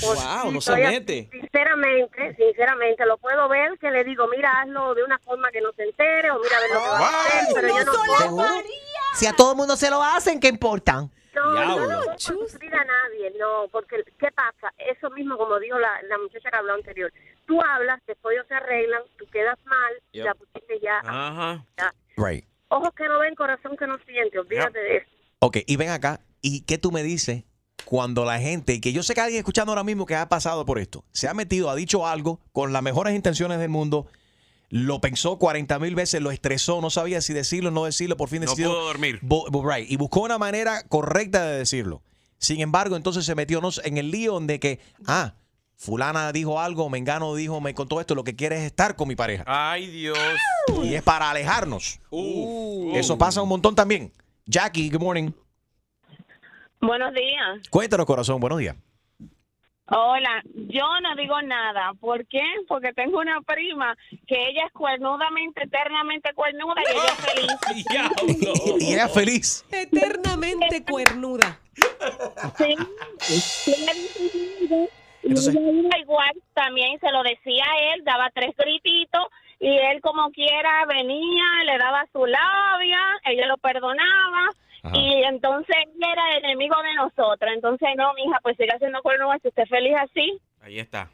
Pues, 0.00 0.24
wow, 0.24 0.52
no 0.52 0.60
se 0.60 0.76
mete. 0.76 1.28
Sinceramente, 1.32 2.34
sinceramente, 2.36 3.04
lo 3.06 3.18
puedo 3.18 3.48
ver 3.48 3.78
que 3.78 3.90
le 3.90 4.04
digo, 4.04 4.26
mira, 4.28 4.60
hazlo 4.60 4.94
de 4.94 5.02
una 5.04 5.18
forma 5.20 5.50
que 5.50 5.60
no 5.60 5.72
se 5.72 5.84
entere 5.84 6.30
o 6.30 6.38
mira, 6.40 6.56
a 6.56 6.60
ver 6.60 6.70
lo 6.70 6.80
que 6.80 6.88
va 6.88 6.98
a 6.98 7.20
hacer, 7.20 7.54
pero 7.54 7.68
yo 7.68 7.84
no 7.84 7.92
puedo. 8.36 8.62
Si 9.14 9.26
a 9.26 9.32
todo 9.32 9.52
el 9.52 9.56
mundo 9.56 9.76
se 9.76 9.90
lo 9.90 10.02
hacen, 10.02 10.40
¿qué 10.40 10.48
importa? 10.48 11.08
No, 11.34 11.64
no 11.64 11.76
puedo 11.76 12.18
sufrir 12.18 12.74
a 12.74 12.84
nadie, 12.84 13.32
no, 13.38 13.68
porque 13.70 14.02
¿qué 14.18 14.30
pasa? 14.32 14.72
Eso 14.78 15.10
mismo 15.10 15.36
como 15.38 15.58
dijo 15.58 15.78
la, 15.78 16.02
la 16.08 16.18
muchacha 16.18 16.50
que 16.50 16.56
habló 16.56 16.74
anterior. 16.74 17.12
Tú 17.46 17.60
hablas, 17.62 18.00
después 18.06 18.34
ellos 18.34 18.46
se 18.48 18.54
arreglan, 18.54 19.02
tú 19.18 19.26
quedas 19.32 19.58
mal, 19.64 19.92
Yep. 20.12 20.24
la 20.24 20.34
pusiste 20.34 20.80
ya. 20.80 20.98
Ajá. 21.04 21.64
ya. 21.78 21.94
Right. 22.16 22.44
Ojos 22.68 22.90
que 22.94 23.06
no 23.08 23.18
ven, 23.20 23.34
corazón 23.34 23.76
que 23.76 23.86
no 23.86 23.96
siente, 24.06 24.38
olvídate 24.38 24.78
de 24.78 24.96
eso. 24.98 25.06
Ok, 25.40 25.58
y 25.66 25.76
ven 25.76 25.90
acá. 25.90 26.20
¿Y 26.42 26.62
qué 26.64 26.78
tú 26.78 26.90
me 26.92 27.02
dices 27.02 27.44
cuando 27.84 28.24
la 28.24 28.38
gente, 28.38 28.74
y 28.74 28.80
que 28.80 28.92
yo 28.92 29.02
sé 29.02 29.14
que 29.14 29.20
alguien 29.20 29.38
escuchando 29.38 29.72
ahora 29.72 29.84
mismo 29.84 30.06
que 30.06 30.14
ha 30.16 30.28
pasado 30.28 30.64
por 30.64 30.78
esto, 30.78 31.04
se 31.12 31.28
ha 31.28 31.34
metido, 31.34 31.70
ha 31.70 31.74
dicho 31.74 32.06
algo 32.06 32.40
con 32.52 32.72
las 32.72 32.82
mejores 32.82 33.14
intenciones 33.14 33.58
del 33.58 33.68
mundo, 33.68 34.06
lo 34.68 35.00
pensó 35.00 35.38
40 35.38 35.78
mil 35.80 35.94
veces, 35.96 36.22
lo 36.22 36.30
estresó, 36.30 36.80
no 36.80 36.90
sabía 36.90 37.20
si 37.20 37.32
decirlo 37.32 37.70
o 37.70 37.72
no 37.72 37.84
decirlo, 37.84 38.16
por 38.16 38.28
fin 38.28 38.42
No 38.42 38.50
decidió. 38.50 38.70
pudo 38.70 38.84
dormir. 38.84 39.20
Right, 39.22 39.90
y 39.90 39.96
buscó 39.96 40.20
una 40.20 40.38
manera 40.38 40.84
correcta 40.88 41.44
de 41.44 41.58
decirlo. 41.58 42.02
Sin 42.38 42.60
embargo, 42.60 42.96
entonces 42.96 43.24
se 43.24 43.34
metió 43.34 43.60
no 43.60 43.70
en 43.84 43.98
el 43.98 44.10
lío 44.12 44.38
de 44.40 44.60
que, 44.60 44.78
ah, 45.06 45.34
fulana 45.76 46.30
dijo 46.32 46.60
algo, 46.60 46.88
Mengano 46.88 47.34
dijo, 47.34 47.60
me 47.60 47.74
contó 47.74 48.00
esto, 48.00 48.14
lo 48.14 48.22
que 48.22 48.36
quiere 48.36 48.58
es 48.58 48.62
estar 48.62 48.94
con 48.96 49.08
mi 49.08 49.16
pareja. 49.16 49.44
Ay, 49.46 49.88
Dios. 49.88 50.18
Y 50.84 50.94
es 50.94 51.02
para 51.02 51.30
alejarnos. 51.30 51.98
Eso 52.94 53.18
pasa 53.18 53.42
un 53.42 53.48
montón 53.48 53.74
también. 53.74 54.12
Jackie, 54.46 54.88
good 54.88 55.00
morning. 55.00 55.30
Buenos 56.80 57.12
días. 57.12 57.68
Cuéntanos, 57.68 58.06
corazón, 58.06 58.40
buenos 58.40 58.58
días. 58.58 58.74
Hola, 59.92 60.42
yo 60.54 60.84
no 61.02 61.14
digo 61.16 61.42
nada. 61.42 61.92
¿Por 62.00 62.24
qué? 62.26 62.42
Porque 62.68 62.92
tengo 62.92 63.18
una 63.18 63.40
prima 63.42 63.96
que 64.26 64.48
ella 64.48 64.66
es 64.66 64.72
cuernudamente, 64.72 65.64
eternamente 65.64 66.32
cuernuda 66.32 66.80
y 66.80 66.92
ella 66.92 67.06
es 67.06 67.20
feliz. 67.26 68.80
Y 68.80 68.92
ella 68.94 69.06
es 69.06 69.12
feliz. 69.12 69.64
Eternamente 69.70 70.84
cuernuda. 70.84 71.58
Sí. 72.56 72.76
Y 75.22 75.32
ella 75.32 75.98
igual 75.98 76.32
también 76.54 76.98
se 77.00 77.10
lo 77.10 77.22
decía 77.22 77.64
a 77.64 77.94
él, 77.94 78.04
daba 78.04 78.30
tres 78.32 78.56
grititos 78.56 79.26
y 79.58 79.68
él 79.68 80.00
como 80.00 80.30
quiera 80.30 80.86
venía, 80.86 81.44
le 81.66 81.76
daba 81.78 82.06
su 82.12 82.24
labia, 82.24 83.00
ella 83.24 83.46
lo 83.46 83.58
perdonaba 83.58 84.50
Ajá. 84.82 84.96
y 84.96 85.22
entonces 85.24 85.76
él 85.84 86.02
era 86.02 86.36
el 86.36 86.44
enemigo 86.44 86.74
de 86.82 86.94
nosotros. 86.94 87.50
Entonces, 87.54 87.88
no, 87.96 88.12
mija, 88.14 88.38
pues 88.42 88.56
siga 88.56 88.74
haciendo 88.74 89.02
cuernos, 89.02 89.36
si 89.42 89.48
usted 89.48 89.62
es 89.64 89.68
feliz 89.68 89.94
así, 90.00 90.40
Ahí 90.62 90.78
está. 90.78 91.10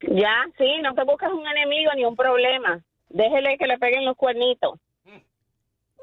ya, 0.00 0.46
sí, 0.56 0.80
no 0.82 0.94
te 0.94 1.04
busques 1.04 1.30
un 1.30 1.46
enemigo 1.46 1.90
ni 1.94 2.04
un 2.04 2.16
problema. 2.16 2.80
Déjele 3.08 3.56
que 3.58 3.66
le 3.66 3.78
peguen 3.78 4.04
los 4.04 4.16
cuernitos. 4.16 4.78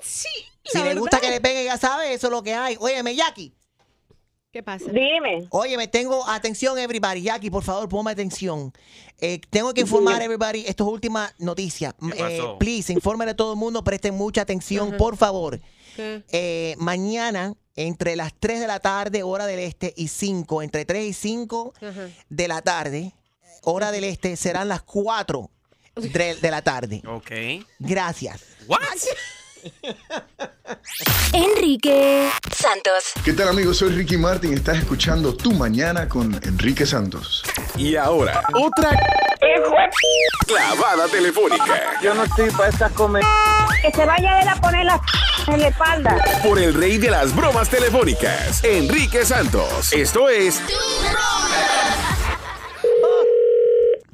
Sí. 0.01 0.29
Si 0.63 0.83
le 0.83 0.95
gusta 0.95 1.21
que 1.21 1.29
le 1.29 1.39
peguen, 1.39 1.65
ya 1.65 1.77
sabe, 1.77 2.13
eso 2.13 2.27
es 2.27 2.33
lo 2.33 2.43
que 2.43 2.53
hay. 2.53 2.75
Óyeme, 2.79 3.15
Jackie. 3.15 3.53
¿Qué 4.55 4.63
pasa? 4.63 4.85
Dime. 4.89 5.47
Oye, 5.49 5.75
me 5.75 5.89
tengo 5.89 6.25
atención, 6.29 6.79
everybody. 6.79 7.23
Jackie, 7.23 7.49
por 7.49 7.61
favor, 7.61 7.89
ponme 7.89 8.11
atención. 8.11 8.71
Eh, 9.19 9.41
tengo 9.49 9.73
que 9.73 9.81
informar, 9.81 10.21
everybody, 10.21 10.63
esto 10.65 10.85
es 10.85 10.93
última 10.93 11.29
noticia. 11.39 11.93
¿Qué 11.99 12.15
pasó? 12.15 12.53
Eh, 12.53 12.55
please, 12.57 12.93
infórmale 12.93 13.31
a 13.31 13.35
todo 13.35 13.51
el 13.51 13.59
mundo, 13.59 13.83
presten 13.83 14.15
mucha 14.15 14.43
atención, 14.43 14.95
por 14.95 15.17
favor. 15.17 15.59
¿Qué? 15.97 16.23
Eh, 16.31 16.75
mañana, 16.77 17.53
entre 17.75 18.15
las 18.15 18.33
3 18.39 18.61
de 18.61 18.67
la 18.67 18.79
tarde, 18.79 19.23
hora 19.23 19.45
del 19.45 19.59
este, 19.59 19.93
y 19.97 20.07
5, 20.07 20.61
entre 20.61 20.85
3 20.85 21.05
y 21.05 21.11
5 21.11 21.73
Ajá. 21.81 22.09
de 22.29 22.47
la 22.47 22.61
tarde, 22.61 23.13
hora 23.63 23.91
del 23.91 24.05
este, 24.05 24.37
serán 24.37 24.69
las 24.69 24.83
4 24.83 25.51
de, 25.95 26.35
de 26.35 26.51
la 26.51 26.61
tarde. 26.61 27.01
Ok. 27.05 27.65
Gracias. 27.79 28.41
What? 28.69 28.79
Enrique 31.33 32.29
Santos. 32.51 33.13
¿Qué 33.23 33.33
tal 33.33 33.49
amigos? 33.49 33.77
Soy 33.77 33.89
Ricky 33.89 34.17
Martin. 34.17 34.53
Estás 34.53 34.77
escuchando 34.77 35.35
Tu 35.35 35.51
Mañana 35.53 36.07
con 36.07 36.33
Enrique 36.43 36.85
Santos. 36.85 37.43
Y 37.77 37.95
ahora, 37.95 38.43
otra 38.53 38.91
clavada 40.47 41.07
telefónica 41.07 41.99
Yo 42.01 42.13
no 42.13 42.23
estoy 42.23 42.49
para 42.51 42.69
estas 42.69 42.91
comer. 42.93 43.23
Que 43.81 43.91
se 43.91 44.05
vaya 44.05 44.41
él 44.41 44.47
a 44.47 44.55
poner 44.55 44.85
la 44.85 45.01
en 45.47 45.61
la 45.61 45.67
espalda. 45.67 46.17
por 46.43 46.57
el 46.57 46.73
rey 46.73 46.97
de 46.97 47.11
las 47.11 47.35
bromas 47.35 47.69
telefónicas, 47.69 48.63
Enrique 48.63 49.23
Santos. 49.25 49.93
Esto 49.93 50.27
es 50.29 50.59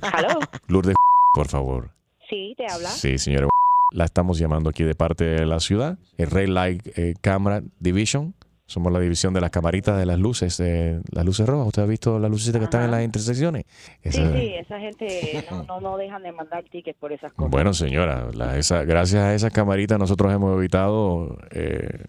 ¿Aló? 0.01 0.39
Lourdes, 0.67 0.95
por 1.33 1.47
favor. 1.47 1.89
Sí, 2.29 2.53
te 2.57 2.65
habla. 2.67 2.89
Sí, 2.89 3.17
señora. 3.17 3.47
La 3.91 4.05
estamos 4.05 4.37
llamando 4.39 4.69
aquí 4.69 4.83
de 4.83 4.95
parte 4.95 5.25
de 5.25 5.45
la 5.45 5.59
ciudad, 5.59 5.97
el 6.17 6.29
Ray 6.31 6.47
Light 6.47 6.87
eh, 6.97 7.13
Camera 7.21 7.61
Division. 7.79 8.33
Somos 8.65 8.93
la 8.93 9.01
división 9.01 9.33
de 9.33 9.41
las 9.41 9.49
camaritas 9.49 9.97
de 9.99 10.05
las 10.05 10.17
luces, 10.17 10.57
eh, 10.61 11.01
las 11.11 11.25
luces 11.25 11.45
rojas. 11.45 11.67
¿Usted 11.67 11.81
ha 11.81 11.85
visto 11.85 12.17
las 12.19 12.31
luces 12.31 12.55
que 12.57 12.63
están 12.63 12.83
en 12.85 12.91
las 12.91 13.03
intersecciones? 13.03 13.65
Sí, 14.01 14.11
sí, 14.11 14.53
esa 14.57 14.79
gente 14.79 15.45
no, 15.51 15.63
no, 15.63 15.81
no 15.81 15.97
dejan 15.97 16.23
de 16.23 16.31
mandar 16.31 16.63
tickets 16.71 16.97
por 16.97 17.11
esas 17.11 17.33
cosas. 17.33 17.51
Bueno, 17.51 17.73
señora, 17.73 18.29
la- 18.33 18.57
esa- 18.57 18.85
gracias 18.85 19.21
a 19.23 19.35
esas 19.35 19.51
camaritas 19.51 19.99
nosotros 19.99 20.31
hemos 20.33 20.57
evitado 20.57 21.37
eh, 21.51 22.05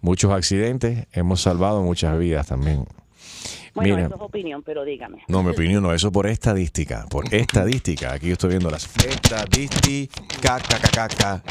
muchos 0.00 0.30
accidentes, 0.30 1.08
hemos 1.10 1.40
salvado 1.40 1.82
muchas 1.82 2.16
vidas 2.20 2.46
también. 2.46 2.84
Bueno, 3.74 3.96
Mira, 3.96 4.06
eso 4.06 4.16
es 4.16 4.20
opinión, 4.22 4.62
pero 4.62 4.84
dígame. 4.84 5.18
no, 5.28 5.42
mi 5.42 5.50
opinión 5.50 5.82
no, 5.82 5.92
eso 5.92 6.10
por 6.10 6.26
estadística, 6.26 7.06
por 7.08 7.24
estadística. 7.34 8.12
Aquí 8.12 8.28
yo 8.28 8.32
estoy 8.34 8.50
viendo 8.50 8.70
las 8.70 8.88
estadísticas, 9.04 10.62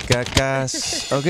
cacas, 0.08 1.12
¿ok? 1.12 1.26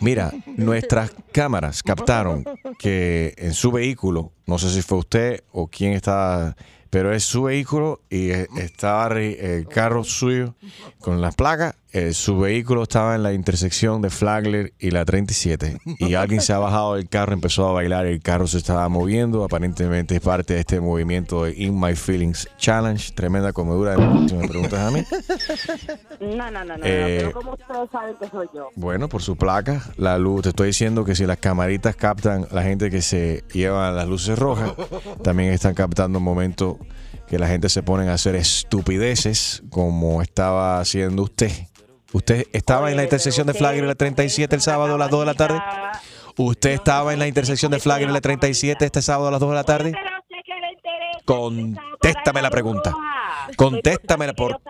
Mira, 0.00 0.32
nuestras 0.46 1.12
cámaras 1.32 1.82
captaron 1.82 2.44
que 2.78 3.34
en 3.36 3.54
su 3.54 3.70
vehículo, 3.70 4.32
no 4.46 4.58
sé 4.58 4.70
si 4.70 4.82
fue 4.82 4.98
usted 4.98 5.44
o 5.52 5.68
quién 5.68 5.92
estaba, 5.92 6.56
pero 6.90 7.14
es 7.14 7.24
su 7.24 7.44
vehículo 7.44 8.00
y 8.10 8.30
eh, 8.30 8.46
estaba 8.58 9.18
el 9.20 9.66
carro 9.68 10.04
suyo 10.04 10.54
con 10.98 11.20
las 11.20 11.34
placas. 11.34 11.76
Eh, 11.92 12.12
su 12.14 12.38
vehículo 12.38 12.84
estaba 12.84 13.14
en 13.14 13.22
la 13.22 13.32
intersección 13.32 14.00
de 14.00 14.10
Flagler 14.10 14.72
y 14.78 14.90
la 14.90 15.04
37 15.04 15.78
y 15.98 16.14
alguien 16.14 16.40
se 16.40 16.52
ha 16.52 16.58
bajado 16.58 16.94
del 16.94 17.08
carro, 17.08 17.32
empezó 17.32 17.68
a 17.68 17.72
bailar, 17.72 18.06
el 18.06 18.22
carro 18.22 18.46
se 18.46 18.58
estaba 18.58 18.88
moviendo, 18.88 19.44
aparentemente 19.44 20.14
es 20.14 20.20
parte 20.20 20.54
de 20.54 20.60
este 20.60 20.80
movimiento 20.80 21.44
de 21.44 21.54
In 21.56 21.78
My 21.80 21.94
Feelings 21.94 22.48
Challenge, 22.58 23.12
tremenda 23.12 23.52
comedura 23.52 23.96
de 23.96 24.28
si 24.28 24.34
me 24.34 24.46
preguntas 24.48 24.78
a 24.78 24.90
mí. 24.90 25.04
No, 26.20 26.50
no, 26.50 26.64
no, 26.64 26.76
no, 26.76 26.84
Eh, 26.84 27.16
pero 27.20 27.32
¿cómo 27.32 27.52
ustedes 27.52 27.90
saben 27.90 28.14
que 28.20 28.28
soy 28.28 28.46
yo? 28.54 28.68
Bueno, 28.76 29.08
por 29.08 29.22
su 29.22 29.36
placa, 29.36 29.82
la 29.96 30.18
luz. 30.18 30.42
Te 30.42 30.48
estoy 30.50 30.66
diciendo 30.66 31.02
que 31.02 31.14
si 31.14 31.24
las 31.24 31.38
camaritas 31.38 31.96
captan 31.96 32.46
la 32.50 32.62
gente 32.62 32.90
que 32.90 33.00
se 33.00 33.42
lleva 33.54 33.90
las 33.90 34.06
luces 34.06 34.38
rojas, 34.38 34.72
también 35.22 35.50
están 35.52 35.72
captando 35.72 36.20
momentos 36.20 36.76
que 37.26 37.38
la 37.38 37.48
gente 37.48 37.68
se 37.68 37.82
pone 37.82 38.08
a 38.08 38.12
hacer 38.12 38.34
estupideces 38.34 39.62
como 39.70 40.20
estaba 40.20 40.80
haciendo 40.80 41.22
usted. 41.22 41.50
¿Usted 42.12 42.46
estaba 42.52 42.90
en 42.90 42.96
la 42.96 43.04
intersección 43.04 43.46
de 43.46 43.54
Flagler 43.54 43.84
y 43.84 43.86
la 43.86 43.94
37 43.94 44.56
el 44.56 44.60
sábado 44.60 44.96
a 44.96 44.98
las 44.98 45.10
2 45.10 45.20
de 45.20 45.26
la 45.26 45.34
tarde? 45.34 45.62
¿Usted 46.36 46.70
estaba 46.70 47.12
en 47.12 47.18
la 47.18 47.28
intersección 47.28 47.70
de 47.70 47.78
Flagler 47.78 48.10
y 48.10 48.12
la 48.12 48.20
37 48.20 48.84
este 48.84 49.02
sábado 49.02 49.28
a 49.28 49.30
las 49.30 49.40
2 49.40 49.50
de 49.50 49.54
la 49.54 49.64
tarde? 49.64 49.94
Contéstame 51.24 52.42
la 52.42 52.50
pregunta. 52.50 52.94
Contéstame 53.56 54.32
por... 54.34 54.60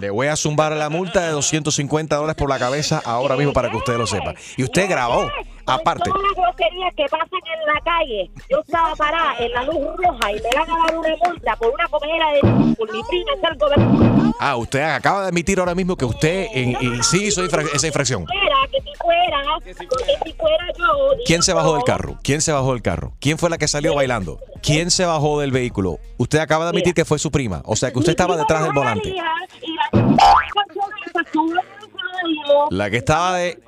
Le 0.00 0.10
voy 0.10 0.26
a 0.26 0.34
zumbar 0.34 0.72
la 0.72 0.88
multa 0.88 1.22
de 1.22 1.30
250 1.30 2.16
dólares 2.16 2.36
por 2.36 2.48
la 2.48 2.58
cabeza 2.58 3.00
ahora 3.04 3.36
mismo 3.36 3.52
para 3.52 3.70
que 3.70 3.76
usted 3.76 3.96
lo 3.96 4.06
sepa. 4.06 4.34
Y 4.56 4.64
usted 4.64 4.88
grabó, 4.88 5.30
aparte. 5.66 6.10
Groserías 6.56 6.94
que 6.96 7.04
pasan 7.10 7.28
en 7.32 7.74
la 7.74 7.80
calle, 7.84 8.30
yo 8.50 8.60
estaba 8.60 8.94
parada 8.96 9.34
en 9.38 9.52
la 9.52 9.62
luz 9.64 9.76
roja 9.96 10.30
y 10.30 10.34
me 10.34 10.40
van 10.54 10.70
a 10.70 10.86
dar 10.86 10.96
una 10.98 11.08
multa 11.28 11.56
por 11.56 11.70
una 11.74 11.88
comedera 11.88 12.30
de 12.32 12.40
por 12.76 12.92
mi 12.92 13.02
prima 13.04 13.32
ser 13.40 13.56
gobernadora. 13.58 14.30
Ah, 14.40 14.56
usted 14.56 14.80
acaba 14.82 15.22
de 15.22 15.28
admitir 15.28 15.58
ahora 15.58 15.74
mismo 15.74 15.96
que 15.96 16.04
usted 16.04 16.46
en- 16.52 16.76
y 16.80 17.02
sí 17.02 17.24
hizo 17.26 17.42
infra- 17.44 17.64
esa 17.74 17.86
infracción. 17.86 18.24
Que 18.26 18.80
si 18.80 18.90
fuera, 19.00 19.42
que 19.64 19.74
si 19.74 20.32
fuera 20.34 20.66
yo. 20.76 20.84
¿Quién 21.26 21.42
se 21.42 21.52
bajó 21.52 21.74
del 21.74 21.84
carro? 21.84 22.18
¿Quién 22.22 22.40
se 22.40 22.52
bajó 22.52 22.72
del 22.72 22.82
carro? 22.82 23.12
¿Quién 23.20 23.38
fue 23.38 23.50
la 23.50 23.58
que 23.58 23.68
salió 23.68 23.94
bailando? 23.94 24.38
¿Quién 24.62 24.90
se 24.90 25.04
bajó 25.04 25.40
del 25.40 25.50
vehículo? 25.52 25.98
Usted 26.18 26.38
acaba 26.38 26.64
de 26.64 26.70
admitir 26.70 26.94
que 26.94 27.04
fue 27.04 27.18
su 27.18 27.30
prima. 27.30 27.62
O 27.64 27.76
sea 27.76 27.90
que 27.92 27.98
usted 27.98 28.10
estaba 28.10 28.36
detrás 28.36 28.62
del 28.64 28.72
volante. 28.72 29.08
Y 29.10 29.14
la 31.14 31.24
La 32.70 32.90
que 32.90 32.98
estaba 32.98 33.36
de... 33.36 33.58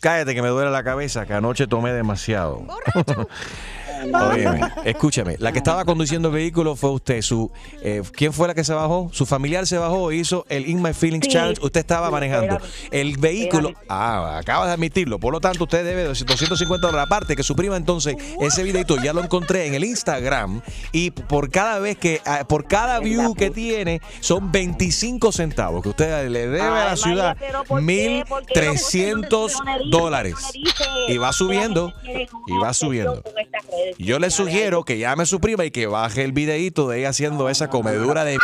Cállate 0.00 0.34
que 0.34 0.42
me 0.42 0.48
duele 0.48 0.70
la 0.70 0.84
cabeza, 0.84 1.26
que 1.26 1.32
anoche 1.34 1.66
tomé 1.66 1.92
demasiado. 1.92 2.62
Óyeme, 4.14 4.60
escúchame, 4.84 5.36
la 5.38 5.52
que 5.52 5.58
estaba 5.58 5.84
conduciendo 5.84 6.28
el 6.28 6.34
vehículo 6.34 6.76
fue 6.76 6.90
usted. 6.90 7.22
Su, 7.22 7.50
eh, 7.82 8.02
¿Quién 8.12 8.32
fue 8.32 8.48
la 8.48 8.54
que 8.54 8.64
se 8.64 8.72
bajó? 8.72 9.10
Su 9.12 9.26
familiar 9.26 9.66
se 9.66 9.78
bajó, 9.78 10.12
hizo 10.12 10.44
el 10.48 10.68
In 10.68 10.82
My 10.82 10.92
Feelings 10.92 11.26
Sí. 11.26 11.32
Challenge. 11.32 11.60
Usted 11.62 11.80
estaba 11.80 12.10
manejando. 12.10 12.58
El 12.90 13.16
vehículo. 13.16 13.72
Ah, 13.88 14.38
acaba 14.38 14.66
de 14.66 14.72
admitirlo. 14.72 15.18
Por 15.18 15.32
lo 15.32 15.40
tanto, 15.40 15.64
usted 15.64 15.84
debe 15.84 16.04
250 16.04 16.86
dólares. 16.86 17.06
Aparte, 17.06 17.36
que 17.36 17.42
su 17.42 17.56
prima, 17.56 17.76
entonces, 17.76 18.16
ese 18.40 18.62
videito 18.62 18.96
ya 19.02 19.12
lo 19.12 19.22
encontré 19.22 19.66
en 19.66 19.74
el 19.74 19.84
Instagram. 19.84 20.60
Y 20.92 21.10
por 21.10 21.50
cada 21.50 21.78
vez 21.78 21.96
que, 21.96 22.20
ah, 22.24 22.44
por 22.48 22.66
cada 22.66 23.00
view 23.00 23.34
que 23.34 23.50
tiene, 23.50 24.00
son 24.20 24.52
25 24.52 25.32
centavos 25.32 25.82
que 25.82 25.88
usted 25.90 26.28
le 26.28 26.40
debe 26.46 26.60
a 26.60 26.84
la 26.84 26.96
ciudad. 26.96 27.36
María, 27.36 27.46
pero 27.46 27.64
¿por 27.64 27.86
qué? 27.86 28.24
¿Por 28.28 28.46
qué 28.46 28.54
no 28.54 28.72
1.300 28.72 29.90
dólares. 29.90 30.34
Y 31.08 31.18
va 31.18 31.32
subiendo. 31.32 31.92
Y 32.46 32.58
va 32.58 32.72
subiendo. 32.72 33.22
Y 33.98 34.04
Yo 34.04 34.18
le 34.18 34.30
sugiero 34.30 34.84
que 34.84 34.98
llame 34.98 35.24
a 35.24 35.26
su 35.26 35.40
prima 35.40 35.64
y 35.64 35.70
que 35.70 35.86
baje 35.86 36.22
el 36.22 36.32
videíto 36.32 36.88
de 36.88 37.00
ella 37.00 37.10
haciendo 37.10 37.48
esa 37.48 37.68
comedura 37.68 38.24
de... 38.24 38.38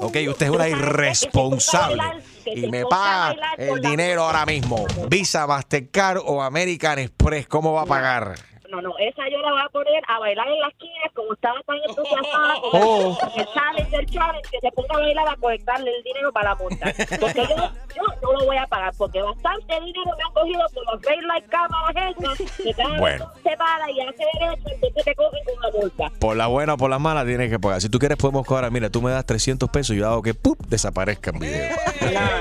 Ok, 0.00 0.16
usted 0.28 0.46
es 0.46 0.52
una 0.52 0.68
irresponsable. 0.68 2.02
Y 2.46 2.68
me 2.68 2.84
paga 2.86 3.36
el 3.56 3.80
dinero 3.80 4.24
ahora 4.24 4.46
mismo. 4.46 4.86
Visa, 5.08 5.46
Mastercard 5.46 6.20
o 6.24 6.42
American 6.42 6.98
Express. 6.98 7.46
¿Cómo 7.46 7.72
va 7.72 7.82
a 7.82 7.86
pagar? 7.86 8.34
No, 8.70 8.82
no, 8.82 8.92
esa 8.98 9.26
yo 9.30 9.38
la 9.40 9.50
voy 9.52 9.62
a 9.64 9.68
poner 9.70 10.02
a 10.06 10.18
bailar 10.18 10.46
en 10.48 10.60
la 10.60 10.68
esquina 10.68 10.92
como 11.14 11.32
estaba 11.32 11.58
tan 11.66 11.76
entusiasmada 11.88 12.54
con 12.70 12.80
Oh. 12.82 13.18
el, 13.34 13.40
el 13.40 13.46
challenge 13.54 13.96
del 13.96 14.06
challenge 14.10 14.48
que 14.50 14.60
se 14.60 14.70
ponga 14.72 14.94
a 14.94 14.98
bailar 14.98 15.28
a 15.28 15.36
conectarle 15.36 15.90
el 15.96 16.02
dinero 16.02 16.30
para 16.32 16.50
la 16.50 16.54
multa. 16.56 16.92
Porque 17.18 17.40
yo, 17.48 17.56
yo 17.96 18.02
no 18.22 18.32
lo 18.32 18.44
voy 18.44 18.56
a 18.58 18.66
pagar 18.66 18.92
porque 18.98 19.22
bastante 19.22 19.80
dinero 19.80 20.10
me 20.16 20.22
han 20.22 20.32
cogido 20.34 20.60
por 20.74 20.84
los 20.94 21.02
red 21.02 21.20
light 21.26 21.46
cámaras 21.48 22.14
que 22.62 22.74
cada 22.74 22.98
Bueno. 22.98 23.32
se 23.42 23.56
para 23.56 23.90
y 23.90 24.00
hace 24.00 24.24
derecho 24.38 24.62
entonces 24.70 25.04
te 25.04 25.14
cogen 25.14 25.40
con 25.44 25.62
la 25.62 25.78
multa. 25.80 26.10
Por 26.20 26.36
la 26.36 26.46
buena 26.46 26.74
o 26.74 26.76
por 26.76 26.90
la 26.90 26.98
mala 26.98 27.24
tienes 27.24 27.50
que 27.50 27.58
pagar. 27.58 27.80
Si 27.80 27.88
tú 27.88 27.98
quieres 27.98 28.18
podemos 28.18 28.44
cobrar. 28.46 28.70
Mira, 28.70 28.90
tú 28.90 29.00
me 29.00 29.10
das 29.10 29.24
300 29.24 29.70
pesos 29.70 29.96
y 29.96 30.00
yo 30.00 30.06
hago 30.08 30.22
que 30.22 30.34
¡pup! 30.34 30.58
desaparezca 30.66 31.30
el 31.30 31.38
video. 31.38 31.74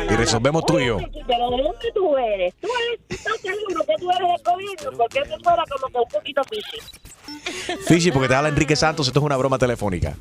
Y 0.09 0.15
resolvemos 0.15 0.65
tú 0.65 0.78
y 0.80 0.88
yo. 0.88 0.97
Pero 0.97 1.49
¿de 1.51 1.63
dónde 1.63 1.91
tú 1.93 2.17
eres? 2.17 2.53
Tú 2.59 2.67
eres, 2.67 2.99
tú 3.07 3.15
estás 3.15 3.38
seguro 3.39 3.84
que 3.86 3.95
tú 3.97 4.11
eres 4.11 4.28
del 4.28 4.43
gobierno 4.43 4.97
porque 4.97 5.19
eso 5.19 5.36
fuera 5.43 5.63
como 5.69 5.88
que 5.88 6.16
poquito 6.18 6.41
fishy. 6.43 7.78
Fishy, 7.88 8.11
porque 8.11 8.28
te 8.28 8.36
habla 8.36 8.49
Enrique 8.49 8.76
Santos. 8.76 9.07
Esto 9.07 9.20
es 9.20 9.26
una 9.26 9.38
broma 9.38 9.57
telefónica. 9.57 10.15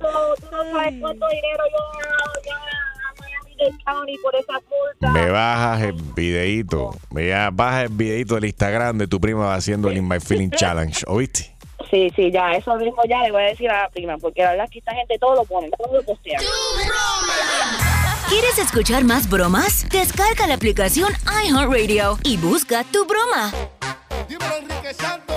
Tú 0.00 0.46
no 0.50 0.64
sabes 0.72 0.94
cuánto 1.00 1.28
dinero 1.28 1.64
yo 1.70 2.00
yo 2.44 2.52
a 2.52 3.14
Miami-Dade 3.20 3.84
County 3.84 4.16
por 4.22 4.34
esas 4.34 4.62
multas. 4.62 5.12
Me 5.12 5.30
bajas 5.30 5.82
el 5.82 5.92
videito. 5.92 6.90
Me 7.10 7.50
bajas 7.50 7.84
el 7.84 7.90
videito 7.90 8.34
del 8.34 8.46
Instagram 8.46 8.98
de 8.98 9.06
tu 9.06 9.20
prima 9.20 9.54
haciendo 9.54 9.88
el 9.88 9.98
In 9.98 10.08
My 10.08 10.20
Feeling 10.20 10.50
Challenge. 10.50 11.04
¿Oíste? 11.06 11.59
Sí, 11.90 12.10
sí, 12.14 12.30
ya, 12.30 12.52
eso 12.52 12.76
mismo 12.76 13.02
ya 13.08 13.22
le 13.24 13.32
voy 13.32 13.42
a 13.42 13.46
decir 13.46 13.68
a 13.68 13.82
la 13.82 13.88
prima, 13.88 14.16
porque 14.18 14.42
la 14.42 14.50
verdad 14.50 14.66
es 14.66 14.70
que 14.70 14.78
esta 14.78 14.94
gente 14.94 15.18
todo 15.18 15.34
lo 15.34 15.44
pone, 15.44 15.68
todo 15.70 15.92
lo 15.92 16.02
postea. 16.04 16.38
¿Quieres 18.28 18.58
escuchar 18.58 19.02
más 19.02 19.28
bromas? 19.28 19.88
Descarga 19.88 20.46
la 20.46 20.54
aplicación 20.54 21.12
iHeartRadio 21.44 22.18
y 22.22 22.36
busca 22.36 22.84
tu 22.84 23.04
broma. 23.06 23.52
Dímelo, 24.28 24.56
Enrique 24.58 24.94
Santos. 24.94 25.29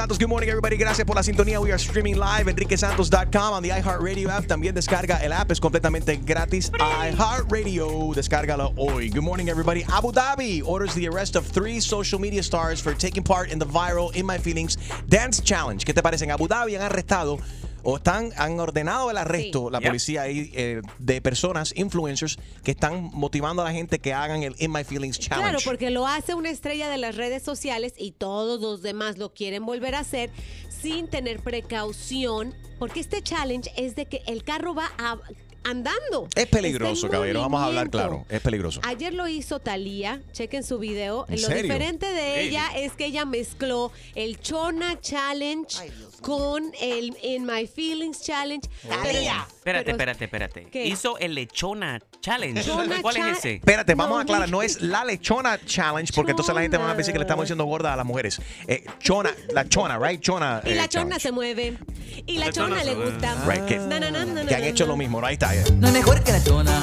Santos. 0.00 0.16
Good 0.16 0.30
morning, 0.30 0.48
everybody. 0.48 0.78
Gracias 0.78 1.06
por 1.06 1.14
la 1.14 1.22
sintonía. 1.22 1.60
We 1.60 1.72
are 1.72 1.78
streaming 1.78 2.16
live. 2.16 2.46
EnriqueSantos.com 2.46 3.52
on 3.52 3.62
the 3.62 3.68
iHeartRadio 3.68 4.30
app. 4.30 4.46
También 4.46 4.72
descarga 4.72 5.22
el 5.22 5.30
app. 5.30 5.50
Es 5.50 5.60
completamente 5.60 6.16
gratis. 6.16 6.70
iHeartRadio. 6.70 8.14
Descárgalo 8.14 8.72
hoy. 8.78 9.10
Good 9.10 9.22
morning, 9.22 9.50
everybody. 9.50 9.84
Abu 9.92 10.10
Dhabi 10.10 10.62
orders 10.64 10.94
the 10.94 11.06
arrest 11.06 11.36
of 11.36 11.46
three 11.46 11.80
social 11.80 12.18
media 12.18 12.42
stars 12.42 12.80
for 12.80 12.94
taking 12.94 13.22
part 13.22 13.50
in 13.50 13.58
the 13.58 13.66
viral 13.66 14.10
In 14.14 14.24
My 14.24 14.38
Feelings 14.38 14.78
Dance 15.06 15.42
Challenge. 15.42 15.84
¿Qué 15.84 15.92
te 15.92 16.00
parece? 16.00 16.22
En 16.22 16.30
Abu 16.30 16.48
Dhabi 16.48 16.76
han 16.76 16.90
arrestado 16.90 17.38
o 17.82 17.96
están, 17.96 18.30
han 18.36 18.58
ordenado 18.60 19.10
el 19.10 19.16
arresto, 19.16 19.70
la 19.70 19.78
Yep. 19.80 19.88
policía 19.88 20.22
ahí, 20.22 20.50
eh, 20.54 20.82
de 20.98 21.20
personas, 21.20 21.72
influencers, 21.76 22.38
que 22.64 22.70
están 22.72 23.10
motivando 23.12 23.62
a 23.62 23.64
la 23.66 23.72
gente 23.72 23.98
que 23.98 24.12
hagan 24.12 24.42
el 24.42 24.54
In 24.58 24.72
My 24.72 24.84
Feelings 24.84 25.18
Challenge. 25.18 25.50
Claro, 25.50 25.58
porque 25.64 25.90
lo 25.90 26.06
hace 26.06 26.34
una 26.34 26.50
estrella 26.50 26.88
de 26.88 26.98
las 26.98 27.16
redes 27.16 27.42
sociales 27.42 27.94
y 27.96 28.12
todos 28.12 28.60
los 28.60 28.82
demás 28.82 29.18
lo 29.18 29.32
quieren 29.32 29.64
volver 29.64 29.94
a 29.94 30.00
hacer 30.00 30.30
sin 30.68 31.08
tener 31.08 31.40
precaución, 31.40 32.54
porque 32.78 33.00
este 33.00 33.22
challenge 33.22 33.70
es 33.76 33.96
de 33.96 34.06
que 34.06 34.22
el 34.26 34.44
carro 34.44 34.74
va 34.74 34.90
a- 34.98 35.18
andando. 35.64 36.28
Es 36.34 36.46
peligroso, 36.46 37.08
caballero. 37.08 37.40
Vamos 37.40 37.60
a 37.60 37.66
hablar 37.66 37.90
claro. 37.90 38.24
Es 38.28 38.40
peligroso. 38.40 38.80
Ayer 38.84 39.14
lo 39.14 39.28
hizo 39.28 39.60
Thalía, 39.60 40.20
chequen 40.32 40.62
su 40.64 40.78
video. 40.78 41.26
¿En 41.28 41.40
lo 41.42 41.48
serio? 41.48 41.62
diferente 41.64 42.06
de 42.06 42.42
ella 42.42 42.68
es 42.76 42.92
que 42.92 43.06
ella 43.06 43.24
mezcló 43.24 43.92
el 44.14 44.40
Chona 44.40 45.00
Challenge 45.00 45.76
con 46.22 46.72
el 46.80 47.16
In 47.22 47.44
My 47.46 47.66
Feelings 47.66 48.22
Challenge. 48.22 48.68
Pero- 49.02 49.18
Espérate, 49.60 49.84
pero- 49.94 50.10
espérate, 50.12 50.24
espérate. 50.24 50.66
¿Qué? 50.72 50.86
Hizo 50.86 51.18
el 51.18 51.34
lechona 51.34 52.00
challenge. 52.22 52.62
Lechona 52.62 53.02
¿Cuál 53.02 53.14
cha- 53.14 53.30
es 53.32 53.38
ese? 53.38 53.54
Espérate, 53.56 53.94
vamos 53.94 54.14
No, 54.14 54.18
a 54.18 54.22
aclarar, 54.22 54.48
no 54.48 54.62
es 54.62 54.80
la 54.80 55.04
lechona 55.04 55.58
challenge, 55.66 56.12
porque 56.14 56.30
entonces 56.30 56.54
la 56.54 56.62
gente 56.62 56.78
va 56.78 56.90
a 56.90 56.94
decir 56.94 57.12
que 57.12 57.18
le 57.18 57.24
estamos 57.24 57.44
diciendo 57.44 57.64
gorda 57.66 57.92
a 57.92 57.96
las 57.96 58.06
mujeres. 58.06 58.40
Eh, 58.66 58.84
chona, 59.00 59.30
la 59.52 59.68
chona, 59.68 59.98
right? 59.98 60.20
Chona. 60.20 60.62
Y 60.64 60.70
eh, 60.70 60.74
la 60.76 60.88
chona 60.88 61.18
challenge. 61.18 61.20
se 61.20 61.32
mueve. 61.32 61.78
Y 62.26 62.38
la 62.38 62.46
La 62.46 62.52
chona 62.52 62.80
chona 62.80 62.84
le 62.84 62.94
gusta. 62.94 63.34
Right, 63.46 63.64
que- 63.66 63.78
Na, 63.78 64.00
na, 64.00 64.10
na, 64.10 64.46
Que 64.46 64.54
han 64.54 64.64
hecho 64.64 64.86
lo 64.86 64.96
mismo, 64.96 65.24
ahí 65.24 65.34
está. 65.34 65.54
eh. 65.54 65.62
No 65.74 65.88
es 65.88 65.92
mejor 65.92 66.22
que 66.24 66.32
la 66.32 66.42
chona. 66.42 66.82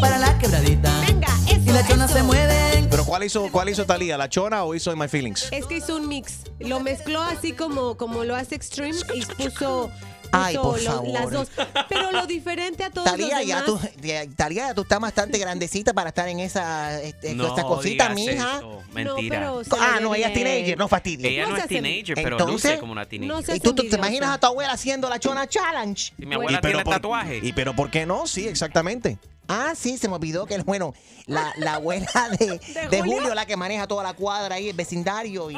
Para 0.00 0.18
la 0.18 0.38
quebradita. 0.38 1.00
Venga, 1.06 1.28
eso, 1.48 1.60
Y 1.66 1.72
la 1.72 1.86
chona 1.86 2.04
eso. 2.04 2.14
se 2.14 2.22
mueve. 2.22 2.86
Pero 2.90 3.04
¿cuál 3.04 3.24
hizo, 3.24 3.50
cuál 3.50 3.68
hizo 3.70 3.84
Talía? 3.86 4.16
¿La 4.16 4.28
chona 4.28 4.62
o 4.64 4.74
hizo 4.74 4.92
In 4.92 4.98
My 5.00 5.08
Feelings? 5.08 5.48
Es 5.50 5.66
que 5.66 5.78
hizo 5.78 5.96
un 5.96 6.06
mix. 6.08 6.44
Lo 6.60 6.78
mezcló 6.80 7.20
así 7.22 7.52
como, 7.52 7.96
como 7.96 8.22
lo 8.24 8.36
hace 8.36 8.54
Extreme 8.54 8.96
y 9.14 9.24
puso, 9.26 9.90
Ay, 10.32 10.56
por 10.56 10.82
lo- 10.82 10.90
favor. 10.90 11.08
las 11.08 11.30
dos. 11.30 11.48
Pero 11.88 12.12
lo 12.12 12.26
diferente 12.26 12.84
a 12.84 12.90
todos 12.90 13.04
Talía, 13.10 13.38
los 13.38 13.46
ya 13.46 13.62
demás... 13.62 13.64
tú, 13.64 14.00
ya- 14.02 14.26
Talía, 14.36 14.68
ya 14.68 14.74
tú 14.74 14.82
estás 14.82 15.00
bastante 15.00 15.38
grandecita 15.38 15.92
para 15.92 16.08
estar 16.08 16.28
en 16.28 16.40
esa, 16.40 17.00
este, 17.02 17.34
No 17.34 17.48
estas 17.48 17.64
cositas, 17.64 18.14
mija. 18.14 18.56
eso, 18.58 18.82
mentira. 18.92 19.40
No, 19.40 19.60
pero 19.60 19.64
se 19.64 19.70
Ah, 19.78 19.98
no, 20.00 20.14
ella 20.14 20.28
es 20.28 20.34
teenager, 20.34 20.78
no 20.78 20.88
fastidia. 20.88 21.28
Ella 21.28 21.46
no, 21.46 21.56
es 21.56 21.66
teenager, 21.66 22.14
pero 22.14 22.38
luce 22.46 22.78
como 22.78 22.92
una 22.92 23.06
teenager. 23.06 23.56
¿Y 23.56 23.60
tú, 23.60 23.74
tú 23.74 23.88
te 23.88 23.96
imaginas 23.96 24.30
a 24.30 24.38
tu 24.38 24.46
abuela 24.46 24.72
haciendo 24.72 25.08
la 25.08 25.18
chona 25.18 25.46
challenge? 25.46 26.12
Y 26.18 26.26
mi 26.26 26.34
abuela 26.34 26.60
tiene 26.60 26.82
por- 26.84 26.94
tatuaje. 26.94 27.40
¿Y 27.42 27.52
pero 27.52 27.74
por 27.74 27.90
qué 27.90 28.06
no? 28.06 28.26
Sí, 28.26 28.46
exactamente. 28.48 29.18
Ah, 29.48 29.74
sí, 29.76 29.98
se 29.98 30.08
me 30.08 30.14
olvidó 30.14 30.46
que, 30.46 30.58
bueno, 30.58 30.94
la, 31.26 31.52
la 31.58 31.74
abuela 31.76 32.06
de, 32.38 32.60
de 32.90 33.02
Julio? 33.02 33.34
la 33.34 33.46
que 33.46 33.56
maneja 33.56 33.86
toda 33.86 34.02
la 34.02 34.14
cuadra 34.14 34.54
ahí, 34.56 34.70
el 34.70 34.76
vecindario 34.76 35.50
y 35.50 35.54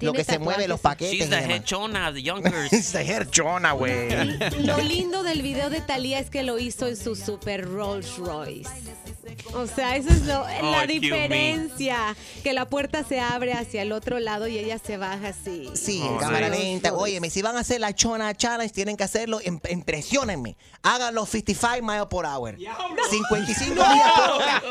lo 0.00 0.12
que 0.12 0.24
se 0.24 0.38
mueve, 0.38 0.68
los 0.68 0.80
paquetes. 0.80 1.12
She's 1.14 1.26
y 1.26 1.30
the 1.30 1.36
demás. 1.36 2.14
the 2.14 2.22
youngers. 2.22 2.72
Es 2.72 2.92
the 2.92 3.00
head 3.02 3.28
chona, 3.30 3.72
güey. 3.72 4.08
Lo 4.64 4.78
lindo 4.78 5.22
del 5.22 5.42
video 5.42 5.70
de 5.70 5.80
Thalía 5.80 6.18
es 6.18 6.30
que 6.30 6.42
lo 6.42 6.58
hizo 6.58 6.86
en 6.88 6.96
su 6.96 7.14
super 7.14 7.64
Rolls 7.68 8.16
Royce. 8.16 8.70
O 9.54 9.66
sea, 9.66 9.96
eso 9.96 10.10
es 10.10 10.22
lo- 10.26 10.46
la 10.70 10.86
diferencia. 10.86 12.16
Que 12.42 12.52
la 12.52 12.66
puerta 12.68 13.04
se 13.04 13.20
abre 13.20 13.52
hacia 13.52 13.82
el 13.82 13.92
otro 13.92 14.18
lado 14.18 14.48
y 14.48 14.58
ella 14.58 14.78
se 14.78 14.96
baja 14.96 15.28
así. 15.28 15.68
Sí, 15.74 16.00
Oh, 16.04 16.12
en 16.12 16.18
cámara 16.18 16.48
lenta. 16.48 16.92
Óyeme, 16.92 17.30
si 17.30 17.42
van 17.42 17.56
a 17.56 17.60
hacer 17.60 17.80
la 17.80 17.94
Chona 17.94 18.34
Challenge, 18.34 18.72
tienen 18.72 18.96
que 18.96 19.04
hacerlo. 19.04 19.40
im- 19.40 19.60
Impresionenme. 19.70 20.56
Háganlo 20.82 21.24
55 21.26 21.82
miles 21.82 22.06
por 22.06 22.26
hour. 22.26 22.56
55 23.10 23.74
millas 23.74 24.12
por 24.16 24.30
hora. 24.30 24.62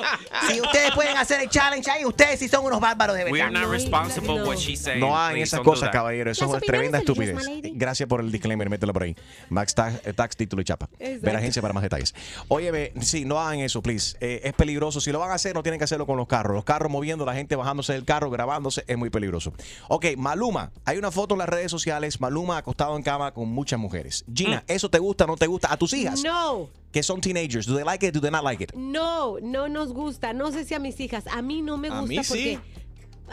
Si 0.48 0.60
ustedes 0.62 0.92
pueden 0.92 1.18
hacer 1.18 1.42
el 1.42 1.50
challenge 1.50 1.90
ahí, 1.90 2.06
ustedes 2.06 2.40
sí 2.40 2.48
son 2.48 2.66
unos 2.66 2.80
bárbaros 2.80 3.16
de 3.16 3.26
We 3.26 3.32
verdad. 3.34 3.48
are 3.56 3.60
not 3.66 3.72
responsible 3.72 4.44
what 4.44 4.58
she 4.58 4.76
said. 4.76 4.98
No 4.98 5.16
hagan 5.18 5.34
Please 5.34 5.56
esas 5.56 5.62
cosas, 5.62 5.90
caballero. 5.90 6.32
Eso 6.32 6.46
es 6.46 6.52
una 6.52 6.60
tremenda 6.60 6.98
estupidez. 7.00 7.38
Gracias 7.74 8.08
por 8.08 8.22
el 8.22 8.32
disclaimer, 8.32 8.70
mételo 8.70 8.94
por 8.94 9.04
ahí. 9.04 9.16
Max 9.50 9.74
Tax, 9.76 10.02
tax 10.16 10.36
título 10.36 10.62
y 10.62 10.66
chapa. 10.66 10.90
Ver 11.00 11.36
agencia 11.36 11.62
para 11.62 11.74
más 11.74 11.84
detalles. 11.84 12.14
Óyeme, 12.48 12.92
sí, 13.02 13.26
no 13.26 13.40
hagan 13.40 13.60
eso, 13.60 13.82
please. 13.82 14.18
Eh, 14.20 14.42
es 14.52 14.56
peligroso. 14.56 15.02
Si 15.02 15.12
lo 15.12 15.20
van 15.20 15.32
a 15.32 15.34
hacer, 15.34 15.56
no 15.56 15.64
tienen 15.64 15.80
que 15.80 15.84
hacerlo 15.86 16.06
con 16.06 16.18
los 16.18 16.28
carros. 16.28 16.54
Los 16.56 16.64
carros 16.64 16.92
moviendo, 16.92 17.26
la 17.26 17.34
gente 17.34 17.56
bajándose 17.56 17.94
del 17.94 18.06
carro, 18.06 18.30
grabándose, 18.30 18.84
es 18.88 18.98
muy 18.98 19.10
peligroso. 19.10 19.54
Ok, 19.90 20.06
Maluma. 20.18 20.72
Hay 20.86 20.98
una 20.98 21.12
foto 21.12 21.34
en 21.36 21.40
las 21.40 21.50
redes 21.50 21.72
sociales. 21.72 22.22
Maluma 22.22 22.58
acostado 22.58 22.96
en 22.96 23.04
cama 23.04 23.34
con 23.34 23.50
muchas 23.50 23.80
mujeres. 23.80 24.24
Gina, 24.34 24.64
¿eso 24.68 24.90
te 24.90 25.00
gusta 25.00 25.24
o 25.24 25.28
no 25.28 25.36
te 25.38 25.48
gusta? 25.48 25.72
¿A 25.74 25.78
tus 25.78 25.94
hijas? 25.94 26.24
No. 26.24 26.70
Que 26.92 27.04
son 27.04 27.22
teenagers. 27.22 27.66
¿Do 27.66 27.76
they 27.76 27.84
like 27.86 28.06
it? 28.06 28.14
¿Do 28.14 28.22
they 28.22 28.32
not 28.32 28.44
like 28.44 28.64
it? 28.64 28.74
No, 28.74 29.40
no 29.42 29.68
nos 29.68 29.94
gusta. 29.94 30.34
No 30.34 30.52
sé 30.52 30.66
si 30.66 30.74
a 30.74 30.80
mis 30.80 31.00
hijas. 31.00 31.26
A 31.28 31.42
mí 31.42 31.62
no 31.62 31.78
me 31.78 31.88
A 31.88 32.02
gusta 32.02 32.08
mí 32.08 32.24
sí. 32.24 32.30
porque. 32.58 32.82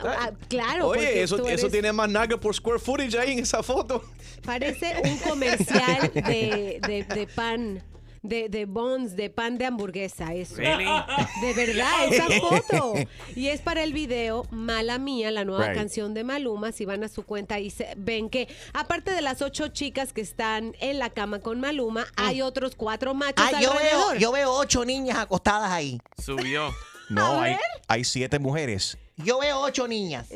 Ah, 0.01 0.31
claro, 0.49 0.87
Oye, 0.87 1.23
eso, 1.23 1.45
eso 1.49 1.69
tiene 1.69 1.93
más 1.93 2.09
nalga 2.09 2.37
por 2.39 2.55
square 2.55 2.79
footage 2.79 3.19
ahí 3.19 3.33
en 3.33 3.41
esa 3.41 3.65
foto. 3.65 4.05
Parece 4.45 4.95
un 5.03 5.17
comercial 5.19 6.13
de, 6.15 6.81
de, 6.87 7.05
de 7.13 7.27
pan. 7.27 7.83
De, 8.23 8.49
de 8.49 8.65
buns, 8.67 9.15
de 9.17 9.31
pan 9.31 9.59
de 9.59 9.67
hamburguesa, 9.67 10.35
eso. 10.35 10.57
Really? 10.57 10.85
De 11.43 11.55
verdad, 11.55 11.87
esa 12.13 12.27
foto. 12.41 12.95
Y 13.37 13.49
es 13.49 13.61
para 13.61 13.85
el 13.85 13.93
video 13.93 14.45
Mala 14.51 14.99
Mía, 14.99 15.31
la 15.31 15.45
nueva 15.45 15.67
Right. 15.69 15.77
canción 15.77 16.15
de 16.15 16.25
Maluma. 16.25 16.73
Si 16.73 16.85
van 16.85 17.05
a 17.05 17.09
su 17.09 17.23
cuenta 17.25 17.61
y 17.61 17.71
se, 17.71 17.95
ven 17.97 18.29
que, 18.29 18.49
aparte 18.73 19.13
de 19.13 19.23
las 19.23 19.41
ocho 19.43 19.69
chicas 19.69 20.13
que 20.13 20.21
están 20.21 20.75
en 20.81 20.99
la 20.99 21.11
cama 21.11 21.39
con 21.41 21.61
Maluma, 21.61 22.07
hay 22.17 22.43
otros 22.43 22.75
cuatro 22.77 23.15
machos 23.15 23.47
Ah, 23.47 23.61
yo 23.61 23.71
veo, 23.71 23.73
alrededor. 23.73 24.19
yo 24.19 24.33
veo 24.33 24.53
ocho 24.53 24.85
niñas 24.85 25.19
acostadas 25.19 25.71
ahí. 25.71 26.01
Subió. 26.23 26.71
No, 27.11 27.41
hay, 27.41 27.57
hay 27.87 28.05
siete 28.05 28.39
mujeres. 28.39 28.99
Yo 29.17 29.39
veo 29.39 29.61
ocho 29.63 29.89
niñas. 29.89 30.29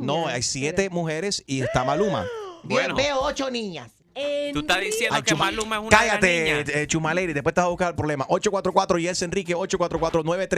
No, 0.00 0.26
hay 0.26 0.42
siete 0.42 0.90
mujeres 0.90 1.44
y 1.46 1.60
está 1.62 1.84
Maluma. 1.84 2.26
Bien, 2.64 2.96
Veo 2.96 3.20
ocho 3.22 3.48
niñas. 3.48 3.92
Tú 4.52 4.60
estás 4.60 4.80
diciendo 4.80 5.14
Ay, 5.16 5.22
que 5.22 5.34
Chuma- 5.34 5.44
Maluma 5.46 5.76
es 5.76 5.82
una 5.82 5.90
Cállate, 5.90 6.44
gran 6.44 6.64
niña. 6.66 6.80
eh, 6.82 6.86
Chumaleri, 6.86 7.32
después 7.32 7.54
te 7.54 7.60
vas 7.60 7.66
a 7.66 7.70
buscar 7.70 7.88
el 7.90 7.94
problema. 7.94 8.24
844 8.28 8.98
Yes 8.98 9.22
Enrique, 9.22 9.54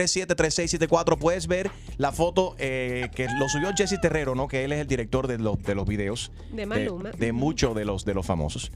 844-937-3674. 0.01 1.17
Puedes 1.17 1.47
ver 1.47 1.69
la 1.97 2.11
foto 2.11 2.55
eh, 2.57 3.09
que 3.15 3.27
lo 3.39 3.47
subió 3.49 3.71
Jesse 3.75 3.99
Terrero, 4.01 4.35
¿no? 4.35 4.47
Que 4.47 4.63
él 4.63 4.71
es 4.73 4.79
el 4.79 4.87
director 4.87 5.27
de 5.27 5.37
los, 5.37 5.61
de 5.61 5.75
los 5.75 5.87
videos. 5.87 6.31
De 6.51 6.65
Maluma. 6.65 7.11
De, 7.11 7.31
muchos 7.31 7.75
de 7.75 7.85
los, 7.85 8.05
de 8.05 8.13
los 8.13 8.25
famosos. 8.25 8.71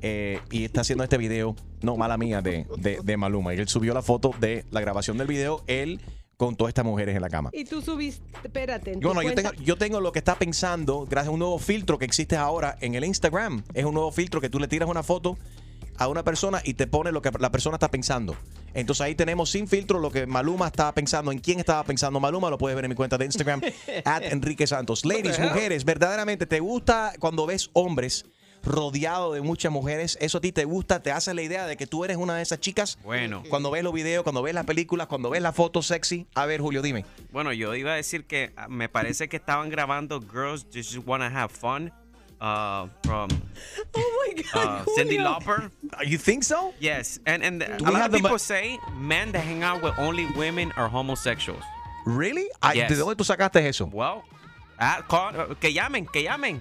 Eh, 0.00 0.40
y 0.50 0.64
está 0.64 0.80
haciendo 0.80 1.04
este 1.04 1.16
video, 1.18 1.54
no, 1.80 1.96
mala 1.96 2.16
mía, 2.18 2.40
de, 2.42 2.66
de, 2.78 2.98
de 3.02 3.16
Maluma. 3.16 3.54
Y 3.54 3.58
él 3.58 3.68
subió 3.68 3.94
la 3.94 4.02
foto 4.02 4.32
de 4.40 4.64
la 4.70 4.80
grabación 4.80 5.16
del 5.18 5.26
video, 5.28 5.62
él 5.66 6.00
con 6.46 6.56
todas 6.56 6.70
estas 6.70 6.84
mujeres 6.84 7.14
en 7.14 7.22
la 7.22 7.28
cama. 7.30 7.50
Y 7.52 7.64
tú 7.64 7.80
subiste, 7.80 8.24
espérate. 8.42 8.96
Bueno, 8.96 9.22
yo 9.22 9.32
cuenta- 9.32 9.50
tengo, 9.52 9.62
yo 9.62 9.76
tengo 9.76 10.00
lo 10.00 10.10
que 10.10 10.18
está 10.18 10.34
pensando, 10.34 11.06
gracias 11.08 11.28
a 11.28 11.30
un 11.30 11.38
nuevo 11.38 11.58
filtro 11.60 11.98
que 11.98 12.04
existe 12.04 12.36
ahora 12.36 12.76
en 12.80 12.96
el 12.96 13.04
Instagram. 13.04 13.62
Es 13.74 13.84
un 13.84 13.94
nuevo 13.94 14.10
filtro 14.10 14.40
que 14.40 14.50
tú 14.50 14.58
le 14.58 14.66
tiras 14.66 14.88
una 14.88 15.04
foto 15.04 15.38
a 15.98 16.08
una 16.08 16.24
persona 16.24 16.60
y 16.64 16.74
te 16.74 16.88
pone 16.88 17.12
lo 17.12 17.22
que 17.22 17.30
la 17.38 17.52
persona 17.52 17.76
está 17.76 17.90
pensando. 17.92 18.34
Entonces 18.74 19.02
ahí 19.02 19.14
tenemos 19.14 19.50
sin 19.50 19.68
filtro 19.68 20.00
lo 20.00 20.10
que 20.10 20.26
Maluma 20.26 20.66
estaba 20.66 20.92
pensando, 20.94 21.30
en 21.30 21.38
quién 21.38 21.60
estaba 21.60 21.84
pensando 21.84 22.18
Maluma, 22.18 22.50
lo 22.50 22.58
puedes 22.58 22.74
ver 22.74 22.86
en 22.86 22.88
mi 22.88 22.94
cuenta 22.96 23.18
de 23.18 23.26
Instagram, 23.26 23.60
at 24.04 24.22
Enrique 24.24 24.66
Santos. 24.66 25.04
Ladies, 25.04 25.38
mujeres, 25.38 25.84
verdaderamente, 25.84 26.46
¿te 26.46 26.58
gusta 26.58 27.12
cuando 27.20 27.46
ves 27.46 27.70
hombres 27.74 28.24
rodeado 28.64 29.32
de 29.32 29.40
muchas 29.40 29.72
mujeres? 29.72 30.16
¿Eso 30.20 30.38
a 30.38 30.40
ti 30.40 30.52
te 30.52 30.64
gusta? 30.64 31.02
¿Te 31.02 31.10
hace 31.12 31.34
la 31.34 31.42
idea 31.42 31.66
de 31.66 31.76
que 31.76 31.86
tú 31.86 32.04
eres 32.04 32.16
una 32.16 32.36
de 32.36 32.42
esas 32.42 32.60
chicas? 32.60 32.98
Bueno. 33.04 33.42
Cuando 33.48 33.70
ves 33.70 33.82
los 33.84 33.92
videos, 33.92 34.22
cuando 34.22 34.42
ves 34.42 34.54
las 34.54 34.64
películas, 34.64 35.06
cuando 35.06 35.30
ves 35.30 35.42
las 35.42 35.54
fotos 35.54 35.86
sexy. 35.86 36.26
A 36.34 36.46
ver, 36.46 36.60
Julio, 36.60 36.82
dime. 36.82 37.04
Bueno, 37.30 37.52
yo 37.52 37.74
iba 37.74 37.92
a 37.92 37.96
decir 37.96 38.24
que 38.24 38.52
ah, 38.56 38.68
me 38.68 38.88
parece 38.88 39.28
que 39.28 39.36
estaban 39.36 39.70
grabando 39.70 40.20
Girls 40.20 40.66
Just 40.72 40.96
Wanna 41.06 41.26
Have 41.26 41.52
Fun 41.52 41.92
uh, 42.40 42.88
from 43.02 43.30
uh, 44.54 44.84
Cindy 44.96 45.18
Lauper. 45.18 45.70
You 46.04 46.18
think 46.18 46.44
so? 46.44 46.74
Yes, 46.80 47.20
and 47.26 47.42
and 47.42 47.60
Do 47.60 47.66
a 47.66 47.76
we 47.78 47.84
lot 47.84 47.94
have 47.94 48.06
of 48.06 48.12
the 48.12 48.18
people 48.18 48.38
say 48.38 48.78
men 48.96 49.32
that 49.32 49.44
hang 49.44 49.62
out 49.62 49.82
with 49.82 49.94
only 49.98 50.26
women 50.36 50.72
are 50.76 50.88
homosexuals. 50.88 51.62
Really? 52.04 52.48
Yes. 52.74 52.90
¿De 52.90 52.96
dónde 52.96 53.16
tú 53.16 53.24
sacaste 53.24 53.66
eso? 53.68 53.86
Well, 53.86 54.24
ah, 54.78 55.04
call- 55.08 55.54
que 55.60 55.72
llamen, 55.72 56.06
que 56.06 56.24
llamen. 56.24 56.60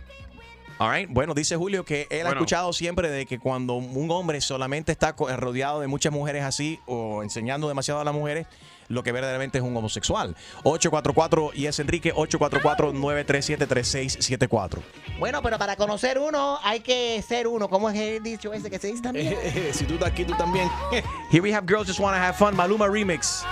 All 0.79 0.91
right. 0.91 1.07
Bueno, 1.11 1.33
dice 1.33 1.55
Julio 1.55 1.85
que 1.85 2.07
él 2.09 2.25
ha 2.25 2.29
escuchado 2.31 2.73
siempre 2.73 3.09
de 3.09 3.25
que 3.25 3.39
cuando 3.39 3.75
un 3.75 4.09
hombre 4.11 4.41
solamente 4.41 4.91
está 4.91 5.13
co- 5.15 5.29
rodeado 5.37 5.79
de 5.79 5.87
muchas 5.87 6.11
mujeres 6.11 6.43
así 6.43 6.79
o 6.87 7.21
enseñando 7.23 7.67
demasiado 7.67 7.99
a 7.99 8.03
las 8.03 8.13
mujeres, 8.13 8.47
lo 8.87 9.03
que 9.03 9.11
verdaderamente 9.11 9.57
es 9.59 9.63
un 9.63 9.75
homosexual. 9.77 10.35
844 10.63 11.51
y 11.53 11.67
es 11.67 11.79
Enrique 11.79 12.13
844-937-3674. 12.13 14.79
Bueno, 15.19 15.41
pero 15.41 15.57
para 15.57 15.75
conocer 15.75 16.17
uno 16.19 16.59
hay 16.63 16.79
que 16.81 17.21
ser 17.21 17.47
uno. 17.47 17.69
¿Cómo 17.69 17.89
es 17.89 17.97
el 17.97 18.21
dicho 18.23 18.53
ese 18.53 18.69
que 18.69 18.79
se 18.79 18.87
dice 18.87 19.01
también? 19.01 19.35
si 19.73 19.85
tú 19.85 19.93
estás 19.93 20.09
aquí, 20.09 20.25
tú 20.25 20.33
también. 20.35 20.69
Here 21.31 21.41
we 21.41 21.53
have 21.53 21.65
Girls 21.67 21.87
Just 21.87 21.99
Wanna 21.99 22.17
Have 22.27 22.37
Fun, 22.37 22.55
Maluma 22.55 22.87
Remix. 22.87 23.45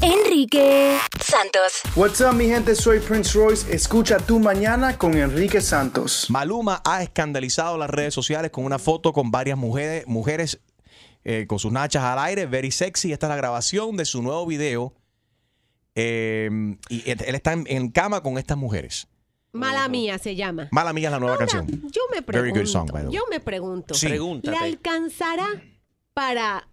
Enrique 0.02 0.98
Santos. 1.20 1.80
What's 1.96 2.20
up, 2.20 2.34
mi 2.34 2.48
gente? 2.48 2.74
Soy 2.74 3.00
Prince 3.00 3.38
Royce. 3.38 3.74
Escucha 3.74 4.18
tu 4.18 4.38
mañana 4.38 4.98
con 4.98 5.16
Enrique 5.16 5.62
Santos. 5.62 6.26
Maluma 6.28 6.82
ha 6.84 7.02
escandalizado 7.02 7.78
las 7.78 7.88
redes 7.88 8.12
sociales 8.12 8.50
con 8.50 8.64
una 8.64 8.78
foto 8.78 9.12
con 9.12 9.30
varias 9.30 9.56
mujeres, 9.56 10.06
mujeres 10.06 10.60
eh, 11.24 11.46
con 11.46 11.58
sus 11.58 11.72
nachas 11.72 12.02
al 12.02 12.18
aire, 12.18 12.46
very 12.46 12.70
sexy. 12.70 13.12
Esta 13.12 13.26
es 13.26 13.30
la 13.30 13.36
grabación 13.36 13.96
de 13.96 14.04
su 14.04 14.22
nuevo 14.22 14.44
video. 14.44 14.92
Eh, 15.94 16.48
y 16.88 17.10
él 17.10 17.34
está 17.34 17.52
en, 17.52 17.64
en 17.68 17.90
cama 17.90 18.22
con 18.22 18.38
estas 18.38 18.56
mujeres. 18.56 19.06
Mala 19.52 19.86
mía 19.88 20.18
se 20.18 20.34
llama. 20.34 20.68
Mala 20.70 20.92
mía 20.94 21.08
es 21.08 21.12
la 21.12 21.18
nueva 21.20 21.36
canción. 21.36 21.66
Yo 21.90 22.02
me 22.10 22.20
Very 22.20 22.24
pregunto. 22.24 22.60
good 22.60 22.66
song, 22.66 22.90
by 22.90 23.02
the 23.02 23.08
way. 23.08 23.16
yo 23.16 23.24
me 23.30 23.38
pregunto. 23.40 23.92
Sí. 23.94 24.08
¿Le 24.08 24.56
alcanzará 24.56 25.46
para 26.14 26.66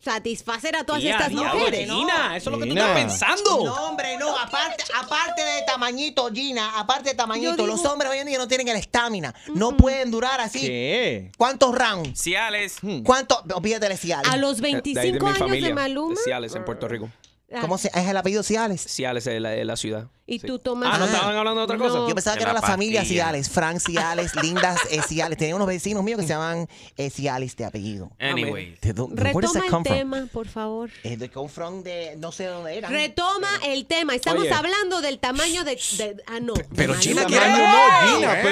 satisfacer 0.00 0.76
a 0.76 0.84
todas 0.84 1.02
Ya, 1.02 1.12
estas 1.12 1.30
diablo, 1.30 1.54
mujeres? 1.58 1.90
Gina, 1.90 2.36
eso 2.36 2.50
es 2.50 2.52
lo 2.52 2.58
que 2.58 2.66
tú 2.66 2.70
Gina. 2.72 2.86
estás 2.86 3.00
pensando. 3.00 3.64
No, 3.64 3.74
hombre, 3.88 4.16
no. 4.18 4.36
Aparte, 4.38 4.84
aparte 4.96 5.42
de 5.44 5.62
tamañito, 5.66 6.30
Gina, 6.32 6.78
aparte 6.78 7.10
de 7.10 7.14
tamañito, 7.16 7.56
Yo 7.56 7.66
los 7.66 7.80
digo- 7.80 7.92
hombres 7.92 8.10
hoy 8.12 8.18
en 8.18 8.26
día 8.28 8.38
no 8.38 8.46
tienen 8.46 8.68
el 8.68 8.76
estamina. 8.76 9.34
No 9.54 9.76
pueden 9.76 10.10
durar 10.10 10.40
así. 10.40 10.60
¿Qué? 10.60 11.32
¿Cuántos 11.36 11.74
rounds? 11.76 12.20
Ciales. 12.20 12.76
¿Cuántos? 13.04 13.38
Olvídate 13.52 13.88
de 13.88 13.96
Ciales. 13.96 14.30
A 14.30 14.36
los 14.36 14.60
De 14.60 14.68
ahí 14.68 14.72
25 14.74 15.18
mi 15.24 15.26
años 15.30 15.38
familia, 15.38 15.68
de 15.68 15.74
Maluma. 15.74 16.16
Ciales, 16.22 16.54
en 16.54 16.64
Puerto 16.64 16.86
Rico. 16.86 17.10
Ah, 17.54 17.60
¿Cómo 17.60 17.78
se, 17.78 17.88
es 17.88 18.06
el 18.08 18.16
apellido 18.16 18.42
Ciales? 18.42 18.80
Ciales 18.82 19.26
es 19.26 19.40
la, 19.40 19.54
es 19.54 19.64
la 19.66 19.76
ciudad. 19.76 20.08
Y 20.26 20.38
tú 20.38 20.58
tomas. 20.58 20.88
Ah, 20.92 20.98
¿no 20.98 21.04
estaban 21.04 21.36
hablando 21.36 21.60
de 21.60 21.64
otra 21.64 21.76
cosa? 21.76 21.98
No. 21.98 22.08
Yo 22.08 22.14
pensaba 22.14 22.34
De 22.34 22.38
que 22.38 22.44
era 22.44 22.54
la 22.54 22.60
la 22.60 22.66
familia 22.66 23.00
pastilla. 23.00 23.24
Ciales, 23.26 23.50
Frank 23.50 23.78
Ciales, 23.78 24.34
Linda 24.42 24.74
eh, 24.90 25.02
Ciales. 25.02 25.36
Tenía 25.36 25.54
unos 25.54 25.66
vecinos 25.68 26.02
míos 26.02 26.18
que 26.18 26.26
se 26.26 26.32
llaman 26.32 26.66
eh, 26.96 27.10
Ciales 27.10 27.54
de 27.56 27.64
apellido. 27.66 28.10
Anyway. 28.18 28.78
¿De 28.80 28.94
dó- 28.94 29.08
where 29.08 29.32
does 29.32 29.52
Retoma 29.52 29.52
that 29.52 29.64
el 29.64 29.70
come 29.70 29.84
from? 29.84 29.96
tema, 29.98 30.28
por 30.32 30.48
favor. 30.48 30.90
Eh, 31.02 31.16
de 31.18 31.30
come 31.30 31.48
from 31.50 31.82
de 31.82 32.16
no 32.16 32.32
sé 32.32 32.46
dónde 32.46 32.78
eran. 32.78 32.90
Retoma 32.90 33.48
el 33.64 33.84
tema. 33.86 34.14
Estamos 34.14 34.44
Oye. 34.44 34.52
hablando 34.52 35.02
del 35.02 35.18
tamaño 35.18 35.62
de. 35.64 35.76
de- 35.98 36.22
ah, 36.26 36.40
no. 36.40 36.54
Pero 36.74 36.94
de 36.94 37.00
Gina 37.00 37.22
Maluma. 37.24 37.28
quiere- 37.28 37.44
Tamaño 37.54 38.12
no, 38.12 38.16
Gina, 38.16 38.42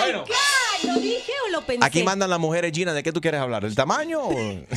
Bueno. 0.00 0.24
¿Lo 0.86 0.94
dije 1.00 1.32
o 1.46 1.50
lo 1.50 1.62
pensé? 1.64 1.84
Aquí 1.84 2.02
mandan 2.02 2.30
las 2.30 2.38
mujeres, 2.40 2.72
Gina. 2.74 2.92
¿De 2.92 3.02
qué 3.02 3.12
tú 3.12 3.20
quieres 3.20 3.40
hablar? 3.40 3.64
¿El 3.64 3.74
tamaño? 3.74 4.20
o- 4.22 4.32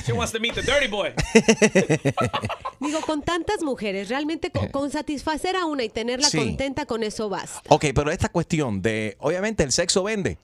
She 0.06 0.12
wants 0.14 0.32
to 0.34 0.40
meet 0.40 0.54
the 0.56 0.62
dirty 0.62 0.88
boy. 0.88 1.10
Digo, 2.80 3.02
con 3.02 3.22
tantas 3.22 3.62
mujeres, 3.64 4.10
realmente 4.10 4.52
con, 4.52 4.68
con 4.70 4.92
satisfacer 4.92 5.56
a 5.56 5.66
una 5.66 5.84
y 5.84 5.90
tenerla. 5.90 6.30
Sí. 6.30 6.38
contenta, 6.38 6.86
con 6.86 7.04
eso 7.04 7.30
basta. 7.30 7.62
Ok, 7.70 7.86
pero 7.96 8.12
esta 8.12 8.30
cuestión 8.30 8.82
de, 8.82 9.16
obviamente 9.20 9.64
el 9.64 9.72
sexo 9.72 10.04
vende, 10.04 10.38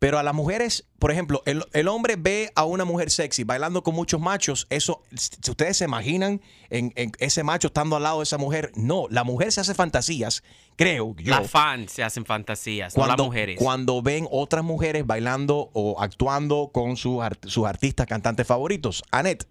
pero 0.00 0.18
a 0.18 0.22
las 0.22 0.34
mujeres, 0.34 0.88
por 0.98 1.12
ejemplo, 1.12 1.42
el, 1.46 1.62
el 1.74 1.86
hombre 1.86 2.16
ve 2.18 2.50
a 2.56 2.64
una 2.64 2.84
mujer 2.84 3.10
sexy 3.10 3.44
bailando 3.44 3.82
con 3.82 3.94
muchos 3.94 4.18
machos, 4.20 4.66
eso, 4.70 5.02
si 5.14 5.50
ustedes 5.50 5.76
se 5.76 5.84
imaginan 5.84 6.40
en, 6.70 6.92
en 6.96 7.12
ese 7.18 7.44
macho 7.44 7.68
estando 7.68 7.94
al 7.96 8.02
lado 8.02 8.18
de 8.18 8.24
esa 8.24 8.38
mujer, 8.38 8.72
no, 8.74 9.06
la 9.10 9.24
mujer 9.24 9.52
se 9.52 9.60
hace 9.60 9.74
fantasías, 9.74 10.42
creo 10.76 11.14
yo. 11.16 11.30
Las 11.38 11.50
fans 11.50 11.92
se 11.92 12.02
hacen 12.02 12.24
fantasías, 12.24 12.96
no 12.96 13.00
Cuando, 13.02 13.16
las 13.22 13.26
mujeres. 13.26 13.56
cuando 13.58 14.00
ven 14.02 14.26
otras 14.30 14.64
mujeres 14.64 15.06
bailando 15.06 15.68
o 15.74 16.00
actuando 16.02 16.70
con 16.72 16.96
sus, 16.96 17.20
art- 17.22 17.46
sus 17.46 17.66
artistas 17.66 18.06
cantantes 18.06 18.46
favoritos. 18.46 19.04
Anet, 19.12 19.46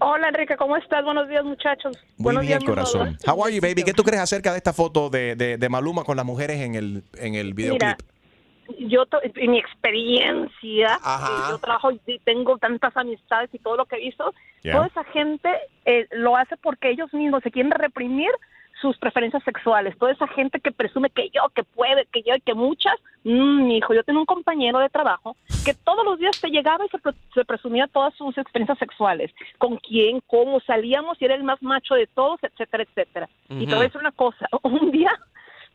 Hola 0.00 0.28
Enrique, 0.28 0.56
¿cómo 0.56 0.76
estás? 0.76 1.02
Buenos 1.04 1.28
días 1.28 1.44
muchachos. 1.44 1.96
muy 2.18 2.24
Buenos 2.24 2.42
bien, 2.42 2.58
días, 2.58 2.68
corazón. 2.68 3.16
How 3.26 3.44
are 3.44 3.54
you, 3.54 3.60
baby? 3.62 3.84
¿Qué 3.84 3.94
tú 3.94 4.02
crees 4.02 4.20
acerca 4.20 4.50
de 4.52 4.58
esta 4.58 4.72
foto 4.72 5.08
de, 5.08 5.34
de- 5.36 5.56
de 5.56 5.68
Maluma 5.68 6.04
con 6.04 6.16
las 6.16 6.26
mujeres 6.26 6.60
en 6.60 6.74
el, 6.74 7.04
en 7.16 7.34
el 7.36 7.54
videoclip? 7.54 7.82
Mira, 7.82 7.96
yo, 8.78 9.04
en 9.22 9.50
mi 9.50 9.58
experiencia, 9.58 10.98
Ajá. 11.02 11.50
yo 11.50 11.58
trabajo 11.58 11.90
y 12.06 12.18
tengo 12.20 12.58
tantas 12.58 12.96
amistades 12.96 13.50
y 13.52 13.58
todo 13.58 13.76
lo 13.76 13.86
que 13.86 13.96
he 13.96 14.00
visto, 14.00 14.32
toda 14.62 14.86
esa 14.86 15.04
gente 15.04 15.50
eh, 15.84 16.06
lo 16.12 16.36
hace 16.36 16.56
porque 16.56 16.90
ellos 16.90 17.12
mismos 17.12 17.42
se 17.42 17.50
quieren 17.50 17.70
reprimir 17.72 18.30
sus 18.80 18.98
preferencias 18.98 19.42
sexuales. 19.44 19.96
Toda 19.98 20.12
esa 20.12 20.26
gente 20.28 20.60
que 20.60 20.72
presume 20.72 21.08
que 21.08 21.30
yo, 21.30 21.48
que 21.54 21.62
puede, 21.62 22.06
que 22.06 22.22
yo 22.22 22.34
y 22.34 22.40
que 22.40 22.54
muchas. 22.54 22.94
Mm, 23.22 23.66
mi 23.68 23.76
hijo, 23.78 23.94
yo 23.94 24.02
tengo 24.04 24.20
un 24.20 24.26
compañero 24.26 24.78
de 24.78 24.90
trabajo 24.90 25.36
que 25.64 25.72
todos 25.72 26.04
los 26.04 26.18
días 26.18 26.38
te 26.40 26.48
llegaba 26.50 26.84
y 26.84 26.88
se, 26.88 26.98
pre- 26.98 27.14
se 27.32 27.44
presumía 27.44 27.86
todas 27.86 28.12
sus 28.14 28.36
experiencias 28.36 28.78
sexuales. 28.78 29.30
Con 29.58 29.76
quién, 29.78 30.20
cómo 30.26 30.60
salíamos, 30.60 31.16
y 31.22 31.24
era 31.24 31.34
el 31.34 31.44
más 31.44 31.62
macho 31.62 31.94
de 31.94 32.06
todos, 32.08 32.40
etcétera, 32.42 32.82
etcétera. 32.82 33.28
Y 33.48 33.66
te 33.66 33.72
voy 33.74 33.84
a 33.84 33.88
decir 33.88 34.00
una 34.00 34.12
cosa, 34.12 34.46
un 34.62 34.90
día 34.90 35.12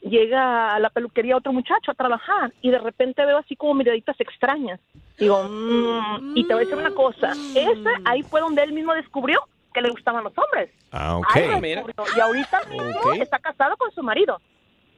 llega 0.02 0.74
a 0.76 0.80
la 0.80 0.90
peluquería 0.90 1.38
otro 1.38 1.52
muchacho 1.54 1.92
a 1.92 1.94
trabajar 1.94 2.54
y 2.62 2.72
de 2.72 2.80
repente 2.80 3.26
veo 3.26 3.38
así 3.38 3.56
como 3.56 3.74
miraditas 3.74 4.20
extrañas. 4.20 4.80
Digo, 5.18 5.44
mm, 5.44 6.38
y 6.38 6.48
te 6.48 6.54
voy 6.54 6.64
a 6.64 6.66
decir 6.66 6.78
una 6.80 6.92
cosa, 6.96 7.32
ese 7.32 7.90
ahí 8.06 8.24
fue 8.24 8.40
donde 8.42 8.64
él 8.64 8.72
mismo 8.74 8.94
descubrió 8.94 9.42
que 9.74 9.82
le 9.82 9.90
gustaban 9.90 10.24
los 10.24 10.34
hombres. 10.38 10.72
Ah, 10.92 11.18
ok. 11.18 11.28
Ahí 11.36 11.62
descubrió. 11.62 12.06
Y 12.16 12.20
ahorita 12.20 12.62
mismo 12.70 12.90
Ok. 13.04 13.16
está 13.20 13.40
casado 13.40 13.76
con 13.78 13.92
su 13.92 14.02
marido. 14.02 14.40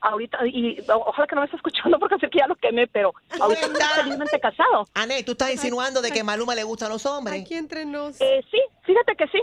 Ahorita, 0.04 0.40
y 0.48 0.80
ojalá 0.88 1.28
que 1.28 1.36
no 1.36 1.42
me 1.42 1.46
esté 1.46 1.58
escuchando 1.58 2.00
porque 2.00 2.18
sé 2.18 2.28
que 2.30 2.40
ya 2.40 2.48
lo 2.48 2.56
quemé, 2.56 2.88
pero 2.88 3.14
ahorita 3.40 3.68
está 3.68 3.86
felizmente 4.02 4.40
casado. 4.40 4.88
Ané, 4.96 5.22
¿tú 5.24 5.34
estás 5.34 5.52
insinuando 5.52 6.02
de 6.02 6.10
que 6.12 6.24
Maluma 6.24 6.56
le 6.56 6.64
gustan 6.64 6.90
los 6.90 7.06
hombres? 7.06 7.40
Aquí 7.40 7.54
entre 7.54 7.86
nos. 7.86 8.20
Eh, 8.20 8.44
sí, 8.50 8.60
fíjate 8.84 9.16
que 9.16 9.28
sí. 9.28 9.42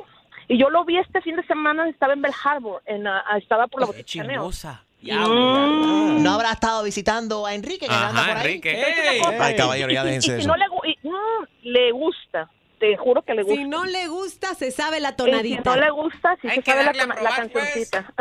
Y 0.48 0.59
yo 0.59 0.68
lo 0.70 0.84
vi 0.84 0.98
este 0.98 1.20
fin 1.20 1.36
de 1.36 1.46
semana, 1.46 1.88
estaba 1.88 2.14
en 2.14 2.22
Bell 2.22 2.32
Harbor, 2.42 2.82
en, 2.86 3.06
ah, 3.06 3.22
estaba 3.36 3.68
por 3.68 3.82
la 3.82 3.86
Qué 3.86 3.92
botica 3.98 4.24
chismosa. 5.01 5.28
Mm. 5.28 6.22
¿No 6.22 6.30
habrá 6.32 6.53
estado 6.53 6.82
visitando 6.82 7.46
a 7.46 7.55
Enrique 7.55 7.86
que 7.86 7.92
anda 7.94 8.09
Ajá, 8.09 8.26
por 8.28 8.36
ahí? 8.38 8.46
Enrique. 8.46 8.84
Hey, 8.86 9.20
Ay, 9.40 9.57
caballero, 9.57 9.90
ya 9.92 10.01
Y- 10.01 10.03
y- 10.03 10.07
déjense 10.07 10.28
y 10.28 10.30
de 10.32 10.36
si 10.36 10.40
eso. 10.42 10.49
no 10.49 10.57
le, 10.57 10.64
y- 10.84 11.09
mm, 11.09 11.46
le 11.62 11.92
gusta, 11.92 12.51
te 12.78 12.96
juro 12.96 13.22
que 13.22 13.34
le 13.34 13.42
gusta. 13.42 13.57
Si 13.61 13.68
no 13.68 13.84
le 13.86 14.09
gusta, 14.09 14.55
se 14.55 14.70
sabe 14.70 15.01
la 15.01 15.09
Y 15.09 15.12
si 15.12 15.16
tonadita. 15.16 15.74
no 15.74 15.80
le 15.80 15.90
gusta, 15.90 16.36
sí 16.40 16.49
Hay 16.49 16.57
se 16.57 16.62
sabe 16.62 16.84
la, 16.84 16.90
a 16.90 16.94
la 16.94 17.05
probar, 17.14 17.51
pues. 17.51 17.64
cancioncita. 17.72 18.12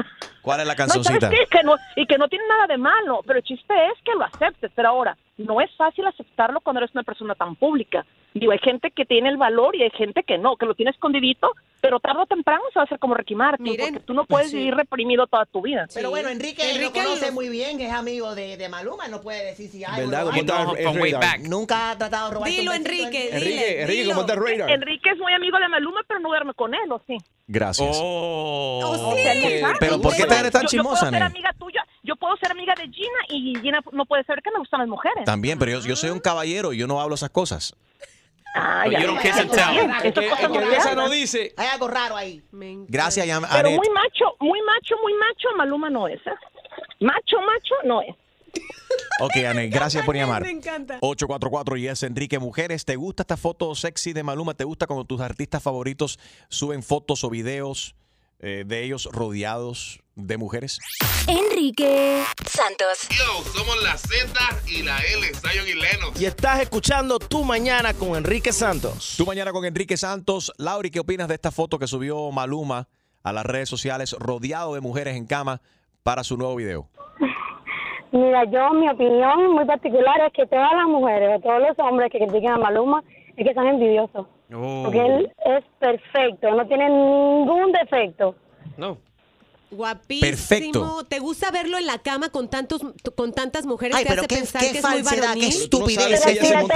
¿Cuál 0.42 0.60
es 0.62 0.68
la 0.68 0.74
No, 0.76 0.76
¿y 0.76 0.78
cancioncita? 0.78 1.20
¿sabes 1.20 1.40
qué? 1.50 1.58
Que 1.58 1.64
no, 1.64 1.76
y 1.96 2.06
que 2.06 2.18
no 2.18 2.28
tiene 2.28 2.46
nada 2.48 2.68
de 2.68 2.78
malo, 2.78 3.22
pero 3.26 3.40
el 3.40 3.46
chiste 3.46 3.74
es 3.92 4.04
que 4.04 4.14
lo 4.14 4.24
aceptes. 4.26 4.72
Pero 4.76 4.90
ahora, 4.90 5.18
no 5.38 5.62
es 5.62 5.70
fácil 5.76 6.06
aceptarlo 6.08 6.62
cuando 6.62 6.80
eres 6.82 6.94
una 6.94 7.04
persona 7.04 7.36
tan 7.36 7.56
pública. 7.56 8.06
Digo, 8.34 8.52
hay 8.52 8.60
gente 8.60 8.92
que 8.92 9.06
tiene 9.06 9.30
el 9.30 9.38
valor 9.38 9.76
y 9.76 9.84
hay 9.84 9.90
gente 9.92 10.24
que 10.24 10.38
no, 10.38 10.58
que 10.58 10.66
lo 10.66 10.76
tiene 10.76 10.92
escondidito, 10.92 11.52
pero 11.82 12.00
tarde 12.00 12.22
o 12.22 12.26
temprano 12.26 12.62
se 12.72 12.78
va 12.80 12.84
a 12.84 12.86
hacer 12.86 13.00
como 13.00 13.16
Ricky 13.16 13.34
Martin, 13.36 13.64
Miren, 13.64 13.94
porque 13.94 14.06
tú 14.06 14.14
no 14.14 14.26
puedes 14.26 14.52
sí. 14.52 14.58
vivir 14.58 14.76
reprimido 14.76 15.26
toda 15.28 15.46
tu 15.46 15.62
vida. 15.62 15.88
Pero 15.94 16.10
bueno, 16.12 16.30
Enrique, 16.30 16.62
Enrique 16.70 17.00
lo 17.02 17.06
conoce 17.10 17.28
lo- 17.28 17.34
muy 17.34 17.50
bien, 17.50 17.78
que 17.78 17.86
es 17.88 17.94
amigo 17.94 18.36
de, 18.36 18.58
de 18.58 18.70
Maluma, 18.70 19.08
no 19.08 19.22
puede 19.22 19.44
decir 19.46 19.70
si 19.70 19.84
hay 19.84 20.02
¿Verdad? 20.06 20.26
no 20.26 20.26
¿Cómo 20.26 21.04
hay. 21.04 21.12
está 21.12 21.18
No, 21.18 21.20
back. 21.20 21.40
Nunca 21.48 21.92
ha 21.92 21.98
tratado 21.98 22.28
de 22.30 22.34
robar 22.36 22.50
Dilo, 22.50 22.74
Enrique, 22.74 23.10
dile. 23.10 23.38
Enrique, 23.38 23.82
Enrique, 23.82 24.02
dilo. 24.02 24.10
¿cómo 24.16 24.22
está 24.22 24.34
el 24.34 24.40
radar? 24.58 24.70
Enrique 24.72 25.10
es 25.12 25.18
muy 25.18 25.34
amigo 25.34 25.58
de 25.58 25.68
Maluma, 25.70 26.02
pero 26.08 26.20
no 26.20 26.30
duerme 26.30 26.54
con 26.54 26.74
él, 26.76 26.92
¿o 26.92 27.02
sí? 27.08 27.18
Gracias. 27.48 27.98
Oh. 28.02 28.82
Oh, 28.84 29.16
sí. 29.16 29.62
No 29.62 29.70
pero 29.80 30.02
¿por 30.02 30.16
qué 30.16 30.26
te 30.26 30.36
eres 30.38 30.52
tan 30.52 30.64
yo- 30.64 30.68
chismosa, 30.68 31.06
Yo 31.06 31.12
puedo 31.12 31.12
ser 31.14 31.24
amiga 31.24 31.52
tuya, 31.58 31.86
yo 32.08 32.16
puedo 32.16 32.36
ser 32.38 32.52
amiga 32.52 32.74
de 32.76 32.84
Gina 32.90 33.20
y 33.30 33.54
Gina 33.62 33.82
no 33.92 34.06
puede 34.06 34.24
saber 34.24 34.42
que 34.42 34.50
me 34.52 34.60
gustan 34.60 34.80
las 34.80 34.90
mujeres. 34.90 35.26
También, 35.26 35.60
pero 35.60 35.72
yo, 35.72 35.82
yo 35.82 35.96
soy 35.96 36.10
un 36.10 36.20
caballero 36.20 36.74
y 36.74 36.78
yo 36.78 36.88
no 36.88 37.00
hablo 37.02 37.16
esas 37.16 37.30
cosas. 37.30 37.76
Ah, 38.56 38.84
But 38.86 38.94
ya, 38.94 39.00
you 39.02 39.08
don't 39.08 39.22
ya, 39.22 39.30
kiss 39.32 39.40
and 39.42 39.52
está 39.52 39.66
tell. 39.68 39.76
bien. 39.76 39.92
El 39.92 39.98
Esas 40.08 40.14
que, 40.24 40.30
cosas 40.30 40.46
el 40.46 40.52
que 40.52 40.58
no 40.60 40.64
se 40.64 40.70
besa 40.72 40.90
hablan. 40.90 41.06
no 41.06 41.12
dice. 41.12 41.54
Hay 41.58 41.68
algo 41.68 41.88
raro 41.90 42.16
ahí. 42.18 42.42
Gracias, 42.88 43.28
Yam- 43.28 43.46
Pero 43.52 43.68
Anet. 43.68 43.78
muy 43.78 43.90
macho, 43.90 44.26
muy 44.40 44.60
macho, 44.62 44.96
muy 45.04 45.14
macho, 45.14 45.48
Maluma 45.58 45.90
no 45.92 46.08
es. 46.08 46.20
¿eh? 46.26 46.32
Macho, 47.02 47.38
macho 47.42 47.76
no 47.84 48.02
es. 48.02 48.16
Ok, 49.20 49.36
Anet, 49.48 49.72
gracias 49.72 50.04
por 50.06 50.16
llamar. 50.16 50.42
Me 50.42 50.50
encanta. 50.52 50.98
844 51.02 51.78
y 51.78 51.88
es 51.88 52.02
Enrique 52.04 52.40
Mujeres. 52.40 52.86
¿Te 52.86 52.96
gusta 52.96 53.24
esta 53.24 53.38
foto 53.38 53.76
sexy 53.76 54.14
de 54.14 54.24
Maluma? 54.24 54.54
¿Te 54.56 54.64
gusta 54.64 54.88
cuando 54.88 55.06
tus 55.06 55.22
artistas 55.22 55.62
favoritos 55.62 56.18
suben 56.50 56.82
fotos 56.82 57.24
o 57.24 57.30
videos 57.30 57.96
eh, 58.40 58.64
de 58.66 58.84
ellos 58.84 59.08
rodeados 59.12 60.00
de 60.18 60.38
mujeres? 60.38 60.80
Enrique 61.28 62.24
Santos. 62.46 63.08
Yo, 63.10 63.44
somos 63.52 63.82
la 63.84 63.98
Z 63.98 64.34
y 64.68 64.84
la 64.84 64.98
L, 64.98 65.28
Zion 65.34 65.68
y 65.68 65.74
Lennox. 65.74 66.20
Y 66.20 66.26
estás 66.26 66.60
escuchando 66.60 67.20
Tu 67.20 67.44
Mañana 67.44 67.94
con 67.94 68.16
Enrique 68.16 68.52
Santos. 68.52 69.16
Tú 69.18 69.26
mañana 69.26 69.52
con 69.52 69.64
Enrique 69.66 69.96
Santos. 69.96 70.52
Lauri, 70.58 70.90
¿qué 70.90 71.00
opinas 71.00 71.28
de 71.28 71.36
esta 71.36 71.52
foto 71.52 71.78
que 71.78 71.88
subió 71.88 72.32
Maluma 72.32 72.88
a 73.24 73.32
las 73.32 73.46
redes 73.46 73.70
sociales 73.70 74.16
rodeado 74.20 74.74
de 74.74 74.82
mujeres 74.82 75.16
en 75.16 75.28
cama 75.28 75.62
para 76.04 76.24
su 76.24 76.36
nuevo 76.36 76.56
video? 76.56 76.90
Mira, 78.12 78.46
yo, 78.46 78.74
mi 78.74 78.90
opinión 78.90 79.52
muy 79.52 79.66
particular 79.66 80.20
es 80.26 80.34
que 80.34 80.48
todas 80.48 80.74
las 80.74 80.88
mujeres 80.88 81.38
o 81.38 81.42
todos 81.42 81.60
los 81.60 81.78
hombres 81.80 82.12
que 82.12 82.20
critiquen 82.20 82.52
a 82.52 82.58
Maluma 82.58 83.04
es 83.36 83.48
que 83.48 83.54
son 83.54 83.68
envidiosos. 83.68 84.26
Oh. 84.54 84.84
Porque 84.86 85.06
él 85.06 85.32
es 85.46 85.64
perfecto, 85.78 86.50
no 86.56 86.66
tiene 86.68 86.90
ningún 86.90 87.72
defecto. 87.74 88.36
No. 88.78 88.98
Guapísimo. 89.70 90.22
Perfecto. 90.30 91.06
¿Te 91.10 91.20
gusta 91.20 91.52
verlo 91.52 91.78
en 91.78 91.86
la 91.86 91.98
cama 92.00 92.30
con 92.30 92.48
tantos 92.50 92.82
con 93.16 93.34
tantas 93.34 93.66
mujeres? 93.66 93.98
Ay, 93.98 94.04
¿Te 94.06 94.10
pero 94.10 94.22
hace 94.22 94.28
qué, 94.30 94.36
pensar 94.38 94.62
qué 94.62 94.72
que 94.72 94.78
es 94.78 94.84
muy 94.84 95.04
falsedad, 95.04 95.34
qué 95.34 95.48
estupidez. 95.48 96.26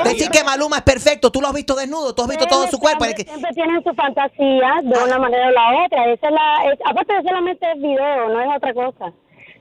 Decir 0.04 0.30
que 0.30 0.44
Maluma 0.44 0.78
es 0.78 0.84
perfecto, 0.84 1.32
tú 1.32 1.40
lo 1.40 1.48
has 1.48 1.54
visto 1.54 1.74
desnudo, 1.76 2.14
tú 2.14 2.24
has 2.24 2.28
visto 2.28 2.46
todo 2.48 2.68
su 2.68 2.80
cuerpo. 2.80 3.06
es 3.06 3.16
que- 3.16 3.24
Siempre 3.24 3.52
tienen 3.54 3.82
su 3.84 3.94
fantasía 3.94 4.72
de 4.84 5.04
una 5.04 5.20
manera 5.20 5.48
o 5.48 5.52
la 5.52 5.86
otra. 5.86 6.12
Esa 6.12 6.28
es 6.28 6.34
la, 6.34 6.72
es- 6.74 6.80
aparte 6.86 7.14
de 7.14 7.24
solamente 7.24 7.72
el 7.72 7.80
video, 7.80 8.28
no 8.30 8.42
es 8.42 8.58
otra 8.58 8.74
cosa. 8.74 9.14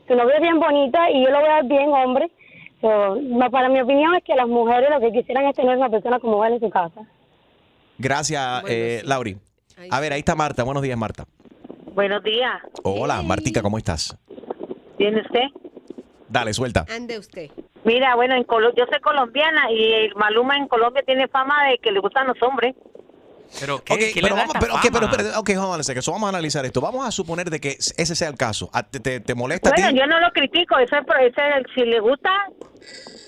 Tu 0.08 0.14
novio 0.16 0.34
es 0.34 0.40
bien 0.42 0.58
bonita 0.58 1.08
y 1.10 1.22
yo 1.24 1.30
lo 1.30 1.40
veo 1.40 1.62
bien 1.64 1.88
hombre. 1.92 2.30
So, 2.80 3.14
no, 3.14 3.48
para 3.50 3.68
mi 3.68 3.80
opinión 3.80 4.14
es 4.16 4.24
que 4.24 4.34
las 4.34 4.48
mujeres 4.48 4.90
lo 4.90 4.98
que 4.98 5.12
quisieran 5.12 5.46
es 5.46 5.54
tener 5.54 5.76
una 5.76 5.88
persona 5.88 6.18
como 6.18 6.44
él 6.44 6.54
en 6.54 6.60
su 6.60 6.70
casa. 6.70 7.02
Gracias, 7.98 8.64
eh, 8.66 9.02
Lauri. 9.04 9.36
A 9.90 10.00
ver, 10.00 10.12
ahí 10.14 10.18
está 10.20 10.34
Marta. 10.34 10.64
Buenos 10.64 10.82
días, 10.82 10.98
Marta. 10.98 11.26
Buenos 11.94 12.22
días. 12.22 12.60
Hola, 12.82 13.22
Martica, 13.22 13.62
¿cómo 13.62 13.78
estás? 13.78 14.16
¿Tiene 14.96 15.20
usted? 15.22 15.44
Dale, 16.28 16.52
suelta. 16.52 16.86
Ande 16.88 17.18
usted. 17.18 17.50
Mira, 17.84 18.14
bueno, 18.14 18.34
en 18.34 18.44
Colo- 18.44 18.72
yo 18.76 18.84
soy 18.90 19.00
colombiana 19.00 19.70
y 19.72 19.92
el 19.92 20.14
Maluma 20.14 20.56
en 20.56 20.68
Colombia 20.68 21.02
tiene 21.04 21.26
fama 21.28 21.68
de 21.68 21.78
que 21.78 21.90
le 21.90 22.00
gustan 22.00 22.26
los 22.26 22.40
hombres. 22.42 22.74
Pero, 23.58 23.76
Ok, 23.76 23.84
pero 24.14 24.36
vamos, 24.36 24.54
pero, 24.60 24.74
ok, 24.74 24.80
pero, 24.92 25.06
espérate, 25.06 25.36
ok, 25.36 25.50
vamos 25.56 25.88
a 25.88 25.92
eso, 25.92 26.12
vamos 26.12 26.26
a 26.26 26.30
analizar 26.30 26.64
esto. 26.64 26.80
Vamos 26.80 27.04
a 27.06 27.10
suponer 27.10 27.50
de 27.50 27.58
que 27.60 27.70
ese 27.70 28.14
sea 28.14 28.28
el 28.28 28.36
caso. 28.36 28.70
¿A- 28.72 28.84
¿Te, 28.84 29.00
te- 29.00 29.18
te 29.20 29.34
molesta 29.34 29.70
a 29.70 29.72
Bueno, 29.72 29.90
ti? 29.90 29.98
yo 29.98 30.06
no 30.06 30.20
lo 30.20 30.30
critico, 30.30 30.78
ese, 30.78 30.96
ese, 30.98 31.42
si 31.74 31.80
le 31.84 31.98
gusta, 31.98 32.30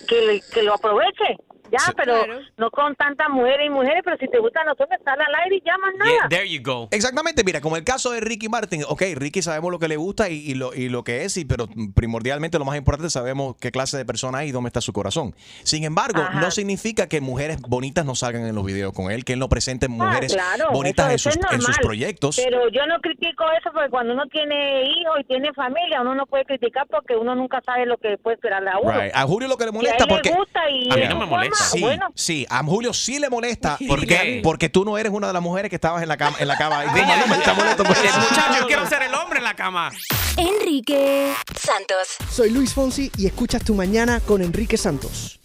que, 0.06 0.20
le- 0.26 0.42
que 0.54 0.62
lo 0.62 0.74
aproveche. 0.74 1.38
Ya, 1.72 1.92
pero 1.96 2.24
no 2.58 2.70
con 2.70 2.94
tantas 2.96 3.28
mujeres 3.30 3.66
y 3.66 3.70
mujeres, 3.70 4.02
pero 4.04 4.16
si 4.18 4.28
te 4.28 4.38
gustan 4.38 4.66
los 4.66 4.78
hombres, 4.78 5.00
sal 5.04 5.18
al 5.20 5.34
aire 5.44 5.56
y 5.56 5.62
llamas 5.64 5.92
nada. 5.98 6.28
There 6.28 6.48
you 6.48 6.60
go. 6.62 6.88
Exactamente, 6.90 7.42
mira, 7.44 7.60
como 7.60 7.76
el 7.76 7.84
caso 7.84 8.10
de 8.12 8.20
Ricky 8.20 8.48
Martin, 8.48 8.84
ok, 8.88 9.02
Ricky 9.14 9.40
sabemos 9.42 9.70
lo 9.72 9.78
que 9.78 9.88
le 9.88 9.96
gusta 9.96 10.28
y, 10.28 10.34
y 10.50 10.54
lo, 10.54 10.74
y 10.74 10.88
lo 10.88 11.02
que 11.02 11.24
es, 11.24 11.36
y, 11.36 11.44
pero 11.44 11.66
primordialmente 11.94 12.58
lo 12.58 12.64
más 12.64 12.76
importante 12.76 13.10
sabemos 13.10 13.56
qué 13.60 13.70
clase 13.72 13.96
de 13.96 14.04
persona 14.04 14.42
es 14.42 14.50
y 14.50 14.52
dónde 14.52 14.68
está 14.68 14.80
su 14.80 14.92
corazón. 14.92 15.34
Sin 15.62 15.84
embargo, 15.84 16.20
Ajá. 16.22 16.40
no 16.40 16.50
significa 16.50 17.08
que 17.08 17.20
mujeres 17.20 17.58
bonitas 17.62 18.04
no 18.04 18.14
salgan 18.14 18.46
en 18.46 18.54
los 18.54 18.64
videos 18.64 18.92
con 18.92 19.10
él, 19.10 19.24
que 19.24 19.32
él 19.32 19.38
no 19.38 19.48
presente 19.48 19.86
Ah, 19.86 19.88
mujeres 19.88 20.34
claro, 20.34 20.70
bonitas 20.72 21.12
eso- 21.12 21.30
en, 21.30 21.60
sus, 21.60 21.76
en 21.76 21.82
proyectos. 21.82 22.36
Pero 22.44 22.68
yo 22.68 22.86
no 22.86 23.00
critico 23.00 23.44
eso 23.58 23.70
porque 23.72 23.88
cuando 23.90 24.12
uno 24.12 24.26
tiene 24.26 24.82
hijos 24.84 25.20
y 25.20 25.24
tiene 25.24 25.52
familia, 25.54 26.00
uno 26.02 26.14
no 26.14 26.26
puede 26.26 26.44
criticar 26.44 26.86
porque 26.88 27.16
uno 27.16 27.34
nunca 27.34 27.60
sabe 27.64 27.86
lo 27.86 27.96
que 27.96 28.18
puede 28.18 28.34
esperarle 28.36 28.70
a 28.70 28.78
uno. 28.78 28.92
Right. 28.92 29.12
A 29.14 29.22
Julio 29.22 29.48
lo 29.48 29.56
que 29.56 29.64
le 29.66 29.72
molesta 29.72 30.04
le 30.04 30.12
porque... 30.14 30.30
gusta 30.30 30.60
y 30.70 30.90
A 30.92 30.96
mí 30.96 31.02
no 31.08 31.18
me 31.20 31.26
forma, 31.26 31.44
molesta. 31.62 31.76
Sí, 31.76 31.80
bueno. 31.80 32.08
sí, 32.14 32.46
a 32.48 32.62
Julio 32.62 32.92
sí 32.92 33.18
le 33.18 33.30
molesta. 33.30 33.76
¿Por 33.78 33.88
porque, 33.88 34.06
qué? 34.06 34.40
Porque 34.42 34.68
tú 34.68 34.84
no 34.84 34.98
eres 34.98 35.12
una 35.12 35.26
de 35.26 35.32
las 35.32 35.42
mujeres 35.42 35.68
que 35.70 35.76
estabas 35.76 36.02
en 36.02 36.08
la 36.08 36.16
cama. 36.16 36.36
En 36.38 36.48
la 36.48 36.56
cama 36.56 36.84
eso. 36.84 38.18
Muchachos, 38.18 38.58
yo 38.60 38.66
quiero 38.66 38.88
ser 38.88 39.02
el 39.02 39.14
hombre 39.14 39.38
en 39.38 39.44
la 39.44 39.54
cama. 39.54 39.90
Enrique 40.36 41.32
Santos. 41.58 42.16
Soy 42.30 42.50
Luis 42.50 42.74
Fonsi 42.74 43.10
y 43.16 43.26
escuchas 43.26 43.64
Tu 43.64 43.74
Mañana 43.74 44.20
con 44.20 44.42
Enrique 44.42 44.76
Santos. 44.76 45.41